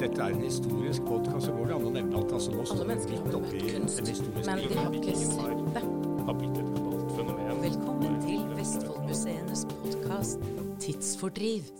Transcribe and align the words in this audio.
dette 0.00 0.20
er 0.20 0.34
en 0.34 0.42
historisk 0.44 1.06
podkast, 1.08 1.46
så 1.46 1.54
går 1.56 1.70
det 1.70 1.76
an 1.76 1.86
å 1.88 1.92
nevne 1.94 2.18
alt. 2.18 2.34
Altså, 2.36 2.52
nå 2.52 2.64
står 2.68 2.82
vi 2.82 2.88
mennesker 2.90 3.14
midt 3.14 3.30
har 3.30 3.38
oppi 3.38 3.60
møtt 3.62 3.72
kunst, 3.76 4.00
en 4.02 4.10
historisk 4.12 4.50
men 4.50 4.60
de 4.60 4.76
har 4.80 4.96
ikke 4.98 5.14
sett 5.16 5.32
det. 5.38 5.82
har, 5.86 6.26
har 6.28 6.38
blitt 6.40 6.58
et 6.60 6.68
globalt 6.74 7.14
fenomen. 7.16 7.62
Velkommen 7.64 8.18
til 8.26 8.44
Vestfoldmuseenes 8.58 9.64
podkast 9.72 10.46
Tidsfordriv. 10.84 11.72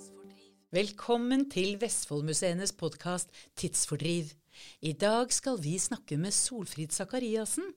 Velkommen 0.76 1.44
til 1.52 1.76
Vestfoldmuseenes 1.82 2.72
podkast 2.80 3.44
Tidsfordriv. 3.60 4.32
I 4.80 4.96
dag 4.96 5.32
skal 5.36 5.60
vi 5.60 5.76
snakke 5.80 6.16
med 6.20 6.32
Solfrid 6.32 6.96
Sakariassen. 6.96 7.68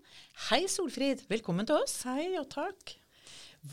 Hei, 0.48 0.64
Solfrid. 0.72 1.28
Velkommen 1.28 1.68
til 1.68 1.82
oss. 1.84 2.00
Hei 2.08 2.32
og 2.40 2.48
takk. 2.56 2.96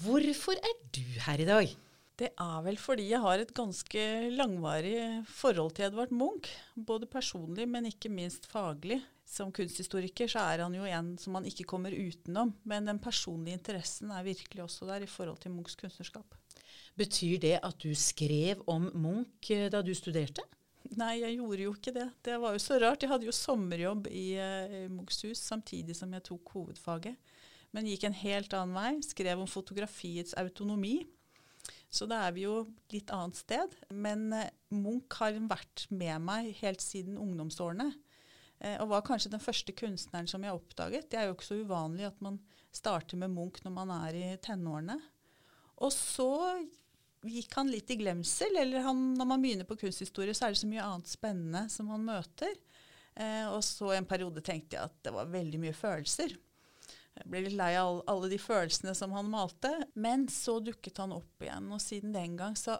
Hvorfor 0.02 0.58
er 0.58 0.78
du 0.90 1.04
her 1.28 1.46
i 1.46 1.46
dag? 1.46 1.76
Det 2.16 2.30
er 2.40 2.60
vel 2.64 2.78
fordi 2.80 3.10
jeg 3.10 3.20
har 3.20 3.42
et 3.42 3.52
ganske 3.52 4.02
langvarig 4.32 4.96
forhold 5.28 5.74
til 5.76 5.90
Edvard 5.90 6.14
Munch. 6.16 6.48
Både 6.72 7.04
personlig, 7.04 7.66
men 7.68 7.90
ikke 7.90 8.08
minst 8.08 8.48
faglig. 8.48 9.02
Som 9.26 9.50
kunsthistoriker 9.52 10.30
så 10.30 10.46
er 10.46 10.62
han 10.64 10.74
jo 10.78 10.86
en 10.88 11.10
som 11.20 11.34
man 11.36 11.44
ikke 11.44 11.66
kommer 11.68 11.92
utenom. 11.92 12.54
Men 12.64 12.88
den 12.88 13.02
personlige 13.04 13.58
interessen 13.58 14.14
er 14.14 14.24
virkelig 14.24 14.64
også 14.64 14.88
der 14.88 15.04
i 15.04 15.10
forhold 15.10 15.42
til 15.42 15.52
Munchs 15.52 15.76
kunstnerskap. 15.76 16.38
Betyr 16.96 17.36
det 17.42 17.58
at 17.60 17.76
du 17.84 17.92
skrev 17.92 18.62
om 18.64 18.88
Munch 18.96 19.50
eh, 19.52 19.68
da 19.68 19.82
du 19.84 19.92
studerte? 19.92 20.46
Nei, 20.96 21.18
jeg 21.20 21.36
gjorde 21.36 21.66
jo 21.66 21.74
ikke 21.74 21.92
det. 21.98 22.06
Det 22.24 22.38
var 22.40 22.56
jo 22.56 22.62
så 22.62 22.78
rart. 22.80 23.02
Jeg 23.02 23.10
hadde 23.10 23.28
jo 23.28 23.34
sommerjobb 23.34 24.06
i 24.08 24.38
uh, 24.38 24.86
Munchs 24.88 25.20
hus 25.26 25.42
samtidig 25.42 25.98
som 25.98 26.14
jeg 26.14 26.24
tok 26.30 26.54
hovedfaget. 26.54 27.18
Men 27.76 27.90
gikk 27.90 28.06
en 28.06 28.16
helt 28.22 28.54
annen 28.56 28.78
vei. 28.78 28.92
Skrev 29.04 29.42
om 29.42 29.50
fotografiets 29.50 30.36
autonomi. 30.40 31.00
Så 31.92 32.08
da 32.10 32.24
er 32.26 32.34
vi 32.36 32.44
jo 32.44 32.64
litt 32.92 33.10
annet 33.14 33.38
sted. 33.38 33.76
Men 33.94 34.28
eh, 34.34 34.52
Munch 34.74 35.18
har 35.20 35.38
vært 35.48 35.86
med 35.90 36.24
meg 36.26 36.52
helt 36.60 36.82
siden 36.84 37.18
ungdomsårene. 37.20 37.90
Eh, 38.58 38.76
og 38.80 38.90
var 38.92 39.04
kanskje 39.06 39.32
den 39.34 39.42
første 39.42 39.74
kunstneren 39.76 40.28
som 40.30 40.44
jeg 40.44 40.56
oppdaget. 40.56 41.10
Det 41.10 41.20
er 41.20 41.28
jo 41.28 41.36
ikke 41.36 41.50
så 41.50 41.60
uvanlig 41.60 42.08
at 42.08 42.22
man 42.24 42.40
starter 42.74 43.20
med 43.20 43.32
Munch 43.32 43.62
når 43.64 43.76
man 43.76 43.92
er 44.00 44.18
i 44.18 44.32
tenårene. 44.42 44.98
Og 45.84 45.92
så 45.92 46.30
gikk 47.26 47.56
han 47.58 47.70
litt 47.72 47.90
i 47.92 47.98
glemsel. 48.00 48.56
Eller 48.60 48.84
han, 48.86 49.12
når 49.18 49.30
man 49.32 49.44
begynner 49.44 49.68
på 49.68 49.78
kunsthistorie, 49.80 50.34
så 50.36 50.48
er 50.48 50.54
det 50.56 50.62
så 50.62 50.70
mye 50.70 50.84
annet 50.84 51.12
spennende 51.12 51.66
som 51.72 51.90
man 51.92 52.04
møter. 52.06 52.56
Eh, 53.16 53.46
og 53.48 53.62
så 53.64 53.94
en 53.96 54.08
periode 54.08 54.44
tenkte 54.44 54.76
jeg 54.76 54.90
at 54.90 54.98
det 55.06 55.14
var 55.14 55.32
veldig 55.32 55.62
mye 55.62 55.76
følelser. 55.76 56.36
Jeg 57.16 57.30
ble 57.32 57.42
litt 57.46 57.56
lei 57.56 57.72
av 57.80 58.02
alle, 58.10 58.28
de 58.32 58.38
følelsene 58.40 58.92
som 58.96 59.14
han 59.16 59.30
malte. 59.32 59.72
Men 59.94 60.26
så 60.32 60.58
dukket 60.64 61.00
han 61.02 61.14
opp 61.16 61.42
igjen, 61.44 61.70
og 61.72 61.82
siden 61.82 62.14
den 62.16 62.36
gang 62.38 62.56
så 62.58 62.78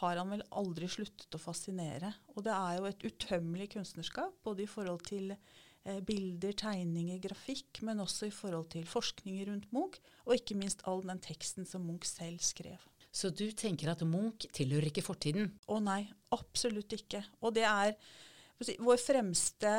har 0.00 0.18
han 0.18 0.32
vel 0.34 0.42
aldri 0.58 0.88
sluttet 0.90 1.36
å 1.36 1.42
fascinere. 1.42 2.10
Og 2.34 2.46
det 2.46 2.54
er 2.54 2.78
jo 2.78 2.88
et 2.88 3.04
utømmelig 3.04 3.68
kunstnerskap, 3.76 4.34
både 4.46 4.64
i 4.64 4.70
forhold 4.70 5.04
til 5.06 5.30
eh, 5.34 6.00
bilder, 6.06 6.56
tegninger, 6.64 7.20
grafikk, 7.22 7.82
men 7.86 8.02
også 8.02 8.30
i 8.30 8.34
forhold 8.34 8.72
til 8.74 8.88
forskning 8.90 9.38
rundt 9.50 9.70
Munch, 9.76 10.00
og 10.26 10.34
ikke 10.38 10.58
minst 10.58 10.82
all 10.90 11.04
den 11.06 11.22
teksten 11.22 11.68
som 11.68 11.86
Munch 11.86 12.08
selv 12.10 12.42
skrev. 12.42 12.82
Så 13.14 13.30
du 13.30 13.46
tenker 13.54 13.92
at 13.92 14.02
Munch 14.02 14.48
tilhører 14.56 14.90
ikke 14.90 15.06
fortiden? 15.06 15.52
Å 15.70 15.78
nei, 15.78 16.02
absolutt 16.34 16.96
ikke. 16.96 17.22
Og 17.46 17.54
det 17.54 17.68
er 17.68 17.94
vår 18.82 18.98
fremste 18.98 19.70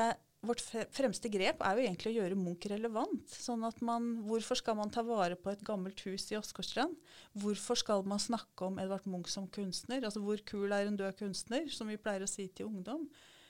vårt 0.47 0.61
fremste 0.95 1.29
grep 1.31 1.61
er 1.65 1.77
jo 1.77 1.85
egentlig 1.85 2.11
å 2.11 2.15
gjøre 2.19 2.37
Munch 2.39 2.67
relevant. 2.71 3.31
Sånn 3.31 3.65
at 3.67 3.81
man, 3.85 4.11
Hvorfor 4.25 4.59
skal 4.59 4.77
man 4.79 4.93
ta 4.93 5.03
vare 5.05 5.37
på 5.39 5.51
et 5.51 5.63
gammelt 5.65 6.01
hus 6.07 6.27
i 6.31 6.37
Åsgårdstrand? 6.39 6.95
Hvorfor 7.41 7.79
skal 7.81 8.05
man 8.07 8.21
snakke 8.21 8.69
om 8.69 8.79
Edvard 8.81 9.07
Munch 9.09 9.31
som 9.33 9.47
kunstner? 9.47 10.03
Altså 10.03 10.23
Hvor 10.23 10.41
kul 10.47 10.71
er 10.75 10.89
en 10.89 10.99
død 10.99 11.17
kunstner, 11.19 11.67
som 11.73 11.91
vi 11.91 11.99
pleier 12.01 12.25
å 12.25 12.29
si 12.29 12.47
til 12.53 12.69
ungdom? 12.71 13.07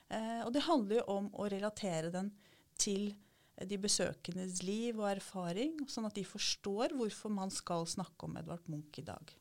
Eh, 0.10 0.42
og 0.46 0.52
det 0.56 0.66
handler 0.68 1.02
jo 1.02 1.08
om 1.16 1.30
å 1.34 1.48
relatere 1.52 2.12
den 2.14 2.34
til 2.78 3.14
de 3.56 3.78
besøkendes 3.80 4.60
liv 4.68 4.98
og 5.00 5.08
erfaring, 5.14 5.78
sånn 5.88 6.10
at 6.10 6.18
de 6.18 6.26
forstår 6.28 6.96
hvorfor 6.98 7.32
man 7.32 7.54
skal 7.54 7.88
snakke 7.88 8.28
om 8.28 8.36
Edvard 8.40 8.66
Munch 8.72 9.00
i 9.00 9.06
dag. 9.08 9.32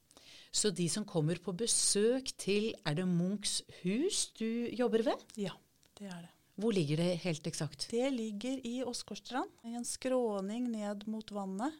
Så 0.54 0.70
de 0.70 0.86
som 0.90 1.06
kommer 1.06 1.40
på 1.42 1.50
besøk 1.58 2.30
til 2.38 2.70
Er 2.86 2.94
det 2.94 3.08
Munchs 3.10 3.62
hus 3.82 4.28
du 4.38 4.70
jobber 4.70 5.02
ved? 5.02 5.24
Ja, 5.34 5.56
det 5.98 6.06
er 6.06 6.20
det. 6.28 6.30
Hvor 6.54 6.74
ligger 6.74 7.00
det 7.02 7.22
helt 7.24 7.46
eksakt? 7.50 7.88
Det 7.90 8.10
ligger 8.14 8.60
i 8.66 8.76
Åsgårdstrand, 8.86 9.50
en 9.66 9.84
skråning 9.84 10.68
ned 10.70 11.02
mot 11.10 11.30
vannet. 11.34 11.74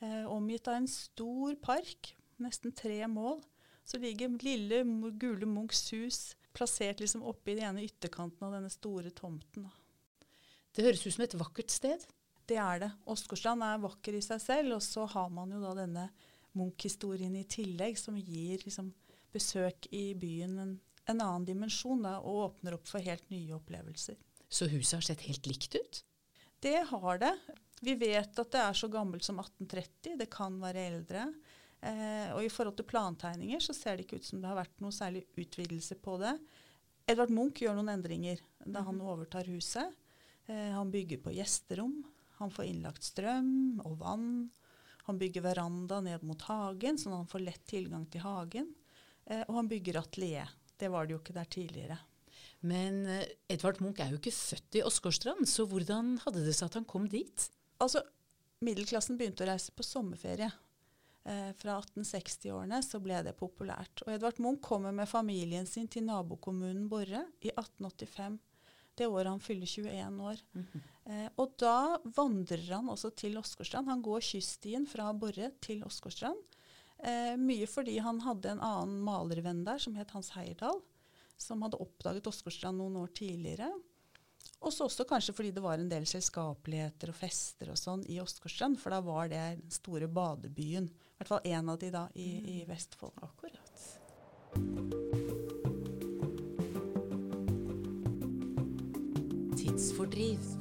Eh, 0.00 0.26
omgitt 0.28 0.68
av 0.68 0.76
en 0.76 0.88
stor 0.88 1.54
park, 1.60 2.12
nesten 2.40 2.72
tre 2.76 3.06
mål. 3.08 3.40
Så 3.84 3.98
ligger 3.98 4.36
lille 4.44 4.82
gule 5.18 5.48
Munchs 5.48 5.88
hus 5.92 6.20
plassert 6.52 7.00
liksom 7.00 7.22
oppe 7.22 7.52
i 7.52 7.54
den 7.54 7.70
ene 7.70 7.84
ytterkanten 7.86 8.46
av 8.46 8.54
denne 8.58 8.70
store 8.72 9.12
tomten. 9.14 9.68
Det 10.74 10.84
høres 10.84 11.06
ut 11.06 11.14
som 11.14 11.24
et 11.24 11.38
vakkert 11.38 11.72
sted. 11.72 12.04
Det 12.46 12.58
er 12.58 12.82
det. 12.82 12.90
Åsgårdstrand 13.10 13.64
er 13.64 13.82
vakker 13.82 14.18
i 14.18 14.22
seg 14.24 14.42
selv, 14.42 14.76
og 14.76 14.84
så 14.84 15.06
har 15.10 15.30
man 15.32 15.52
jo 15.54 15.62
da 15.62 15.74
denne 15.78 16.08
Munch-historien 16.58 17.34
i 17.38 17.46
tillegg, 17.46 17.98
som 17.98 18.18
gir 18.18 18.62
liksom, 18.64 18.90
besøk 19.32 19.86
i 19.94 20.10
byen 20.18 20.58
en, 20.58 20.72
en 21.10 21.22
annen 21.24 21.46
dimensjon 21.48 22.04
da, 22.06 22.18
og 22.20 22.44
åpner 22.46 22.76
opp 22.76 22.88
for 22.88 23.04
helt 23.04 23.26
nye 23.32 23.54
opplevelser. 23.56 24.18
Så 24.50 24.66
huset 24.70 24.98
har 24.98 25.06
sett 25.06 25.26
helt 25.28 25.46
likt 25.46 25.76
ut? 25.76 26.02
Det 26.60 26.78
har 26.90 27.20
det. 27.22 27.34
Vi 27.80 27.94
vet 27.96 28.38
at 28.42 28.52
det 28.52 28.60
er 28.60 28.76
så 28.76 28.90
gammelt 28.92 29.24
som 29.24 29.38
1830. 29.40 30.18
Det 30.20 30.28
kan 30.32 30.58
være 30.60 30.86
eldre. 30.90 31.28
Eh, 31.80 32.28
og 32.34 32.44
i 32.44 32.50
forhold 32.52 32.76
til 32.76 32.88
plantegninger 32.90 33.62
så 33.64 33.72
ser 33.76 33.96
det 33.96 34.04
ikke 34.04 34.20
ut 34.20 34.28
som 34.28 34.42
det 34.42 34.50
har 34.50 34.58
vært 34.58 34.82
noe 34.84 34.92
særlig 34.92 35.24
utvidelse 35.40 35.96
på 36.02 36.18
det. 36.20 36.34
Edvard 37.08 37.32
Munch 37.32 37.62
gjør 37.62 37.78
noen 37.78 37.94
endringer 37.94 38.42
da 38.68 38.84
han 38.84 39.00
overtar 39.00 39.48
huset. 39.48 39.96
Eh, 40.44 40.70
han 40.76 40.92
bygger 40.92 41.22
på 41.24 41.32
gjesterom. 41.38 42.02
Han 42.40 42.52
får 42.52 42.68
innlagt 42.68 43.06
strøm 43.06 43.80
og 43.84 43.96
vann. 44.02 44.50
Han 45.08 45.18
bygger 45.18 45.46
veranda 45.48 46.02
ned 46.04 46.22
mot 46.26 46.42
hagen, 46.50 47.00
sånn 47.00 47.16
at 47.16 47.24
han 47.24 47.32
får 47.32 47.46
lett 47.46 47.64
tilgang 47.68 48.04
til 48.12 48.22
hagen. 48.26 48.68
Eh, 49.24 49.42
og 49.46 49.62
han 49.62 49.70
bygger 49.70 50.02
atelier. 50.02 50.52
Det 50.80 50.88
var 50.92 51.06
det 51.06 51.16
jo 51.16 51.20
ikke 51.20 51.36
der 51.36 51.50
tidligere. 51.50 51.98
Men 52.60 53.04
eh, 53.08 53.28
Edvard 53.52 53.80
Munch 53.80 54.00
er 54.02 54.12
jo 54.12 54.20
ikke 54.20 54.34
født 54.36 54.80
i 54.80 54.84
Åsgårdstrand, 54.84 55.48
så 55.48 55.66
hvordan 55.68 56.18
hadde 56.24 56.44
det 56.44 56.56
seg 56.56 56.70
at 56.70 56.80
han 56.80 56.88
kom 56.88 57.06
dit? 57.08 57.46
Altså, 57.80 58.02
Middelklassen 58.64 59.16
begynte 59.16 59.46
å 59.46 59.48
reise 59.48 59.72
på 59.72 59.84
sommerferie. 59.86 60.50
Eh, 61.24 61.50
fra 61.56 61.78
1860-årene 61.80 62.80
så 62.84 63.00
ble 63.02 63.22
det 63.24 63.36
populært. 63.38 64.04
Og 64.04 64.12
Edvard 64.14 64.40
Munch 64.40 64.62
kommer 64.64 64.92
med 64.96 65.08
familien 65.08 65.68
sin 65.68 65.88
til 65.88 66.04
nabokommunen 66.08 66.86
Borre 66.92 67.26
i 67.40 67.52
1885. 67.52 68.38
Det 69.00 69.08
året 69.08 69.30
han 69.30 69.40
fyller 69.40 69.66
21 69.66 70.20
år. 70.28 70.40
Mm 70.52 70.66
-hmm. 70.66 70.80
eh, 71.12 71.28
og 71.36 71.54
da 71.58 71.98
vandrer 72.04 72.72
han 72.72 72.88
også 72.88 73.10
til 73.10 73.38
Åsgårdstrand. 73.38 73.88
Han 73.88 74.02
går 74.02 74.20
kyststien 74.20 74.86
fra 74.86 75.12
Borre 75.12 75.50
til 75.60 75.84
Åsgårdstrand. 75.84 76.40
Eh, 77.02 77.36
mye 77.40 77.66
fordi 77.70 77.98
han 78.04 78.20
hadde 78.20 78.52
en 78.52 78.64
annen 78.64 78.98
malervenn 79.04 79.64
der 79.64 79.80
som 79.80 79.94
het 79.96 80.10
Hans 80.12 80.34
Heierdal, 80.36 80.82
som 81.40 81.62
hadde 81.64 81.80
oppdaget 81.80 82.28
Åsgårdstrand 82.28 82.80
noen 82.80 82.98
år 83.00 83.14
tidligere. 83.16 83.70
Og 84.60 84.72
så 84.72 84.84
også 84.84 85.06
kanskje 85.08 85.32
fordi 85.32 85.54
det 85.56 85.62
var 85.64 85.80
en 85.80 85.88
del 85.88 86.04
selskapeligheter 86.08 87.12
og 87.12 87.16
fester 87.16 87.72
og 87.72 87.80
sånn 87.80 88.04
i 88.12 88.20
Åsgårdstrand, 88.20 88.76
for 88.80 88.92
da 88.92 89.00
var 89.04 89.32
det 89.32 89.40
den 89.62 89.72
store 89.72 90.08
badebyen. 90.12 90.90
I 90.90 91.20
hvert 91.20 91.32
fall 91.32 91.48
en 91.48 91.72
av 91.72 91.80
de 91.80 91.92
da 91.94 92.06
i, 92.12 92.28
mm. 92.36 92.48
i 92.52 92.58
Vestfold. 92.68 93.16
Akkurat. 93.24 93.76
Tidsfordriv. 99.56 100.59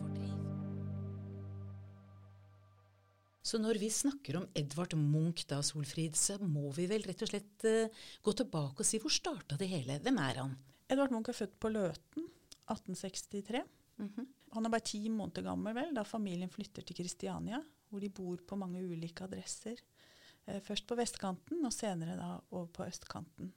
Så 3.50 3.58
når 3.58 3.80
vi 3.82 3.88
snakker 3.90 4.38
om 4.38 4.46
Edvard 4.58 4.94
Munch 4.94 5.48
da, 5.50 5.58
Solfrid, 5.66 6.18
så 6.20 6.36
må 6.38 6.70
vi 6.76 6.86
vel 6.92 7.06
rett 7.08 7.24
og 7.26 7.32
slett 7.32 7.66
uh, 7.66 8.04
gå 8.22 8.34
tilbake 8.38 8.84
og 8.84 8.86
si 8.86 9.00
hvor 9.02 9.14
starta 9.14 9.58
det 9.58 9.72
hele? 9.72 9.96
Hvem 10.04 10.20
er 10.22 10.42
han? 10.44 10.52
Edvard 10.86 11.16
Munch 11.16 11.32
er 11.32 11.38
født 11.38 11.56
på 11.58 11.72
Løten 11.74 12.28
1863. 12.70 13.64
Mm 13.98 14.10
-hmm. 14.10 14.28
Han 14.54 14.66
er 14.66 14.70
bare 14.70 14.86
ti 14.86 15.10
måneder 15.10 15.42
gammel 15.42 15.76
vel, 15.76 15.94
da 15.96 16.04
familien 16.04 16.50
flytter 16.50 16.82
til 16.82 16.96
Kristiania, 16.96 17.62
hvor 17.90 18.00
de 18.00 18.10
bor 18.10 18.38
på 18.38 18.56
mange 18.56 18.84
ulike 18.86 19.24
adresser. 19.24 19.82
Eh, 20.46 20.62
først 20.62 20.88
på 20.88 20.96
vestkanten, 20.96 21.66
og 21.66 21.74
senere 21.74 22.18
da 22.18 22.40
over 22.52 22.68
på 22.68 22.86
østkanten. 22.86 23.52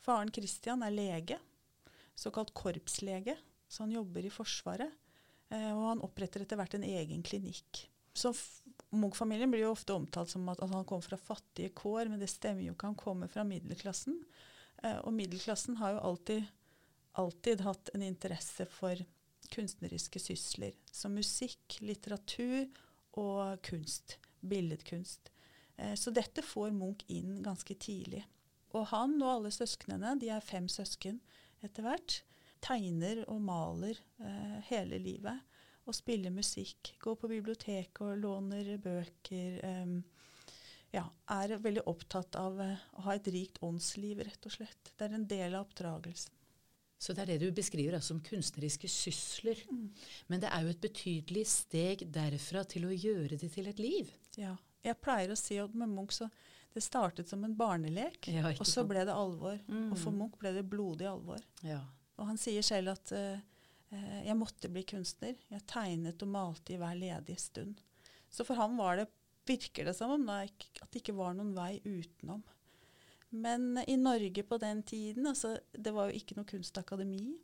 Faren 0.00 0.32
Christian 0.32 0.82
er 0.82 0.90
lege, 0.90 1.38
såkalt 2.14 2.54
korpslege, 2.54 3.36
så 3.68 3.82
han 3.82 3.92
jobber 3.92 4.24
i 4.24 4.30
Forsvaret. 4.30 4.92
Eh, 5.50 5.72
og 5.76 5.88
han 5.88 6.00
oppretter 6.00 6.40
etter 6.40 6.56
hvert 6.56 6.74
en 6.74 6.84
egen 6.84 7.22
klinikk. 7.22 7.88
Så 8.14 8.32
Munch-familien 8.94 9.50
blir 9.50 9.64
jo 9.64 9.72
ofte 9.74 9.96
omtalt 9.96 10.30
som 10.30 10.46
at, 10.48 10.60
at, 10.62 10.70
han 10.70 10.86
kommer 10.86 11.04
fra 11.04 11.18
fattige 11.18 11.72
kår, 11.76 12.10
men 12.10 12.22
det 12.22 12.30
stemmer 12.30 12.64
jo 12.64 12.74
ikke. 12.76 12.92
Han 12.92 13.00
kommer 13.00 13.30
fra 13.30 13.44
middelklassen. 13.46 14.20
Eh, 14.82 14.98
og 15.02 15.12
middelklassen 15.16 15.78
har 15.80 15.96
jo 15.96 16.04
alltid, 16.10 16.46
alltid 17.18 17.64
hatt 17.66 17.90
en 17.94 18.04
interesse 18.06 18.68
for 18.70 19.02
kunstneriske 19.52 20.22
sysler. 20.22 20.76
Som 20.92 21.16
musikk, 21.18 21.80
litteratur 21.82 22.68
og 23.18 23.58
kunst. 23.66 24.18
Billedkunst. 24.40 25.32
Eh, 25.76 25.94
så 25.98 26.12
dette 26.14 26.44
får 26.44 26.70
Munch 26.76 27.04
inn 27.12 27.40
ganske 27.44 27.74
tidlig. 27.74 28.22
Og 28.76 28.88
han 28.92 29.16
og 29.22 29.32
alle 29.32 29.52
søsknene, 29.54 30.16
de 30.20 30.30
er 30.34 30.44
fem 30.44 30.68
søsken 30.70 31.20
etter 31.64 31.86
hvert, 31.86 32.20
tegner 32.64 33.22
og 33.30 33.40
maler 33.44 33.98
eh, 34.20 34.58
hele 34.70 35.00
livet. 35.02 35.42
Og 35.86 35.94
spiller 35.94 36.34
musikk, 36.34 36.96
går 37.02 37.18
på 37.20 37.30
biblioteket 37.30 38.02
og 38.02 38.18
låner 38.18 38.72
bøker. 38.82 39.60
Um, 39.62 40.00
ja, 40.94 41.04
er 41.30 41.58
veldig 41.62 41.84
opptatt 41.86 42.38
av 42.40 42.58
uh, 42.58 42.88
å 42.98 43.06
ha 43.06 43.14
et 43.14 43.30
rikt 43.30 43.60
åndsliv, 43.62 44.24
rett 44.26 44.48
og 44.48 44.56
slett. 44.56 44.90
Det 44.96 45.06
er 45.06 45.14
en 45.14 45.28
del 45.30 45.54
av 45.54 45.68
oppdragelsen. 45.68 46.34
Så 46.98 47.12
det 47.12 47.26
er 47.26 47.34
det 47.34 47.44
du 47.44 47.52
beskriver 47.54 47.98
altså 47.98 48.14
som 48.14 48.22
kunstneriske 48.24 48.88
sysler. 48.88 49.60
Men 50.32 50.40
det 50.42 50.48
er 50.48 50.64
jo 50.64 50.72
et 50.72 50.80
betydelig 50.80 51.44
steg 51.52 52.06
derfra 52.12 52.64
til 52.64 52.88
å 52.88 52.94
gjøre 52.94 53.36
det 53.36 53.50
til 53.52 53.68
et 53.68 53.82
liv. 53.82 54.12
Ja. 54.40 54.54
Jeg 54.86 54.98
pleier 55.02 55.34
å 55.34 55.38
si 55.38 55.58
at 55.60 55.74
med 55.76 55.92
Munch 55.92 56.16
så 56.16 56.30
det 56.76 56.82
startet 56.84 57.28
som 57.28 57.44
en 57.44 57.54
barnelek, 57.56 58.28
Ja, 58.28 58.50
og 58.52 58.66
så 58.68 58.82
ble 58.84 59.00
det 59.08 59.12
alvor. 59.12 59.56
Mm. 59.64 59.92
Og 59.94 60.00
for 60.00 60.12
Munch 60.12 60.36
ble 60.40 60.52
det 60.52 60.64
blodig 60.68 61.06
alvor. 61.08 61.40
Ja. 61.64 61.80
Og 62.20 62.28
han 62.28 62.40
sier 62.40 62.64
selv 62.64 62.92
at 62.92 63.12
eh, 63.16 63.40
jeg 63.90 64.36
måtte 64.38 64.70
bli 64.72 64.82
kunstner. 64.88 65.36
Jeg 65.52 65.66
tegnet 65.70 66.22
og 66.24 66.32
malte 66.32 66.74
i 66.74 66.80
hver 66.80 66.96
ledige 66.98 67.38
stund. 67.40 67.80
Så 68.32 68.44
for 68.44 68.58
ham 68.58 68.76
var 68.80 69.00
det, 69.00 69.08
virker 69.46 69.86
det 69.86 69.94
som 69.94 70.10
om 70.16 70.24
da, 70.26 70.40
at 70.42 70.90
det 70.90 71.04
ikke 71.04 71.16
var 71.16 71.36
noen 71.36 71.54
vei 71.54 71.78
utenom. 71.84 72.42
Men 73.36 73.78
i 73.86 73.96
Norge 73.98 74.42
på 74.46 74.58
den 74.62 74.82
tiden, 74.86 75.26
altså, 75.26 75.56
det 75.72 75.92
var 75.94 76.08
jo 76.08 76.18
ikke 76.18 76.38
noe 76.38 76.48
kunstakademi. 76.48 77.36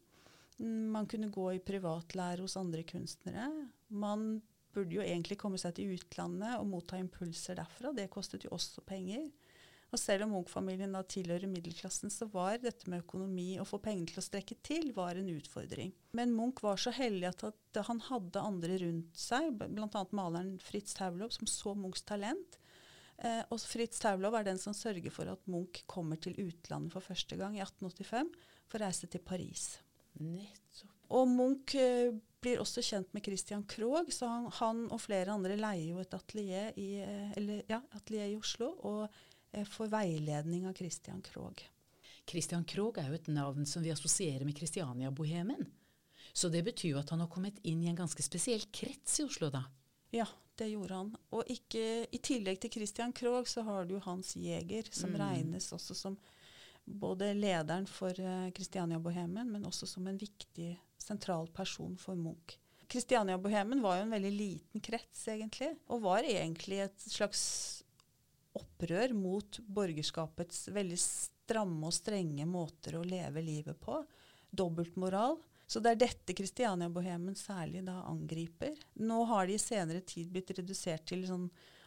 Man 0.63 1.07
kunne 1.11 1.31
gå 1.33 1.47
i 1.55 1.63
privatlære 1.63 2.45
hos 2.45 2.59
andre 2.61 2.85
kunstnere. 2.87 3.49
Man 3.89 4.41
burde 4.73 4.97
jo 4.97 5.05
egentlig 5.05 5.39
komme 5.41 5.61
seg 5.61 5.77
til 5.77 5.95
utlandet 5.97 6.57
og 6.59 6.69
motta 6.71 6.99
impulser 7.01 7.59
derfra. 7.59 7.93
Det 7.97 8.11
kostet 8.13 8.47
jo 8.47 8.55
også 8.57 8.85
penger. 8.87 9.29
Og 9.93 10.01
selv 10.01 10.25
om 10.25 10.31
Munch-familien 10.33 10.95
da 10.97 11.03
tilhører 11.05 11.51
middelklassen, 11.53 12.09
så 12.13 12.25
var 12.33 12.57
dette 12.63 12.89
med 12.89 13.03
økonomi 13.05 13.59
og 13.61 13.69
få 13.69 13.81
pengene 13.85 14.09
til 14.09 14.23
å 14.23 14.25
strekke 14.25 14.57
til 14.65 14.89
var 14.97 15.21
en 15.21 15.29
utfordring. 15.35 15.93
Men 16.17 16.33
Munch 16.33 16.63
var 16.65 16.81
så 16.81 16.95
heldig 16.97 17.29
at, 17.29 17.45
at 17.51 17.83
han 17.91 18.01
hadde 18.09 18.41
andre 18.41 18.79
rundt 18.87 19.21
seg, 19.21 19.53
bl.a. 19.61 20.05
maleren 20.17 20.55
Fritz 20.65 20.97
Taulow, 20.97 21.29
som 21.35 21.51
så 21.51 21.77
Munchs 21.77 22.07
talent. 22.09 22.57
Eh, 23.21 23.45
og 23.53 23.61
Fritz 23.61 24.01
Taulow 24.01 24.33
er 24.39 24.49
den 24.49 24.61
som 24.61 24.73
sørger 24.77 25.13
for 25.13 25.29
at 25.29 25.45
Munch 25.53 25.85
kommer 25.91 26.17
til 26.17 26.41
utlandet 26.41 26.97
for 26.97 27.05
første 27.05 27.37
gang 27.37 27.59
i 27.59 27.63
1885 27.63 28.33
for 28.73 28.81
å 28.81 28.87
reise 28.87 29.13
til 29.13 29.21
Paris. 29.29 29.75
Nettopp. 30.25 30.89
Og 31.13 31.29
Munch 31.29 31.77
eh, 31.77 32.15
blir 32.43 32.63
også 32.63 32.83
kjent 32.85 33.13
med 33.13 33.25
Christian 33.27 33.67
Krogh, 33.69 34.09
så 34.09 34.31
han, 34.31 34.49
han 34.57 34.87
og 34.89 35.05
flere 35.05 35.35
andre 35.35 35.59
leier 35.61 35.93
jo 35.93 36.01
et 36.01 36.17
atelier 36.17 36.73
i, 36.81 36.89
eh, 37.05 37.37
eller, 37.37 37.61
ja, 37.69 37.83
atelier 37.99 38.33
i 38.33 38.39
Oslo 38.41 38.73
og 38.89 39.21
eh, 39.53 39.65
får 39.65 39.93
veiledning 39.93 40.67
av 40.69 40.75
Christian 40.79 41.23
Krogh. 41.23 41.63
Christian 42.29 42.65
Krogh 42.65 42.99
er 43.03 43.09
jo 43.11 43.19
et 43.19 43.31
navn 43.33 43.67
som 43.67 43.83
vi 43.83 43.91
assosierer 43.91 44.45
med 44.47 44.57
Kristiania-bohemen. 44.57 45.67
Så 46.33 46.49
det 46.49 46.63
betyr 46.65 46.95
jo 46.95 47.01
at 47.01 47.11
han 47.11 47.21
har 47.21 47.29
kommet 47.29 47.59
inn 47.63 47.83
i 47.83 47.89
en 47.91 47.99
ganske 47.99 48.23
spesiell 48.25 48.63
krets 48.73 49.21
i 49.21 49.25
Oslo, 49.27 49.51
da. 49.53 49.65
Ja, 50.15 50.27
det 50.57 50.71
gjorde 50.71 50.95
han. 50.95 51.11
Og 51.33 51.49
ikke, 51.51 52.07
i 52.09 52.21
tillegg 52.23 52.61
til 52.63 52.71
Christian 52.73 53.13
Krogh 53.13 53.49
så 53.49 53.65
har 53.67 53.85
du 53.85 53.97
jo 53.97 54.05
Hans 54.07 54.37
Jæger, 54.37 54.89
som 54.93 55.11
Mm. 55.11 55.19
regnes 55.21 55.73
også 55.73 55.95
som 55.95 56.17
både 56.85 57.35
lederen 57.35 57.87
for 57.87 58.11
uh, 58.11 58.51
Christiania-bohemen, 58.51 59.51
men 59.53 59.65
også 59.65 59.87
som 59.87 60.07
en 60.07 60.19
viktig 60.19 60.79
sentral 60.99 61.49
person 61.49 61.97
for 61.97 62.15
Munch. 62.15 62.59
Christiania-bohemen 62.89 63.81
var 63.83 63.97
jo 63.99 64.03
en 64.03 64.11
veldig 64.11 64.33
liten 64.33 64.81
krets, 64.81 65.29
egentlig, 65.29 65.77
og 65.89 66.03
var 66.03 66.23
egentlig 66.23 66.83
et 66.85 67.01
slags 67.01 67.82
opprør 68.59 69.15
mot 69.17 69.59
borgerskapets 69.67 70.67
veldig 70.75 70.99
stramme 71.01 71.89
og 71.89 71.95
strenge 71.97 72.47
måter 72.49 72.99
å 72.99 73.07
leve 73.07 73.43
livet 73.45 73.81
på. 73.81 74.01
Dobbeltmoral. 74.51 75.39
Så 75.67 75.81
det 75.81 75.95
er 75.95 76.01
dette 76.03 76.35
Kristiania-bohemen 76.37 77.37
særlig 77.39 77.85
da 77.87 78.03
angriper. 78.11 78.75
Nå 79.01 79.23
har 79.31 79.49
de 79.49 79.57
i 79.57 79.63
senere 79.63 80.03
tid 80.05 80.29
blitt 80.33 80.53
redusert 80.59 81.07
til 81.09 81.25
sånn 81.29 81.47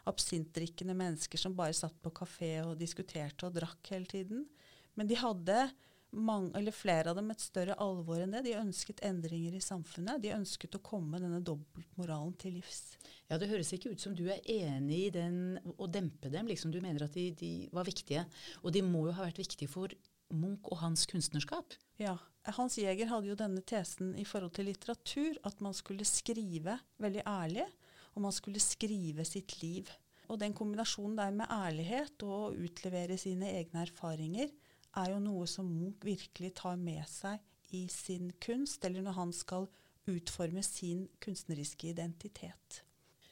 absintdrikkende 0.09 0.95
mennesker 0.97 1.41
som 1.41 1.53
bare 1.57 1.75
satt 1.77 1.97
på 2.01 2.13
kafé 2.17 2.55
og 2.63 2.79
diskuterte 2.79 3.47
og 3.47 3.57
drakk 3.57 3.91
hele 3.93 4.09
tiden. 4.09 4.45
Men 4.97 5.09
de 5.09 5.17
hadde 5.19 5.67
mange, 6.15 6.51
eller 6.57 6.75
flere 6.75 7.11
av 7.11 7.19
dem 7.19 7.29
et 7.33 7.43
større 7.43 7.75
alvor 7.83 8.21
enn 8.23 8.33
det. 8.35 8.45
De 8.47 8.55
ønsket 8.59 9.03
endringer 9.05 9.55
i 9.57 9.63
samfunnet. 9.63 10.21
De 10.23 10.33
ønsket 10.35 10.77
å 10.77 10.83
komme 10.85 11.19
denne 11.21 11.41
dobbeltmoralen 11.45 12.33
til 12.41 12.57
livs. 12.57 12.95
Ja, 13.29 13.37
Det 13.37 13.49
høres 13.49 13.73
ikke 13.75 13.91
ut 13.93 14.01
som 14.01 14.15
du 14.15 14.25
er 14.29 14.43
enig 14.45 14.99
i 15.07 15.13
den, 15.13 15.59
å 15.77 15.87
dempe 15.87 16.31
dem. 16.33 16.47
liksom 16.47 16.71
Du 16.71 16.81
mener 16.81 17.07
at 17.07 17.13
de, 17.17 17.29
de 17.31 17.53
var 17.73 17.87
viktige. 17.87 18.25
Og 18.63 18.73
de 18.75 18.83
må 18.85 19.07
jo 19.07 19.15
ha 19.17 19.27
vært 19.27 19.41
viktige 19.43 19.71
for 19.71 19.93
Munch 20.33 20.71
og 20.71 20.79
hans 20.81 21.05
kunstnerskap. 21.09 21.75
Ja. 22.01 22.17
Hans 22.57 22.77
Jæger 22.77 23.09
hadde 23.09 23.29
jo 23.29 23.37
denne 23.37 23.61
tesen 23.65 24.13
i 24.17 24.25
forhold 24.25 24.53
til 24.57 24.67
litteratur, 24.69 25.37
at 25.45 25.61
man 25.65 25.73
skulle 25.73 26.05
skrive 26.05 26.77
veldig 27.01 27.23
ærlig, 27.25 27.65
og 28.13 28.25
man 28.25 28.33
skulle 28.35 28.61
skrive 28.61 29.25
sitt 29.25 29.57
liv. 29.61 29.89
Og 30.29 30.39
den 30.41 30.53
kombinasjonen 30.57 31.17
der 31.17 31.33
med 31.33 31.51
ærlighet 31.53 32.23
og 32.25 32.35
å 32.35 32.53
utlevere 32.65 33.17
sine 33.21 33.51
egne 33.59 33.83
erfaringer, 33.85 34.49
er 35.01 35.11
jo 35.13 35.19
noe 35.23 35.47
som 35.49 35.67
Munch 35.67 36.05
virkelig 36.05 36.53
tar 36.61 36.79
med 36.79 37.03
seg 37.09 37.41
i 37.75 37.85
sin 37.91 38.31
kunst, 38.43 38.83
eller 38.85 39.03
når 39.05 39.19
han 39.19 39.33
skal 39.35 39.67
utforme 40.09 40.61
sin 40.63 41.07
kunstneriske 41.23 41.89
identitet. 41.91 42.81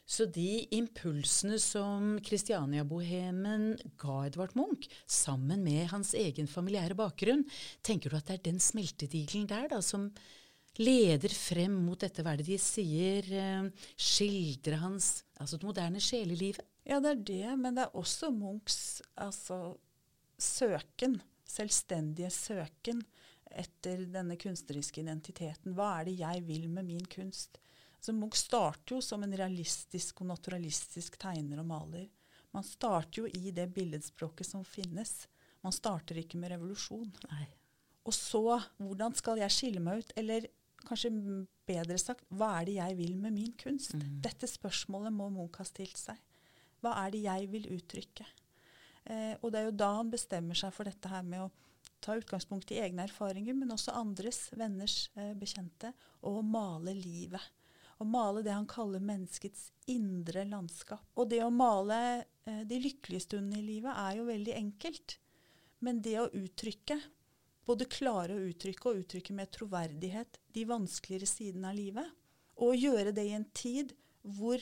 Så 0.04 0.26
de 0.28 0.66
impulsene 0.76 1.56
som 1.62 2.18
Kristiania-bohemen 2.24 3.70
ga 4.00 4.18
Edvard 4.26 4.52
Munch, 4.58 4.90
sammen 5.08 5.62
med 5.64 5.88
hans 5.94 6.12
egen 6.18 6.50
familiære 6.50 6.96
bakgrunn, 6.98 7.46
tenker 7.80 8.12
du 8.12 8.18
at 8.18 8.28
det 8.28 8.36
er 8.36 8.46
den 8.50 8.60
smeltedigelen 8.60 9.48
der 9.48 9.70
da, 9.72 9.80
som 9.80 10.10
leder 10.76 11.32
frem 11.32 11.72
mot 11.86 12.02
dette, 12.02 12.20
hva 12.20 12.34
er 12.34 12.42
det 12.42 12.50
de 12.50 12.58
sier, 12.60 13.24
skildrer 13.24 13.70
skildre 13.96 14.80
hans 14.82 15.08
altså 15.40 15.58
det 15.58 15.68
moderne 15.70 16.02
sjelelivet? 16.02 16.60
Ja, 16.84 16.98
det 17.00 17.14
er 17.14 17.22
det, 17.30 17.58
men 17.62 17.78
det 17.78 17.86
er 17.86 17.96
også 17.96 18.28
Munchs 18.34 19.00
altså, 19.16 19.78
søken, 20.36 21.16
selvstendige 21.48 22.30
søken 22.32 23.02
etter 23.54 24.06
denne 24.10 24.36
kunstneriske 24.40 25.02
identiteten. 25.02 25.74
Hva 25.76 26.00
er 26.00 26.08
det 26.08 26.16
jeg 26.18 26.42
vil 26.48 26.68
med 26.72 26.88
min 26.88 27.06
kunst? 27.10 27.60
Så 28.00 28.12
Munch 28.12 28.36
starter 28.36 28.96
jo 28.96 29.00
som 29.04 29.22
en 29.24 29.36
realistisk 29.36 30.20
og 30.20 30.28
naturalistisk 30.32 31.16
tegner 31.20 31.62
og 31.62 31.68
maler. 31.70 32.08
Man 32.54 32.66
starter 32.66 33.22
jo 33.22 33.30
i 33.32 33.52
det 33.54 33.70
billedspråket 33.74 34.46
som 34.46 34.64
finnes. 34.66 35.24
Man 35.64 35.72
starter 35.72 36.18
ikke 36.20 36.38
med 36.40 36.52
revolusjon. 36.52 37.08
Nei. 37.30 37.46
Og 38.04 38.12
så, 38.12 38.60
hvordan 38.76 39.16
skal 39.16 39.40
jeg 39.40 39.54
skille 39.54 39.80
meg 39.80 40.02
ut? 40.02 40.12
Eller 40.20 40.46
kanskje 40.84 41.10
bedre 41.64 41.96
sagt, 41.98 42.26
hva 42.28 42.58
er 42.58 42.68
det 42.68 42.76
jeg 42.76 42.98
vil 42.98 43.16
med 43.16 43.32
min 43.38 43.54
kunst? 43.56 43.96
Dette 43.96 44.50
spørsmålet 44.50 45.14
må 45.16 45.30
Munch 45.32 45.56
ha 45.62 45.66
stilt 45.68 45.96
seg. 45.96 46.20
Hva 46.84 46.98
er 47.06 47.14
det 47.14 47.24
jeg 47.24 47.48
vil 47.54 47.70
uttrykke? 47.72 48.26
Eh, 49.04 49.34
og 49.40 49.52
det 49.52 49.60
er 49.60 49.68
jo 49.68 49.76
da 49.76 49.90
han 49.98 50.12
bestemmer 50.12 50.58
seg 50.58 50.72
for 50.74 50.88
dette 50.88 51.10
her 51.12 51.24
med 51.26 51.44
å 51.44 51.50
ta 52.04 52.16
utgangspunkt 52.18 52.72
i 52.72 52.80
egne 52.84 53.06
erfaringer, 53.08 53.56
men 53.56 53.72
også 53.72 53.94
andres, 53.96 54.46
venners, 54.56 55.08
eh, 55.16 55.32
bekjente, 55.36 55.92
og 56.28 56.42
male 56.44 56.94
livet. 56.96 57.52
Å 57.98 58.04
male 58.08 58.42
det 58.42 58.52
han 58.52 58.68
kaller 58.68 59.00
menneskets 59.00 59.70
indre 59.92 60.44
landskap. 60.48 61.04
Og 61.16 61.28
det 61.30 61.42
å 61.44 61.52
male 61.52 61.98
eh, 62.44 62.62
de 62.68 62.80
lykkelige 62.82 63.28
stundene 63.28 63.60
i 63.60 63.66
livet 63.66 63.92
er 63.94 64.18
jo 64.18 64.28
veldig 64.28 64.56
enkelt. 64.58 65.18
Men 65.84 66.00
det 66.04 66.18
å 66.20 66.30
uttrykke, 66.32 66.98
både 67.64 67.88
klare 67.88 68.36
å 68.36 68.46
uttrykke 68.50 68.90
og 68.90 69.04
uttrykke 69.04 69.36
med 69.36 69.52
troverdighet 69.54 70.40
de 70.52 70.66
vanskeligere 70.68 71.28
sidene 71.28 71.70
av 71.70 71.78
livet, 71.78 72.08
og 72.64 72.76
gjøre 72.78 73.14
det 73.14 73.24
i 73.26 73.36
en 73.36 73.46
tid 73.56 73.94
hvor 74.36 74.60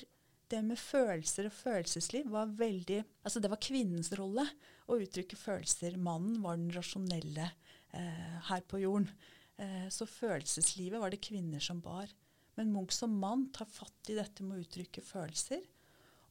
det 0.53 0.61
med 0.67 0.81
følelser 0.81 1.49
og 1.49 1.55
følelsesliv 1.57 2.29
var 2.33 2.53
veldig 2.59 3.01
Altså 3.25 3.41
det 3.43 3.51
var 3.53 3.63
kvinnens 3.63 4.13
rolle 4.19 4.45
å 4.91 4.99
uttrykke 5.01 5.39
følelser. 5.39 5.97
Mannen 5.97 6.41
var 6.45 6.59
den 6.59 6.73
rasjonelle 6.75 7.49
eh, 7.97 8.39
her 8.49 8.65
på 8.69 8.83
jorden. 8.83 9.09
Eh, 9.57 9.87
så 9.93 10.09
følelseslivet 10.09 11.01
var 11.01 11.13
det 11.13 11.23
kvinner 11.25 11.63
som 11.63 11.81
bar. 11.85 12.11
Men 12.59 12.73
Munch 12.75 12.93
som 12.97 13.15
mann 13.19 13.47
tar 13.55 13.71
fatt 13.71 14.11
i 14.13 14.19
dette 14.19 14.45
med 14.45 14.59
å 14.59 14.65
uttrykke 14.67 15.05
følelser. 15.05 15.63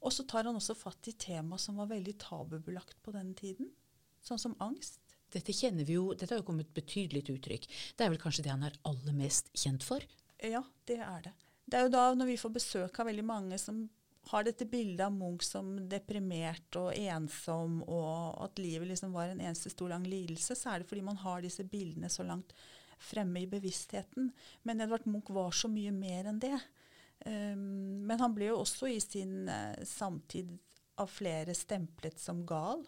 Og 0.02 0.14
så 0.14 0.26
tar 0.30 0.48
han 0.50 0.58
også 0.58 0.76
fatt 0.78 1.10
i 1.10 1.18
tema 1.18 1.58
som 1.62 1.78
var 1.82 1.90
veldig 1.92 2.18
tabubelagt 2.22 3.00
på 3.06 3.14
denne 3.16 3.38
tiden. 3.38 3.70
Sånn 4.26 4.42
som 4.42 4.58
angst. 4.62 5.00
Dette 5.32 5.54
kjenner 5.56 5.88
vi 5.88 5.96
jo, 5.96 6.12
dette 6.14 6.34
har 6.34 6.42
jo 6.42 6.48
kommet 6.50 6.74
betydelig 6.76 7.24
til 7.28 7.38
uttrykk. 7.40 7.68
Det 7.96 8.06
er 8.06 8.12
vel 8.12 8.22
kanskje 8.22 8.46
det 8.46 8.54
han 8.54 8.66
er 8.68 8.78
aller 8.88 9.16
mest 9.16 9.50
kjent 9.58 9.86
for? 9.86 10.04
Ja, 10.44 10.64
det 10.90 11.00
er 11.06 11.28
det. 11.30 11.34
Det 11.72 11.80
er 11.80 11.88
jo 11.88 11.94
da 11.94 12.04
når 12.18 12.34
vi 12.34 12.40
får 12.42 12.54
besøk 12.58 13.00
av 13.00 13.08
veldig 13.08 13.24
mange 13.24 13.60
som 13.62 13.86
har 14.30 14.46
dette 14.46 14.68
bildet 14.70 15.06
av 15.06 15.16
Munch 15.16 15.44
som 15.48 15.74
deprimert 15.90 16.78
og 16.80 16.92
ensom, 16.94 17.82
og 17.90 18.38
at 18.46 18.62
livet 18.62 18.92
liksom 18.92 19.16
var 19.16 19.32
en 19.32 19.42
eneste 19.42 19.72
stor 19.74 19.90
lang 19.96 20.06
lidelse, 20.08 20.56
så 20.56 20.74
er 20.74 20.82
det 20.82 20.90
fordi 20.92 21.04
man 21.06 21.20
har 21.24 21.42
disse 21.42 21.66
bildene 21.68 22.10
så 22.12 22.26
langt 22.28 22.54
fremme 23.02 23.42
i 23.42 23.50
bevisstheten. 23.50 24.30
Men 24.64 24.84
Edvard 24.84 25.08
Munch 25.10 25.32
var 25.34 25.52
så 25.58 25.72
mye 25.72 25.94
mer 25.96 26.30
enn 26.30 26.42
det. 26.42 26.58
Um, 27.26 28.02
men 28.08 28.22
han 28.22 28.34
ble 28.34 28.52
jo 28.52 28.62
også 28.62 28.90
i 28.90 29.00
sin 29.02 29.50
uh, 29.50 29.78
samtid 29.86 30.54
av 31.02 31.10
flere 31.10 31.56
stemplet 31.58 32.22
som 32.22 32.46
gal. 32.46 32.86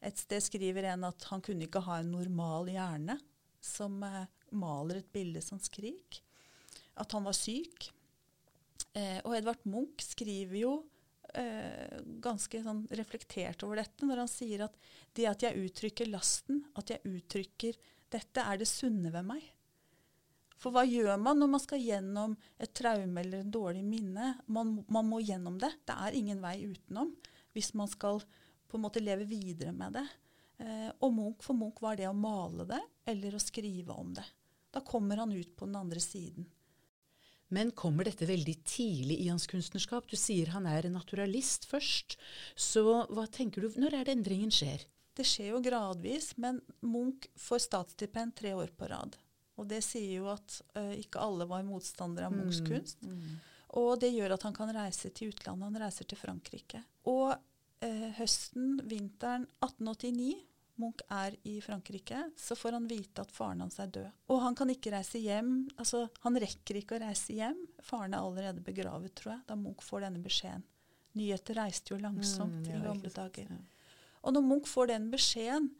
Et 0.00 0.16
sted 0.16 0.42
skriver 0.42 0.88
en 0.92 1.06
at 1.10 1.26
han 1.30 1.42
kunne 1.44 1.66
ikke 1.66 1.82
ha 1.86 2.00
en 2.00 2.14
normal 2.14 2.70
hjerne, 2.70 3.18
som 3.60 4.00
uh, 4.06 4.24
maler 4.54 5.02
et 5.02 5.12
bilde 5.12 5.42
som 5.44 5.60
Skrik. 5.62 6.22
At 6.98 7.12
han 7.14 7.26
var 7.26 7.36
syk. 7.36 7.90
Eh, 8.96 9.20
og 9.24 9.36
Edvard 9.36 9.62
Munch 9.68 10.04
skriver 10.12 10.58
jo 10.60 10.72
eh, 11.34 12.00
ganske 12.22 12.62
sånn 12.64 12.84
reflektert 12.98 13.62
over 13.66 13.82
dette 13.82 14.08
når 14.08 14.24
han 14.24 14.30
sier 14.30 14.66
at 14.66 14.76
det 15.16 15.28
at 15.30 15.46
jeg 15.46 15.64
uttrykker 15.66 16.10
lasten, 16.10 16.64
at 16.78 16.92
jeg 16.92 17.04
uttrykker 17.06 17.78
dette, 18.10 18.42
er 18.42 18.60
det 18.60 18.68
sunne 18.68 19.12
ved 19.14 19.26
meg. 19.28 19.44
For 20.60 20.74
hva 20.74 20.82
gjør 20.84 21.16
man 21.22 21.38
når 21.40 21.52
man 21.54 21.62
skal 21.62 21.80
gjennom 21.80 22.34
et 22.60 22.72
traume 22.76 23.22
eller 23.22 23.40
en 23.40 23.52
dårlig 23.54 23.84
minne? 23.86 24.34
Man, 24.52 24.80
man 24.92 25.06
må 25.08 25.22
gjennom 25.24 25.56
det. 25.60 25.70
Det 25.88 25.96
er 25.96 26.18
ingen 26.18 26.42
vei 26.42 26.58
utenom 26.68 27.14
hvis 27.56 27.72
man 27.78 27.88
skal 27.90 28.20
på 28.70 28.78
en 28.78 28.84
måte 28.84 29.02
leve 29.02 29.24
videre 29.26 29.72
med 29.74 29.96
det. 29.96 30.04
Eh, 30.60 30.90
og 31.00 31.14
Munch, 31.16 31.40
for 31.46 31.56
Munch 31.56 31.80
var 31.82 31.96
det 31.98 32.10
å 32.10 32.16
male 32.16 32.68
det 32.68 32.80
eller 33.08 33.34
å 33.34 33.42
skrive 33.42 33.96
om 33.96 34.12
det. 34.14 34.26
Da 34.70 34.84
kommer 34.86 35.22
han 35.22 35.32
ut 35.32 35.56
på 35.56 35.66
den 35.66 35.78
andre 35.80 36.02
siden. 36.04 36.44
Men 37.50 37.72
kommer 37.74 38.06
dette 38.06 38.28
veldig 38.28 38.54
tidlig 38.68 39.18
i 39.24 39.28
hans 39.28 39.48
kunstnerskap? 39.50 40.06
Du 40.10 40.16
sier 40.18 40.52
han 40.54 40.68
er 40.70 40.86
en 40.86 40.96
naturalist 40.98 41.66
først. 41.70 42.16
Så 42.54 42.84
hva 43.10 43.26
tenker 43.30 43.66
du, 43.66 43.74
når 43.80 43.98
er 43.98 44.06
det 44.06 44.14
endringen 44.18 44.54
skjer? 44.54 44.86
Det 45.18 45.26
skjer 45.26 45.50
jo 45.52 45.62
gradvis, 45.64 46.32
men 46.40 46.60
Munch 46.86 47.26
får 47.38 47.66
statsstipend 47.66 48.36
tre 48.38 48.54
år 48.56 48.70
på 48.78 48.88
rad. 48.88 49.18
Og 49.60 49.66
det 49.68 49.82
sier 49.84 50.22
jo 50.22 50.30
at 50.32 50.60
uh, 50.78 50.94
ikke 50.96 51.20
alle 51.20 51.44
var 51.50 51.66
motstandere 51.66 52.30
av 52.30 52.36
Munchs 52.36 52.62
Mm, 52.62 52.70
kunst. 52.70 53.02
Og 53.80 53.98
det 54.02 54.12
gjør 54.14 54.34
at 54.34 54.46
han 54.46 54.54
kan 54.56 54.70
reise 54.74 55.10
til 55.14 55.34
utlandet. 55.34 55.66
Han 55.68 55.82
reiser 55.82 56.08
til 56.08 56.18
Frankrike. 56.18 56.80
Og 57.10 57.34
eh, 57.84 58.08
høsten, 58.16 58.80
vinteren 58.90 59.44
1889, 59.62 60.32
Munch 60.80 61.02
er 61.12 61.36
i 61.44 61.58
Frankrike, 61.64 62.22
så 62.40 62.56
får 62.58 62.72
han 62.78 62.88
vite 62.90 63.22
at 63.22 63.30
faren 63.36 63.60
hans 63.64 63.78
er 63.82 63.90
død. 63.92 64.08
Og 64.32 64.40
han 64.42 64.56
kan 64.58 64.70
ikke 64.72 64.92
reise 64.94 65.20
hjem. 65.22 65.68
altså 65.76 66.06
Han 66.24 66.38
rekker 66.40 66.80
ikke 66.80 66.96
å 66.98 67.02
reise 67.04 67.36
hjem. 67.36 67.60
Faren 67.84 68.14
er 68.16 68.24
allerede 68.24 68.64
begravet, 68.64 69.14
tror 69.20 69.34
jeg, 69.36 69.44
da 69.50 69.56
Munch 69.60 69.84
får 69.86 70.06
denne 70.08 70.22
beskjeden. 70.24 70.64
Nyheter 71.18 71.54
reiste 71.58 71.92
jo 71.94 71.98
langsomt 72.00 72.66
Mm, 72.66 72.74
i 72.74 72.82
gamle 72.84 73.10
dager. 73.10 73.46
ja. 73.50 73.60
Og 74.22 74.32
når 74.36 74.42
Munch 74.46 74.68
får 74.68 74.86
den 74.94 75.10
beskjeden 75.10 75.70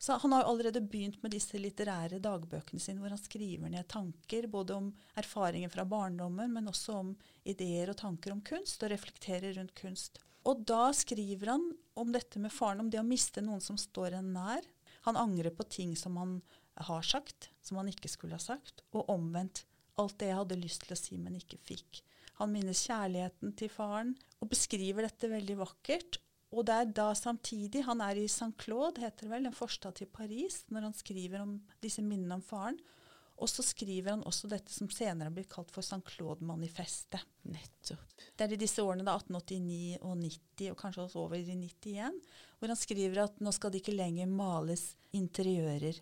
så 0.00 0.14
Han 0.18 0.32
har 0.32 0.42
jo 0.46 0.48
allerede 0.54 0.80
begynt 0.80 1.22
med 1.22 1.32
disse 1.34 1.58
litterære 1.60 2.18
dagbøkene 2.24 2.80
sine, 2.80 3.00
hvor 3.02 3.10
han 3.12 3.18
skriver 3.20 3.68
ned 3.68 3.84
tanker 3.86 4.46
både 4.48 4.72
om 4.72 4.86
erfaringer 5.14 5.68
fra 5.68 5.84
barndommen, 5.84 6.50
men 6.54 6.68
også 6.70 6.94
om 7.02 7.10
ideer 7.44 7.90
og 7.92 7.98
tanker 8.00 8.32
om 8.32 8.40
kunst, 8.40 8.82
og 8.82 8.88
reflekterer 8.94 9.52
rundt 9.58 9.74
kunst. 9.76 10.16
Og 10.48 10.62
da 10.68 10.88
skriver 10.96 11.52
han 11.52 11.66
om 12.00 12.12
dette 12.14 12.40
med 12.40 12.52
faren, 12.54 12.80
om 12.84 12.90
det 12.92 13.00
å 13.00 13.06
miste 13.06 13.42
noen 13.44 13.60
som 13.64 13.76
står 13.80 14.16
en 14.18 14.32
nær. 14.36 14.64
Han 15.08 15.18
angrer 15.20 15.52
på 15.56 15.66
ting 15.68 15.96
som 15.96 16.16
han 16.20 16.38
har 16.80 17.04
sagt, 17.04 17.50
som 17.64 17.80
han 17.80 17.90
ikke 17.90 18.08
skulle 18.08 18.38
ha 18.38 18.42
sagt, 18.42 18.84
og 18.92 19.10
omvendt. 19.12 19.66
Alt 20.00 20.16
det 20.22 20.30
jeg 20.30 20.38
hadde 20.38 20.60
lyst 20.60 20.86
til 20.86 20.94
å 20.94 20.98
si, 21.00 21.18
men 21.20 21.36
ikke 21.36 21.60
fikk. 21.60 22.00
Han 22.40 22.54
minnes 22.54 22.86
kjærligheten 22.88 23.52
til 23.58 23.68
faren, 23.72 24.14
og 24.40 24.48
beskriver 24.52 25.04
dette 25.04 25.28
veldig 25.28 25.58
vakkert. 25.60 26.20
Og 26.50 26.64
det 26.66 26.76
er 26.76 26.94
da 26.96 27.10
samtidig 27.14 27.84
Han 27.86 28.00
er 28.02 28.18
i 28.18 28.26
Saint-Claude, 28.26 29.04
heter 29.04 29.28
det 29.28 29.34
vel, 29.34 29.46
en 29.46 29.54
forstad 29.54 30.00
til 30.00 30.08
Paris, 30.10 30.64
når 30.72 30.88
han 30.88 30.96
skriver 30.96 31.44
om 31.44 31.58
disse 31.84 32.02
minnene 32.02 32.40
om 32.40 32.42
faren. 32.42 32.80
Og 33.40 33.48
så 33.48 33.64
skriver 33.64 34.16
han 34.16 34.24
også 34.28 34.50
dette 34.50 34.72
som 34.72 34.90
senere 34.92 35.32
blitt 35.32 35.52
kalt 35.52 35.70
for 35.72 35.84
Saint-Claude-manifestet. 35.84 37.28
Nettopp. 37.48 37.99
Det 38.40 38.46
er 38.46 38.54
i 38.56 38.62
disse 38.62 38.80
årene, 38.80 39.04
da 39.04 39.18
1889 39.18 39.98
og 40.00 40.14
90, 40.16 40.70
og 40.72 40.76
kanskje 40.80 41.02
også 41.02 41.18
over 41.20 41.36
i 41.36 41.44
91, 41.44 42.14
hvor 42.56 42.72
han 42.72 42.78
skriver 42.80 43.18
at 43.26 43.42
nå 43.44 43.52
skal 43.52 43.74
det 43.74 43.82
ikke 43.82 43.92
lenger 43.98 44.30
males 44.32 44.84
interiører. 45.12 45.98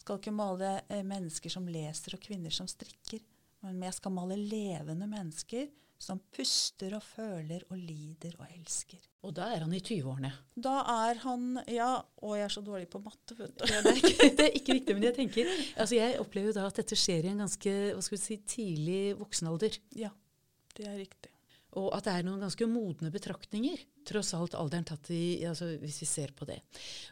Skal 0.00 0.16
ikke 0.16 0.32
male 0.32 0.70
eh, 0.88 1.02
mennesker 1.04 1.52
som 1.52 1.68
leser 1.68 2.16
og 2.16 2.22
kvinner 2.24 2.54
som 2.56 2.70
strikker, 2.72 3.20
men 3.68 3.84
jeg 3.84 3.96
skal 3.98 4.14
male 4.16 4.38
levende 4.40 5.10
mennesker 5.10 5.68
som 6.00 6.22
puster 6.32 6.96
og 6.96 7.04
føler 7.04 7.66
og 7.68 7.76
lider 7.76 8.32
og 8.40 8.48
elsker. 8.48 9.04
Og 9.28 9.36
da 9.36 9.50
er 9.52 9.66
han 9.66 9.76
i 9.76 9.82
20-årene. 9.84 10.32
Da 10.56 10.78
er 10.94 11.20
han 11.26 11.60
Ja, 11.68 11.90
og 12.24 12.34
jeg 12.38 12.46
er 12.48 12.56
så 12.56 12.64
dårlig 12.64 12.88
på 12.92 13.02
matte, 13.04 13.36
vet 13.36 13.52
du. 13.60 13.66
Ja, 13.68 13.84
det, 13.84 13.92
er 13.92 14.00
ikke, 14.00 14.30
det 14.40 14.48
er 14.48 14.58
ikke 14.62 14.78
riktig, 14.80 14.96
men 14.96 15.08
jeg 15.10 15.18
tenker 15.20 15.52
altså 15.52 16.00
Jeg 16.00 16.16
opplever 16.24 16.48
jo 16.48 16.56
da 16.62 16.64
at 16.72 16.80
dette 16.80 16.96
skjer 16.96 17.28
i 17.28 17.34
en 17.34 17.44
ganske 17.44 17.76
hva 17.92 18.08
skal 18.08 18.18
vi 18.18 18.24
si, 18.24 18.40
tidlig 18.56 19.04
voksenalder. 19.20 19.80
Ja, 20.00 20.12
det 20.80 20.88
er 20.88 21.00
riktig. 21.04 21.33
Og 21.80 21.88
at 21.96 22.06
det 22.06 22.12
er 22.14 22.26
noen 22.26 22.42
ganske 22.44 22.66
modne 22.70 23.10
betraktninger. 23.10 23.80
Tross 24.06 24.34
alt 24.36 24.54
alderen 24.58 24.86
tatt 24.86 25.08
i 25.14 25.42
altså 25.48 25.72
Hvis 25.80 26.00
vi 26.02 26.08
ser 26.08 26.34
på 26.36 26.46
det. 26.48 26.60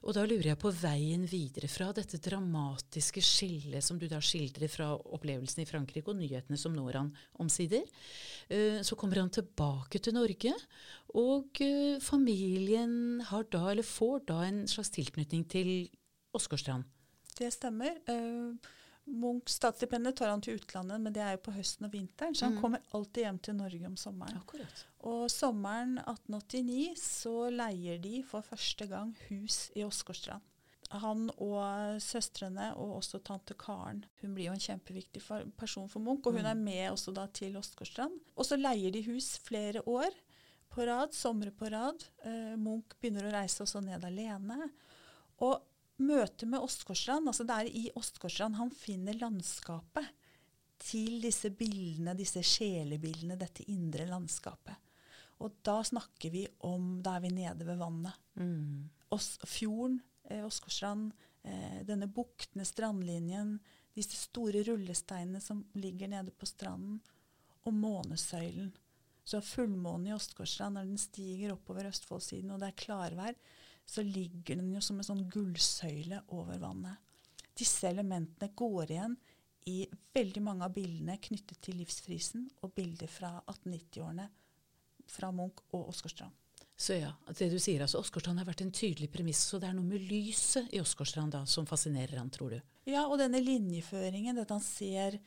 Og 0.06 0.14
da 0.14 0.24
lurer 0.26 0.52
jeg 0.52 0.60
på 0.62 0.70
veien 0.76 1.24
videre 1.28 1.70
fra 1.72 1.88
dette 1.96 2.20
dramatiske 2.22 3.22
skillet 3.24 3.84
som 3.84 3.98
du 3.98 4.06
da 4.10 4.20
skildrer 4.22 4.70
fra 4.70 4.92
opplevelsen 4.94 5.64
i 5.64 5.68
Frankrike 5.68 6.12
og 6.12 6.20
nyhetene 6.20 6.60
som 6.60 6.76
når 6.76 7.00
han 7.00 7.10
omsider. 7.42 7.86
Eh, 8.48 8.80
så 8.86 8.98
kommer 8.98 9.22
han 9.22 9.32
tilbake 9.34 9.98
til 10.02 10.14
Norge, 10.16 10.52
og 11.18 11.62
eh, 11.64 11.98
familien 12.02 13.22
har 13.28 13.48
da, 13.52 13.64
eller 13.72 13.86
får 13.86 14.26
da, 14.28 14.42
en 14.46 14.62
slags 14.70 14.92
tilknytning 14.94 15.44
til 15.50 15.72
Åsgårdstrand. 16.36 16.86
Det 17.38 17.50
stemmer. 17.52 17.98
Uh, 18.08 18.56
Munchs 19.04 19.56
statsstipendet 19.58 20.16
tar 20.16 20.30
han 20.30 20.42
til 20.44 20.60
utlandet, 20.60 21.00
men 21.02 21.14
det 21.14 21.22
er 21.24 21.34
jo 21.34 21.42
på 21.48 21.54
høsten 21.56 21.88
og 21.88 21.92
vinteren, 21.94 22.36
så 22.38 22.46
han 22.46 22.54
mm. 22.54 22.60
kommer 22.62 22.84
alltid 22.94 23.26
hjem 23.26 23.40
til 23.42 23.56
Norge 23.58 23.88
om 23.88 23.96
sommeren. 23.98 24.38
Akkurat. 24.38 24.84
Og 25.10 25.24
sommeren 25.32 25.96
1889 25.98 27.02
så 27.02 27.36
leier 27.50 27.98
de 28.02 28.20
for 28.26 28.46
første 28.46 28.86
gang 28.90 29.10
hus 29.26 29.66
i 29.74 29.82
Åsgårdstrand. 29.86 30.46
Han 31.02 31.30
og 31.40 31.98
søstrene, 32.04 32.68
og 32.76 32.98
også 32.98 33.22
tante 33.24 33.56
Karen. 33.58 34.04
Hun 34.20 34.34
blir 34.36 34.50
jo 34.50 34.56
en 34.56 34.62
kjempeviktig 34.62 35.22
for, 35.24 35.46
person 35.56 35.88
for 35.88 36.04
Munch, 36.04 36.26
og 36.28 36.36
hun 36.36 36.48
er 36.48 36.58
med 36.58 36.90
også 36.90 37.14
da 37.16 37.24
til 37.32 37.56
Åsgårdstrand. 37.58 38.18
Og 38.36 38.46
så 38.46 38.60
leier 38.60 38.92
de 38.92 39.02
hus 39.08 39.34
flere 39.42 39.82
år 39.88 40.12
på 40.72 40.86
rad, 40.88 41.16
somre 41.16 41.50
på 41.50 41.72
rad. 41.72 42.04
Eh, 42.28 42.54
Munch 42.60 42.94
begynner 43.00 43.28
å 43.28 43.34
reise 43.34 43.64
også 43.64 43.80
ned 43.84 44.04
alene. 44.04 44.68
Og 45.42 45.58
møtet 46.00 46.48
med 46.48 46.62
Åsgårdstrand, 46.62 47.28
altså 47.28 47.44
det 47.46 47.56
er 47.58 47.68
i 47.68 47.84
Åsgårdstrand 47.98 48.56
han 48.58 48.72
finner 48.74 49.18
landskapet 49.20 50.08
til 50.82 51.20
disse 51.22 51.52
bildene, 51.54 52.16
disse 52.18 52.42
sjelebildene, 52.46 53.38
dette 53.38 53.66
indre 53.70 54.06
landskapet. 54.10 54.74
Og 55.42 55.58
da 55.66 55.80
snakker 55.84 56.30
vi 56.30 56.46
om 56.68 57.00
Da 57.02 57.16
er 57.16 57.24
vi 57.24 57.32
nede 57.34 57.66
ved 57.66 57.78
vannet. 57.80 58.18
Mm. 58.38 58.90
Ås, 59.12 59.38
fjorden, 59.46 60.00
eh, 60.24 60.44
Åsgårdstrand, 60.46 61.12
eh, 61.44 61.82
denne 61.86 62.06
buktende 62.06 62.64
strandlinjen, 62.64 63.58
disse 63.94 64.16
store 64.16 64.62
rullesteinene 64.62 65.40
som 65.40 65.64
ligger 65.74 66.08
nede 66.08 66.30
på 66.30 66.46
stranden, 66.46 67.00
og 67.64 67.74
månesøylen. 67.74 68.72
Så 69.24 69.40
fullmånen 69.40 70.06
i 70.06 70.14
Åsgårdstrand, 70.14 70.74
når 70.74 70.88
den 70.88 70.98
stiger 70.98 71.52
oppover 71.54 71.86
Østfoldsiden 71.90 72.50
og 72.50 72.62
det 72.62 72.72
er 72.72 72.80
klarvær, 72.84 73.36
så 73.92 74.04
ligger 74.06 74.56
den 74.56 74.72
jo 74.72 74.80
som 74.84 75.00
en 75.00 75.06
sånn 75.06 75.26
gullsøyle 75.30 76.22
over 76.32 76.60
vannet. 76.62 77.00
Disse 77.52 77.90
elementene 77.90 78.54
går 78.56 78.94
igjen 78.94 79.16
i 79.68 79.82
veldig 80.16 80.42
mange 80.42 80.66
av 80.66 80.74
bildene 80.74 81.18
knyttet 81.22 81.60
til 81.62 81.76
livsfrisen 81.82 82.46
og 82.64 82.72
bilder 82.76 83.10
fra 83.10 83.34
1890-årene 83.44 84.28
fra 85.12 85.28
Munch 85.34 85.60
og 85.76 85.90
Åsgårdstrand. 85.92 86.38
Så 86.82 86.96
ja, 86.96 87.12
det 87.28 87.50
du 87.52 87.58
sier, 87.60 87.84
altså 87.84 88.00
Åsgårdstrand 88.00 88.40
har 88.40 88.48
vært 88.48 88.64
en 88.64 88.72
tydelig 88.74 89.10
premiss, 89.12 89.42
så 89.44 89.60
det 89.60 89.68
er 89.68 89.76
noe 89.76 89.86
med 89.86 90.02
lyset 90.08 90.72
i 90.74 90.80
Åsgårdstrand 90.82 91.36
da 91.36 91.42
som 91.46 91.68
fascinerer 91.68 92.16
han, 92.18 92.32
tror 92.32 92.56
du? 92.56 92.62
Ja, 92.88 93.04
og 93.04 93.20
denne 93.20 93.42
linjeføringen, 93.44 94.38
dette 94.40 94.56
han 94.56 94.64
ser 94.64 95.20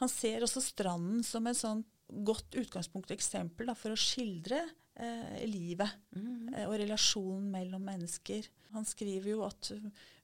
Han 0.00 0.08
ser 0.10 0.42
også 0.42 0.58
stranden 0.64 1.20
som 1.22 1.44
et 1.46 1.58
sånn 1.58 1.82
godt 2.26 2.56
utgangspunkt 2.58 3.12
og 3.12 3.14
eksempel 3.14 3.68
da, 3.68 3.74
for 3.78 3.94
å 3.94 3.98
skildre 3.98 4.64
eh, 5.00 5.44
livet 5.48 5.88
eh, 6.16 6.66
og 6.66 6.76
relasjonen 6.80 7.50
mellom 7.52 7.84
mennesker. 7.86 8.48
Han 8.76 8.86
skriver 8.88 9.32
jo 9.34 9.44
at 9.46 9.72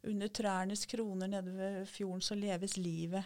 under 0.09 0.33
trærnes 0.33 0.87
kroner 0.89 1.31
nede 1.31 1.55
ved 1.57 1.87
fjorden 1.91 2.25
så 2.25 2.39
leves 2.39 2.77
livet. 2.81 3.25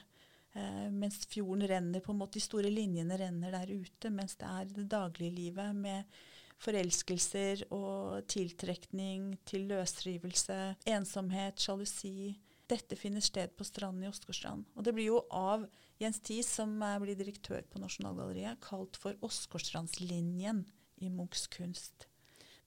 Eh, 0.53 0.91
mens 0.93 1.23
fjorden 1.27 1.67
renner, 1.69 2.05
på 2.05 2.13
en 2.13 2.21
måte 2.21 2.39
de 2.39 2.45
store 2.45 2.71
linjene 2.73 3.19
renner 3.19 3.55
der 3.55 3.73
ute, 3.73 4.13
mens 4.13 4.37
det 4.41 4.49
er 4.49 4.71
det 4.71 4.91
daglige 4.91 5.35
livet 5.35 5.77
med 5.77 6.21
forelskelser 6.63 7.65
og 7.75 8.23
tiltrekning 8.31 9.33
til 9.49 9.67
løsrivelse, 9.73 10.59
ensomhet, 10.87 11.59
sjalusi. 11.59 12.37
Dette 12.71 12.97
finner 12.97 13.25
sted 13.25 13.51
på 13.59 13.67
stranden 13.67 14.05
i 14.05 14.09
Åsgårdstrand. 14.09 14.69
Og 14.77 14.85
det 14.87 14.95
blir 14.95 15.11
jo 15.11 15.25
av 15.35 15.65
Jens 16.01 16.21
Thies, 16.23 16.47
som 16.47 16.77
blir 17.03 17.19
direktør 17.19 17.67
på 17.69 17.83
Nasjonalgalleriet, 17.83 18.63
kalt 18.63 18.97
for 19.01 19.19
Åsgårdstrandslinjen 19.27 20.63
i 21.03 21.11
Munchs 21.13 21.49
kunst. 21.53 22.07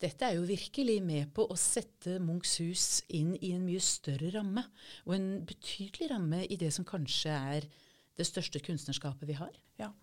Dette 0.04 0.28
er 0.28 0.36
jo 0.36 0.48
virkelig 0.48 0.98
med 1.04 1.32
på 1.36 1.46
å 1.48 1.56
sette 1.60 2.18
Munchs 2.20 2.58
hus 2.60 2.88
inn 3.16 3.34
i 3.40 3.54
en 3.56 3.64
mye 3.64 3.82
større 3.84 4.34
ramme, 4.36 4.66
og 5.08 5.16
en 5.16 5.30
betydelig 5.48 6.10
ramme 6.12 6.44
i 6.44 6.58
det 6.60 6.74
som 6.76 6.88
kanskje 6.88 7.32
er 7.32 7.68
det 8.16 8.28
største 8.28 8.60
kunstnerskapet 8.64 9.28
vi 9.30 9.38
har. 9.40 9.56
Ja. 9.80 9.94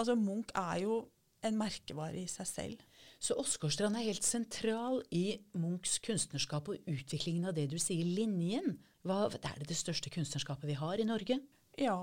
Altså 0.00 0.16
Munch 0.18 0.52
er 0.56 0.80
jo 0.86 1.02
en 1.44 1.58
merkevare 1.60 2.22
i 2.22 2.28
seg 2.30 2.48
selv. 2.48 2.84
Så 3.20 3.36
Åsgårdstrand 3.40 3.98
er 3.98 4.08
helt 4.08 4.24
sentral 4.24 5.02
i 5.14 5.36
Munchs 5.60 5.98
kunstnerskap 6.04 6.70
og 6.72 6.90
utviklingen 6.90 7.48
av 7.48 7.56
det 7.56 7.68
du 7.72 7.78
sier, 7.80 8.04
linjen. 8.04 8.78
Hva, 9.04 9.26
er 9.28 9.58
det 9.60 9.68
det 9.68 9.76
største 9.76 10.12
kunstnerskapet 10.12 10.70
vi 10.70 10.76
har 10.80 11.00
i 11.00 11.08
Norge? 11.08 11.38
Ja, 11.80 11.98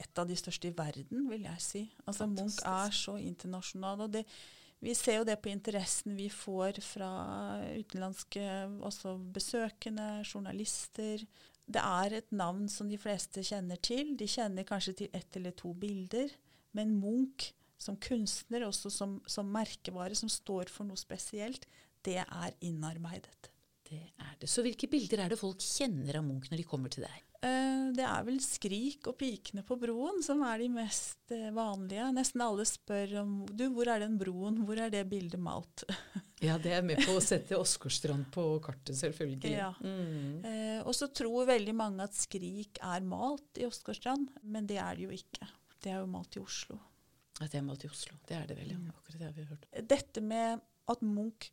et 0.00 0.18
av 0.18 0.26
de 0.26 0.36
største 0.38 0.70
i 0.70 0.74
verden, 0.74 1.28
vil 1.30 1.44
jeg 1.46 1.62
si. 1.62 1.84
Altså 2.08 2.26
Munch 2.30 2.58
er 2.66 2.94
så 2.96 3.14
internasjonal. 3.20 4.06
og 4.06 4.14
det, 4.14 4.24
Vi 4.80 4.94
ser 4.96 5.20
jo 5.20 5.28
det 5.28 5.36
på 5.44 5.50
interessen 5.52 6.16
vi 6.16 6.30
får 6.32 6.80
fra 6.84 7.10
utenlandske 7.76 8.44
også 8.86 9.18
besøkende, 9.34 10.22
journalister. 10.24 11.26
Det 11.70 11.82
er 11.84 12.16
et 12.16 12.32
navn 12.32 12.64
som 12.72 12.88
de 12.88 12.98
fleste 12.98 13.44
kjenner 13.44 13.76
til. 13.84 14.14
De 14.16 14.28
kjenner 14.28 14.64
kanskje 14.68 14.96
til 15.02 15.16
ett 15.16 15.36
eller 15.36 15.52
to 15.56 15.74
bilder. 15.76 16.32
Men 16.72 16.96
Munch 16.96 17.52
som 17.80 17.96
kunstner, 17.96 18.66
også 18.66 18.90
som, 18.92 19.20
som 19.28 19.48
merkevare, 19.52 20.16
som 20.16 20.28
står 20.32 20.72
for 20.72 20.88
noe 20.88 21.00
spesielt, 21.00 21.64
det 22.04 22.18
er 22.22 22.56
innarbeidet. 22.64 23.50
Det 23.90 24.04
er 24.22 24.36
det. 24.38 24.48
Så 24.48 24.62
hvilke 24.62 24.86
bilder 24.90 25.24
er 25.24 25.32
det 25.32 25.40
folk 25.40 25.58
kjenner 25.64 26.20
av 26.20 26.24
Munch 26.26 26.46
når 26.52 26.62
de 26.62 26.66
kommer 26.68 26.92
til 26.92 27.02
deg? 27.08 27.18
Eh, 27.42 27.90
Det 27.96 28.04
er 28.06 28.22
vel 28.22 28.38
'Skrik' 28.38 29.08
og 29.10 29.16
'Pikene 29.18 29.64
på 29.66 29.74
broen' 29.80 30.22
som 30.22 30.42
er 30.46 30.58
de 30.62 30.68
mest 30.70 31.32
eh, 31.34 31.50
vanlige. 31.50 32.06
Nesten 32.14 32.44
alle 32.44 32.64
spør 32.68 33.16
om 33.24 33.32
du, 33.46 33.64
hvor 33.74 33.88
er 33.90 34.04
den 34.04 34.18
broen, 34.20 34.60
hvor 34.64 34.78
er 34.78 34.90
det 34.94 35.08
bildet 35.10 35.40
malt? 35.40 35.84
Ja, 36.40 36.54
det 36.56 36.70
er 36.72 36.80
med 36.80 36.96
på 37.04 37.12
å 37.18 37.20
sette 37.20 37.52
Åsgårdstrand 37.52 38.30
på 38.32 38.42
kartet, 38.64 38.96
selvfølgelig. 38.96 39.50
Ja. 39.52 39.74
Mm. 39.84 40.38
Eh, 40.40 40.78
og 40.88 40.94
så 40.96 41.10
tror 41.12 41.44
veldig 41.50 41.74
mange 41.76 42.06
at 42.06 42.14
'Skrik' 42.16 42.80
er 42.80 43.00
malt 43.04 43.58
i 43.60 43.66
Åsgårdstrand, 43.66 44.30
men 44.42 44.66
det 44.66 44.78
er 44.80 44.96
det 44.96 45.04
jo 45.04 45.10
ikke. 45.10 45.50
Det 45.82 45.92
er 45.92 45.98
jo 46.00 46.06
malt 46.06 46.36
i 46.36 46.40
Oslo. 46.40 46.78
At 47.40 47.50
det 47.52 47.58
er 47.60 47.66
malt 47.66 47.84
i 47.84 47.88
Oslo. 47.90 48.16
Det 48.28 48.36
er 48.38 48.46
det 48.46 48.56
vel, 48.56 48.70
ja. 48.72 48.78
Mm. 48.78 48.88
Akkurat 48.94 49.18
det 49.18 49.26
har 49.26 49.36
vi 49.36 49.48
hørt. 49.50 49.66
Dette 49.88 50.20
med 50.24 50.60
at 50.88 51.02
Munch 51.04 51.50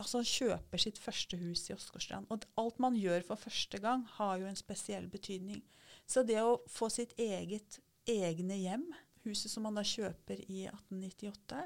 altså 0.00 0.22
kjøper 0.26 0.80
sitt 0.80 0.98
første 1.00 1.38
hus 1.40 1.68
i 1.68 1.74
Åsgårdstrand. 1.74 2.28
Og 2.32 2.46
alt 2.60 2.80
man 2.82 2.96
gjør 2.98 3.24
for 3.28 3.40
første 3.40 3.80
gang, 3.82 4.04
har 4.16 4.38
jo 4.40 4.48
en 4.50 4.58
spesiell 4.58 5.06
betydning. 5.10 5.62
Så 6.06 6.24
det 6.26 6.40
å 6.42 6.60
få 6.70 6.90
sitt 6.92 7.14
eget 7.20 7.78
egne 8.10 8.58
hjem, 8.60 8.88
huset 9.24 9.52
som 9.52 9.64
man 9.64 9.78
da 9.78 9.84
kjøper 9.86 10.42
i 10.44 10.66
1898 10.68 11.62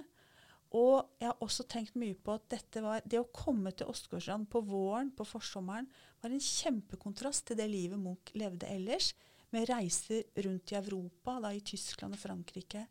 Og 0.78 1.08
jeg 1.18 1.26
har 1.26 1.40
også 1.42 1.64
tenkt 1.66 1.96
mye 1.98 2.14
på 2.14 2.36
at 2.36 2.44
dette 2.52 2.82
var, 2.84 3.00
det 3.04 3.18
å 3.18 3.30
komme 3.34 3.72
til 3.72 3.88
Åsgårdstrand 3.90 4.46
på 4.52 4.62
våren, 4.68 5.10
på 5.16 5.26
forsommeren, 5.26 5.88
var 6.20 6.34
en 6.34 6.44
kjempekontrast 6.44 7.48
til 7.48 7.58
det 7.58 7.66
livet 7.72 7.98
Munch 7.98 8.34
levde 8.36 8.68
ellers, 8.68 9.14
med 9.50 9.64
reiser 9.70 10.26
rundt 10.44 10.74
i 10.74 10.76
Europa, 10.76 11.38
da 11.40 11.54
i 11.56 11.64
Tyskland 11.64 12.18
og 12.18 12.20
Frankrike, 12.20 12.84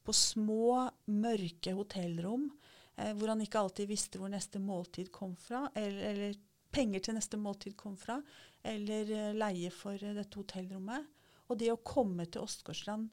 på 0.00 0.14
små, 0.16 0.88
mørke 1.12 1.74
hotellrom, 1.76 2.48
hvor 3.18 3.30
han 3.30 3.42
ikke 3.44 3.60
alltid 3.60 3.90
visste 3.90 4.18
hvor 4.18 4.30
neste 4.32 4.58
måltid 4.58 5.12
kom 5.14 5.36
fra, 5.38 5.66
eller, 5.78 6.00
eller 6.10 6.38
penger 6.74 7.04
til 7.04 7.16
neste 7.16 7.38
måltid 7.40 7.76
kom 7.78 7.96
fra, 7.98 8.18
eller 8.66 9.12
eh, 9.14 9.36
leie 9.36 9.70
for 9.74 9.96
eh, 9.96 10.16
dette 10.16 10.40
hotellrommet. 10.40 11.06
Og 11.48 11.60
det 11.60 11.70
å 11.72 11.80
komme 11.80 12.26
til 12.28 12.44
Åsgårdstrand 12.44 13.08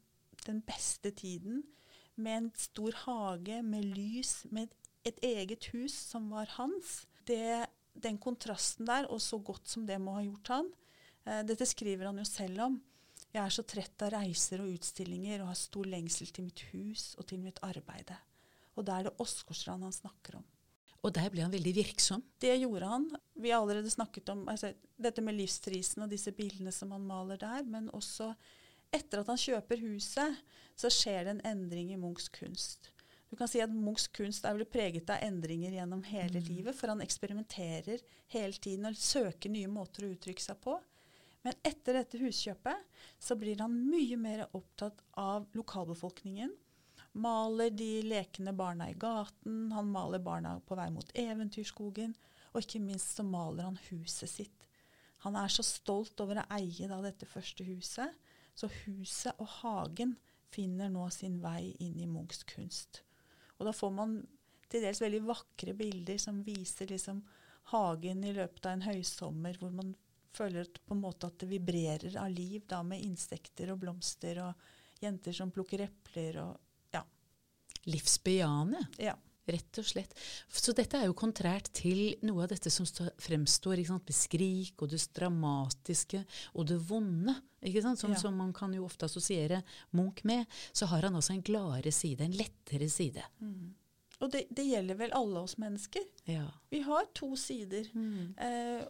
den 0.45 0.61
beste 0.65 1.11
tiden, 1.15 1.63
med 2.15 2.37
en 2.37 2.49
stor 2.59 2.95
hage, 3.03 3.59
med 3.65 3.87
lys, 3.91 4.45
med 4.51 4.69
et, 4.69 4.91
et 5.11 5.23
eget 5.35 5.69
hus 5.73 5.95
som 6.13 6.29
var 6.31 6.51
hans, 6.55 7.01
det, 7.27 7.65
den 7.91 8.19
kontrasten 8.21 8.87
der, 8.87 9.09
og 9.11 9.19
så 9.23 9.39
godt 9.43 9.67
som 9.71 9.87
det 9.87 9.97
må 10.01 10.15
ha 10.17 10.25
gjort 10.25 10.53
han, 10.53 10.69
eh, 11.25 11.41
dette 11.47 11.67
skriver 11.67 12.11
han 12.11 12.21
jo 12.21 12.27
selv 12.27 12.67
om. 12.69 12.77
Jeg 13.35 13.41
er 13.43 13.51
så 13.51 13.65
trett 13.67 14.03
av 14.05 14.13
reiser 14.13 14.61
og 14.63 14.71
utstillinger 14.77 15.41
og 15.43 15.51
har 15.51 15.59
stor 15.59 15.87
lengsel 15.91 16.29
til 16.31 16.47
mitt 16.47 16.61
hus 16.71 17.09
og 17.19 17.27
til 17.27 17.41
mitt 17.43 17.59
arbeide. 17.67 18.15
Og 18.75 18.85
da 18.87 18.99
er 18.99 19.07
det 19.07 19.15
Åsgårdstrand 19.23 19.85
han 19.87 19.95
snakker 19.95 20.39
om. 20.39 20.45
Og 21.05 21.13
der 21.13 21.29
ble 21.29 21.43
han 21.45 21.53
veldig 21.53 21.73
virksom. 21.77 22.23
Det 22.41 22.55
gjorde 22.57 22.89
han. 22.89 23.05
Vi 23.37 23.51
har 23.53 23.61
allerede 23.61 23.91
snakket 23.93 24.31
om 24.33 24.47
altså, 24.49 24.71
dette 24.97 25.21
med 25.21 25.37
livstrisen 25.37 26.05
og 26.05 26.11
disse 26.11 26.33
bildene 26.33 26.73
som 26.73 26.95
han 26.95 27.05
maler 27.05 27.39
der, 27.41 27.61
men 27.69 27.91
også 27.93 28.31
etter 28.95 29.21
at 29.21 29.29
han 29.29 29.39
kjøper 29.39 29.81
huset, 29.83 30.41
så 30.75 30.91
skjer 30.91 31.25
det 31.25 31.35
en 31.35 31.45
endring 31.51 31.93
i 31.93 31.99
Munchs 31.99 32.29
kunst. 32.33 32.89
Du 33.29 33.35
kan 33.37 33.49
si 33.49 33.61
at 33.61 33.73
Munchs 33.73 34.07
kunst 34.13 34.45
er 34.47 34.55
vel 34.57 34.67
preget 34.69 35.09
av 35.11 35.23
endringer 35.25 35.73
gjennom 35.75 36.03
hele 36.07 36.41
livet, 36.45 36.75
for 36.77 36.93
han 36.93 37.03
eksperimenterer 37.03 38.03
hele 38.33 38.61
tiden 38.61 38.89
og 38.89 38.99
søker 38.99 39.51
nye 39.51 39.69
måter 39.71 40.05
å 40.05 40.11
uttrykke 40.13 40.43
seg 40.43 40.59
på. 40.63 40.77
Men 41.45 41.57
etter 41.67 41.99
dette 41.99 42.21
huskjøpet 42.21 43.01
så 43.21 43.37
blir 43.37 43.59
han 43.61 43.75
mye 43.91 44.17
mer 44.17 44.45
opptatt 44.57 45.03
av 45.21 45.45
lokalbefolkningen. 45.57 46.53
Maler 47.15 47.71
de 47.71 47.89
lekende 48.03 48.51
barna 48.53 48.89
i 48.91 48.97
gaten, 48.99 49.71
han 49.71 49.91
maler 49.91 50.19
barna 50.19 50.57
på 50.67 50.75
vei 50.75 50.89
mot 50.91 51.11
eventyrskogen, 51.15 52.15
og 52.51 52.63
ikke 52.63 52.81
minst 52.83 53.15
så 53.15 53.23
maler 53.23 53.69
han 53.69 53.79
huset 53.87 54.31
sitt. 54.31 54.67
Han 55.23 55.37
er 55.39 55.51
så 55.51 55.63
stolt 55.63 56.19
over 56.21 56.41
å 56.41 56.47
eie 56.57 56.89
da 56.91 56.99
dette 57.03 57.27
første 57.27 57.63
huset, 57.67 58.11
så 58.55 58.67
huset 58.83 59.39
og 59.39 59.47
hagen 59.61 60.15
finner 60.51 60.91
nå 60.91 61.07
sin 61.11 61.39
vei 61.43 61.73
inn 61.83 61.97
i 61.99 62.07
Munchs 62.07 62.43
kunst. 62.47 63.01
Og 63.57 63.67
da 63.67 63.73
får 63.75 63.95
man 63.95 64.19
til 64.71 64.83
dels 64.83 65.01
veldig 65.03 65.23
vakre 65.25 65.75
bilder 65.77 66.19
som 66.21 66.43
viser 66.43 66.91
liksom 66.91 67.23
hagen 67.71 68.23
i 68.27 68.33
løpet 68.35 68.67
av 68.67 68.75
en 68.75 68.85
høysommer, 68.89 69.57
hvor 69.59 69.71
man 69.73 69.95
føler 70.35 70.67
på 70.83 70.95
en 70.95 71.03
måte 71.03 71.29
at 71.29 71.39
det 71.41 71.49
vibrerer 71.49 72.19
av 72.19 72.31
liv 72.31 72.65
da 72.67 72.81
med 72.83 73.03
insekter 73.03 73.71
og 73.71 73.81
blomster 73.81 74.41
og 74.43 75.01
jenter 75.01 75.35
som 75.35 75.53
plukker 75.55 75.87
epler 75.87 76.43
og. 76.43 76.53
Livsbejaende, 77.85 78.81
ja. 78.97 79.13
rett 79.45 79.77
og 79.77 79.85
slett. 79.85 80.13
Så 80.49 80.73
dette 80.73 80.97
er 80.97 81.05
jo 81.05 81.13
kontrært 81.17 81.69
til 81.77 82.15
noe 82.25 82.43
av 82.45 82.49
dette 82.53 82.71
som 82.73 82.87
fremstår 83.21 83.77
ikke 83.81 83.91
sant, 83.93 84.07
med 84.09 84.17
skrik 84.17 84.81
og 84.81 84.89
det 84.89 85.01
dramatiske 85.13 86.23
og 86.55 86.65
det 86.71 86.79
vonde, 86.89 87.35
ikke 87.65 87.83
sant, 87.85 88.01
som, 88.01 88.11
Ja. 88.15 88.19
som 88.21 88.35
man 88.37 88.53
kan 88.53 88.73
jo 88.73 88.85
ofte 88.85 89.05
assosiere 89.05 89.61
Munch 89.91 90.23
med. 90.25 90.45
Så 90.73 90.85
har 90.89 91.05
han 91.05 91.15
altså 91.15 91.33
en 91.33 91.45
gladere 91.45 91.91
side, 91.93 92.21
en 92.25 92.37
lettere 92.37 92.89
side. 92.89 93.23
Og 94.21 94.31
det, 94.31 94.45
det 94.49 94.65
gjelder 94.65 94.95
vel 94.95 95.13
alle 95.13 95.39
oss 95.45 95.57
mennesker. 95.61 96.05
Ja. 96.25 96.45
Vi 96.71 96.79
har 96.85 97.05
to 97.13 97.35
sider. 97.35 97.89
Mm. 97.93 98.33
Eh, 98.37 98.85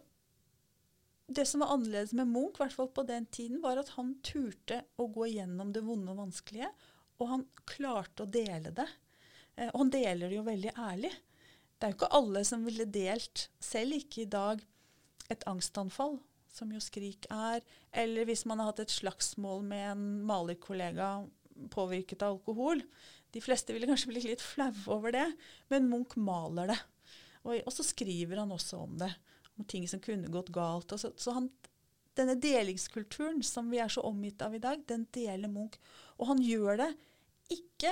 det 1.27 1.47
som 1.49 1.63
var 1.63 1.71
annerledes 1.73 2.13
med 2.13 2.27
Munch, 2.29 2.59
i 2.59 2.63
hvert 2.63 2.75
fall 2.75 2.91
på 2.93 3.03
den 3.07 3.25
tiden, 3.25 3.61
var 3.63 3.79
at 3.81 3.89
han 3.95 4.11
turte 4.21 4.83
å 5.01 5.07
gå 5.09 5.25
gjennom 5.33 5.71
det 5.73 5.81
vonde 5.83 6.13
og 6.13 6.19
vanskelige, 6.27 6.69
og 7.19 7.31
han 7.31 7.47
klarte 7.67 8.25
å 8.25 8.31
dele 8.31 8.73
det. 8.75 8.87
Eh, 9.55 9.71
og 9.71 9.85
han 9.85 9.93
deler 9.93 10.29
det 10.29 10.39
jo 10.39 10.45
veldig 10.47 10.75
ærlig. 10.75 11.11
Det 11.75 11.87
er 11.87 11.91
jo 11.91 11.99
ikke 11.99 12.15
alle 12.17 12.45
som 12.47 12.63
ville 12.67 12.87
delt, 12.87 13.49
selv 13.59 13.97
ikke 13.97 14.23
i 14.23 14.31
dag, 14.31 14.63
et 15.31 15.43
angstanfall, 15.49 16.19
som 16.51 16.71
jo 16.71 16.79
Skrik 16.83 17.25
er, 17.33 17.63
eller 17.91 18.27
hvis 18.29 18.45
man 18.47 18.61
har 18.61 18.71
hatt 18.71 18.83
et 18.85 18.93
slagsmål 18.93 19.65
med 19.67 19.89
en 19.91 20.05
malerkollega 20.27 21.09
påvirket 21.73 22.23
av 22.23 22.37
alkohol. 22.37 22.83
De 23.35 23.41
fleste 23.43 23.75
ville 23.75 23.87
kanskje 23.89 24.11
blitt 24.11 24.27
litt 24.27 24.43
flaue 24.43 24.85
over 24.91 25.15
det, 25.15 25.25
men 25.71 25.89
Munch 25.91 26.15
maler 26.19 26.71
det. 26.71 26.79
Og, 27.43 27.57
og 27.59 27.71
så 27.73 27.85
skriver 27.85 28.41
han 28.41 28.53
også 28.55 28.79
om 28.85 28.95
det, 29.01 29.11
om 29.55 29.67
ting 29.67 29.87
som 29.89 30.01
kunne 30.03 30.31
gått 30.31 30.53
galt. 30.55 30.95
Så, 30.99 31.11
så 31.19 31.35
han, 31.35 31.49
denne 32.15 32.37
delingskulturen 32.39 33.43
som 33.43 33.69
vi 33.71 33.81
er 33.83 33.91
så 33.91 34.05
omgitt 34.07 34.41
av 34.45 34.55
i 34.55 34.63
dag, 34.63 34.83
den 34.87 35.07
deler 35.15 35.51
Munch. 35.51 35.77
Og 36.19 36.29
han 36.31 36.43
gjør 36.43 36.79
det 36.83 36.91
ikke 37.53 37.91